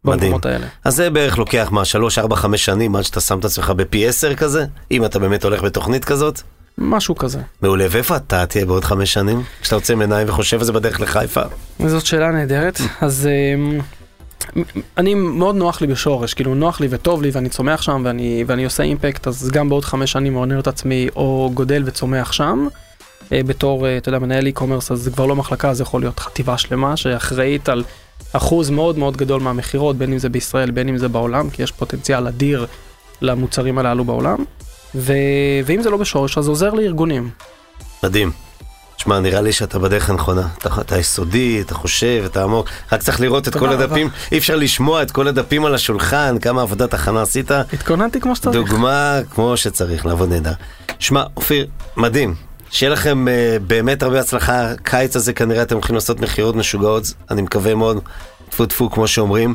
מדהים. 0.05 0.35
האלה. 0.45 0.67
אז 0.85 0.97
זה 0.97 1.11
בערך 1.11 1.39
לוקח 1.39 1.69
מה, 1.71 1.85
3, 1.85 2.19
4, 2.19 2.37
5 2.37 2.65
שנים 2.65 2.97
עד 2.97 3.03
שאתה 3.03 3.21
שם 3.21 3.39
את 3.39 3.45
עצמך 3.45 3.71
בפי 3.71 4.09
10 4.09 4.35
כזה, 4.35 4.67
אם 4.91 5.05
אתה 5.05 5.19
באמת 5.19 5.45
הולך 5.45 5.63
בתוכנית 5.63 6.05
כזאת. 6.05 6.41
משהו 6.79 7.15
כזה. 7.17 7.39
מעולה, 7.63 7.87
ואיפה 7.91 8.17
אתה 8.17 8.47
תהיה 8.47 8.67
בעוד 8.67 8.85
חמש 8.85 9.13
שנים? 9.13 9.43
כשאתה 9.63 9.77
יוצא 9.77 9.95
מעיניים 9.95 10.29
וחושב 10.29 10.59
על 10.59 10.65
זה 10.65 10.73
בדרך 10.73 11.01
לחיפה? 11.01 11.41
זאת 11.87 12.07
שאלה 12.07 12.31
נהדרת. 12.31 12.81
אז 13.01 13.29
אמ, 13.55 13.81
אני 14.99 15.15
מאוד 15.15 15.55
נוח 15.55 15.81
לי 15.81 15.87
בשורש, 15.87 16.35
כאילו 16.35 16.55
נוח 16.55 16.81
לי 16.81 16.87
וטוב 16.91 17.23
לי 17.23 17.31
ואני 17.33 17.49
צומח 17.49 17.83
שם 17.83 18.03
ואני, 18.05 18.45
ואני 18.47 18.65
עושה 18.65 18.83
אימפקט, 18.83 19.27
אז 19.27 19.51
גם 19.51 19.69
בעוד 19.69 19.85
חמש 19.85 20.13
שנים 20.13 20.33
מעונן 20.33 20.59
את 20.59 20.67
עצמי 20.67 21.09
או 21.17 21.51
גודל 21.55 21.83
וצומח 21.87 22.33
שם. 22.33 22.69
אה, 23.33 23.41
בתור, 23.47 23.87
אה, 23.87 23.97
אתה 23.97 24.09
יודע, 24.09 24.19
מנהל 24.19 24.47
e-commerce, 24.47 24.93
אז 24.93 24.99
זה 24.99 25.11
כבר 25.11 25.27
לא 25.27 25.37
מחלקה, 25.37 25.75
זה 25.75 25.83
יכול 25.83 26.01
להיות 26.01 26.21
חטיבה 26.21 26.59
שלמה 26.59 26.97
שאחראית 26.97 27.69
על 27.69 27.85
אחוז 28.33 28.71
מאוד 28.71 28.99
מאוד 28.99 29.17
גדול 29.17 29.43
מהמכירות, 29.43 29.97
בין 29.97 30.13
אם 30.13 30.19
זה 30.19 30.29
בישראל, 30.29 30.71
בין 30.71 30.89
אם 30.89 30.99
זה 30.99 31.09
בעולם, 31.09 31.51
כי 31.51 31.63
יש 31.63 31.73
פוטנציאל 31.73 32.27
אדיר 32.27 32.67
למוצרים 33.21 33.79
הללו 33.79 34.05
בעולם. 34.05 34.45
ו... 34.95 35.13
ואם 35.65 35.83
זה 35.83 35.91
לא 35.91 35.97
בשורש, 35.97 36.39
אז 36.39 36.49
עוזר 36.49 36.75
לארגונים. 36.75 37.31
מדהים. 38.03 38.31
שמע, 39.05 39.21
נראה 39.21 39.41
לי 39.41 39.53
שאתה 39.53 39.79
בדרך 39.79 40.11
הנכונה. 40.11 40.49
אתה, 40.59 40.69
אתה 40.81 40.99
יסודי, 40.99 41.61
אתה 41.61 41.75
חושב, 41.75 42.23
אתה 42.27 42.43
עמוק. 42.43 42.69
רק 42.93 43.03
צריך 43.03 43.21
לראות 43.21 43.49
את 43.49 43.57
כל 43.57 43.69
רבה. 43.69 43.85
הדפים. 43.85 44.11
אי 44.33 44.39
אפשר 44.39 44.57
לשמוע 44.57 45.03
את 45.03 45.11
כל 45.11 45.29
הדפים 45.29 45.65
על 45.65 45.75
השולחן, 45.75 46.39
כמה 46.39 46.63
עבודת 46.63 46.95
הכנה 46.95 47.23
עשית. 47.23 47.51
התכוננתי 47.51 48.21
כמו 48.21 48.37
שצריך. 48.37 48.55
דוגמה 48.57 49.19
כמו 49.35 49.57
שצריך, 49.57 50.07
לעבוד 50.07 50.29
נהדר. 50.29 50.53
שמע, 50.99 51.23
אופיר, 51.37 51.67
מדהים. 51.97 52.35
שיהיה 52.71 52.93
לכם 52.93 53.27
uh, 53.29 53.63
באמת 53.63 54.03
הרבה 54.03 54.21
הצלחה. 54.21 54.75
קיץ 54.83 55.17
הזה 55.17 55.33
כנראה 55.33 55.63
אתם 55.63 55.75
הולכים 55.75 55.95
לעשות 55.95 56.21
מכירות 56.21 56.57
משוגעות, 56.57 57.05
אני 57.31 57.43
מקווה 57.43 57.75
מאוד. 57.75 58.01
טפו 58.51 58.67
טפו 58.67 58.91
כמו 58.91 59.09
שאומרים. 59.09 59.55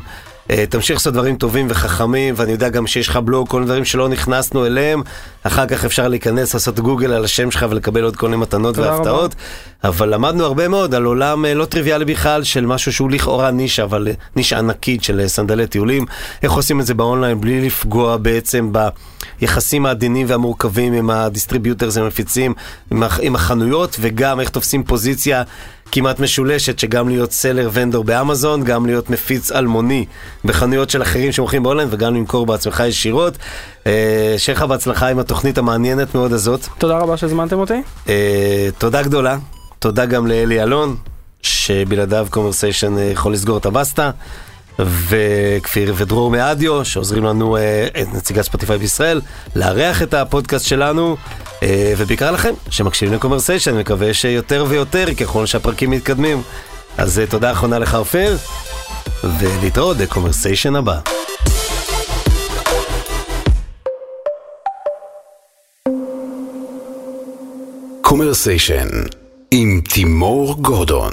Uh, 0.50 0.52
תמשיך 0.70 0.96
לעשות 0.96 1.14
דברים 1.14 1.36
טובים 1.36 1.66
וחכמים, 1.70 2.34
ואני 2.36 2.52
יודע 2.52 2.68
גם 2.68 2.86
שיש 2.86 3.08
לך 3.08 3.16
בלוג, 3.16 3.48
כל 3.48 3.56
מיני 3.56 3.66
דברים 3.66 3.84
שלא 3.84 4.08
נכנסנו 4.08 4.66
אליהם. 4.66 5.02
אחר 5.42 5.66
כך 5.66 5.84
אפשר 5.84 6.08
להיכנס, 6.08 6.54
לעשות 6.54 6.80
גוגל 6.80 7.12
על 7.12 7.24
השם 7.24 7.50
שלך 7.50 7.66
ולקבל 7.70 8.04
עוד 8.04 8.16
כל 8.16 8.28
מיני 8.28 8.42
מתנות 8.42 8.78
והפתעות. 8.78 9.34
אבל 9.84 10.14
למדנו 10.14 10.44
הרבה 10.44 10.68
מאוד 10.68 10.94
על 10.94 11.04
עולם 11.04 11.44
אה, 11.44 11.54
לא 11.54 11.64
טריוויאלי 11.64 12.04
בכלל, 12.04 12.44
של 12.44 12.66
משהו 12.66 12.92
שהוא 12.92 13.10
לכאורה 13.10 13.50
נישה, 13.50 13.82
אבל 13.82 14.08
אה, 14.08 14.12
נישה 14.36 14.58
ענקית 14.58 15.04
של 15.04 15.20
אה, 15.20 15.28
סנדלי 15.28 15.66
טיולים. 15.66 16.06
איך 16.42 16.52
עושים 16.52 16.80
את 16.80 16.86
זה 16.86 16.94
באונליין 16.94 17.40
בלי 17.40 17.66
לפגוע 17.66 18.16
בעצם 18.16 18.72
ביחסים 19.40 19.86
העדינים 19.86 20.26
והמורכבים 20.30 20.92
עם 20.92 21.10
ה 21.10 21.17
distributors 21.17 21.96
המפיצים, 21.96 22.54
עם, 22.90 23.02
עם 23.20 23.34
החנויות, 23.34 23.96
וגם 24.00 24.40
איך 24.40 24.48
תופסים 24.48 24.82
פוזיציה 24.84 25.42
כמעט 25.92 26.20
משולשת, 26.20 26.78
שגם 26.78 27.08
להיות 27.08 27.32
seller 27.32 27.70
vendor 27.72 28.04
באמזון, 28.04 28.64
גם 28.64 28.86
להיות 28.86 29.10
מפיץ 29.10 29.52
אלמוני 29.52 30.04
בחנויות 30.44 30.90
של 30.90 31.02
אחרים 31.02 31.32
שמוכרים 31.32 31.62
באונליין, 31.62 31.88
וגם 31.90 32.14
למכור 32.14 32.46
בעצמך 32.46 32.82
ישירות. 32.86 33.38
אה, 33.86 34.34
שיהיה 34.38 34.56
לך 34.56 34.62
בהצלחה 34.62 35.08
עם 35.08 35.18
התוכנית 35.18 35.58
המעניינת 35.58 36.14
מאוד 36.14 36.32
הזאת. 36.32 36.66
תודה 36.78 36.98
רבה 36.98 37.16
שהזמנתם 37.16 37.58
אותי. 37.58 37.82
אה, 38.08 38.68
תודה 38.78 39.02
גדולה, 39.02 39.36
תודה 39.78 40.06
גם 40.06 40.26
לאלי 40.26 40.62
אלון, 40.62 40.96
שבלעדיו 41.42 42.26
קומרסיישן 42.30 42.98
אה, 42.98 43.02
יכול 43.02 43.32
לסגור 43.32 43.58
את 43.58 43.66
הבסטה, 43.66 44.10
וכפיר 44.86 45.94
ודרור 45.96 46.30
מאדיו, 46.30 46.84
שעוזרים 46.84 47.24
לנו, 47.24 47.56
אה, 47.56 47.86
את 48.02 48.14
נציגת 48.14 48.44
ספוטיפיי 48.44 48.78
בישראל, 48.78 49.20
לארח 49.56 50.02
את 50.02 50.14
הפודקאסט 50.14 50.66
שלנו, 50.66 51.16
אה, 51.62 51.94
ובעיקר 51.96 52.30
לכם, 52.30 52.54
שמקשיבים 52.70 53.14
לקומרסיישן, 53.14 53.70
אני 53.70 53.80
מקווה 53.80 54.14
שיותר 54.14 54.64
ויותר, 54.68 55.04
ככל 55.20 55.46
שהפרקים 55.46 55.90
מתקדמים. 55.90 56.42
אז 56.98 57.18
אה, 57.18 57.26
תודה 57.26 57.52
אחרונה 57.52 57.78
לך 57.78 57.94
אופיר, 57.94 58.36
ולהתראות 59.38 59.96
בקומרסיישן 59.96 60.76
הבא. 60.76 60.98
קומרסיישן 68.02 68.88
עם 69.50 69.80
תימור 69.88 70.62
גורדון 70.62 71.12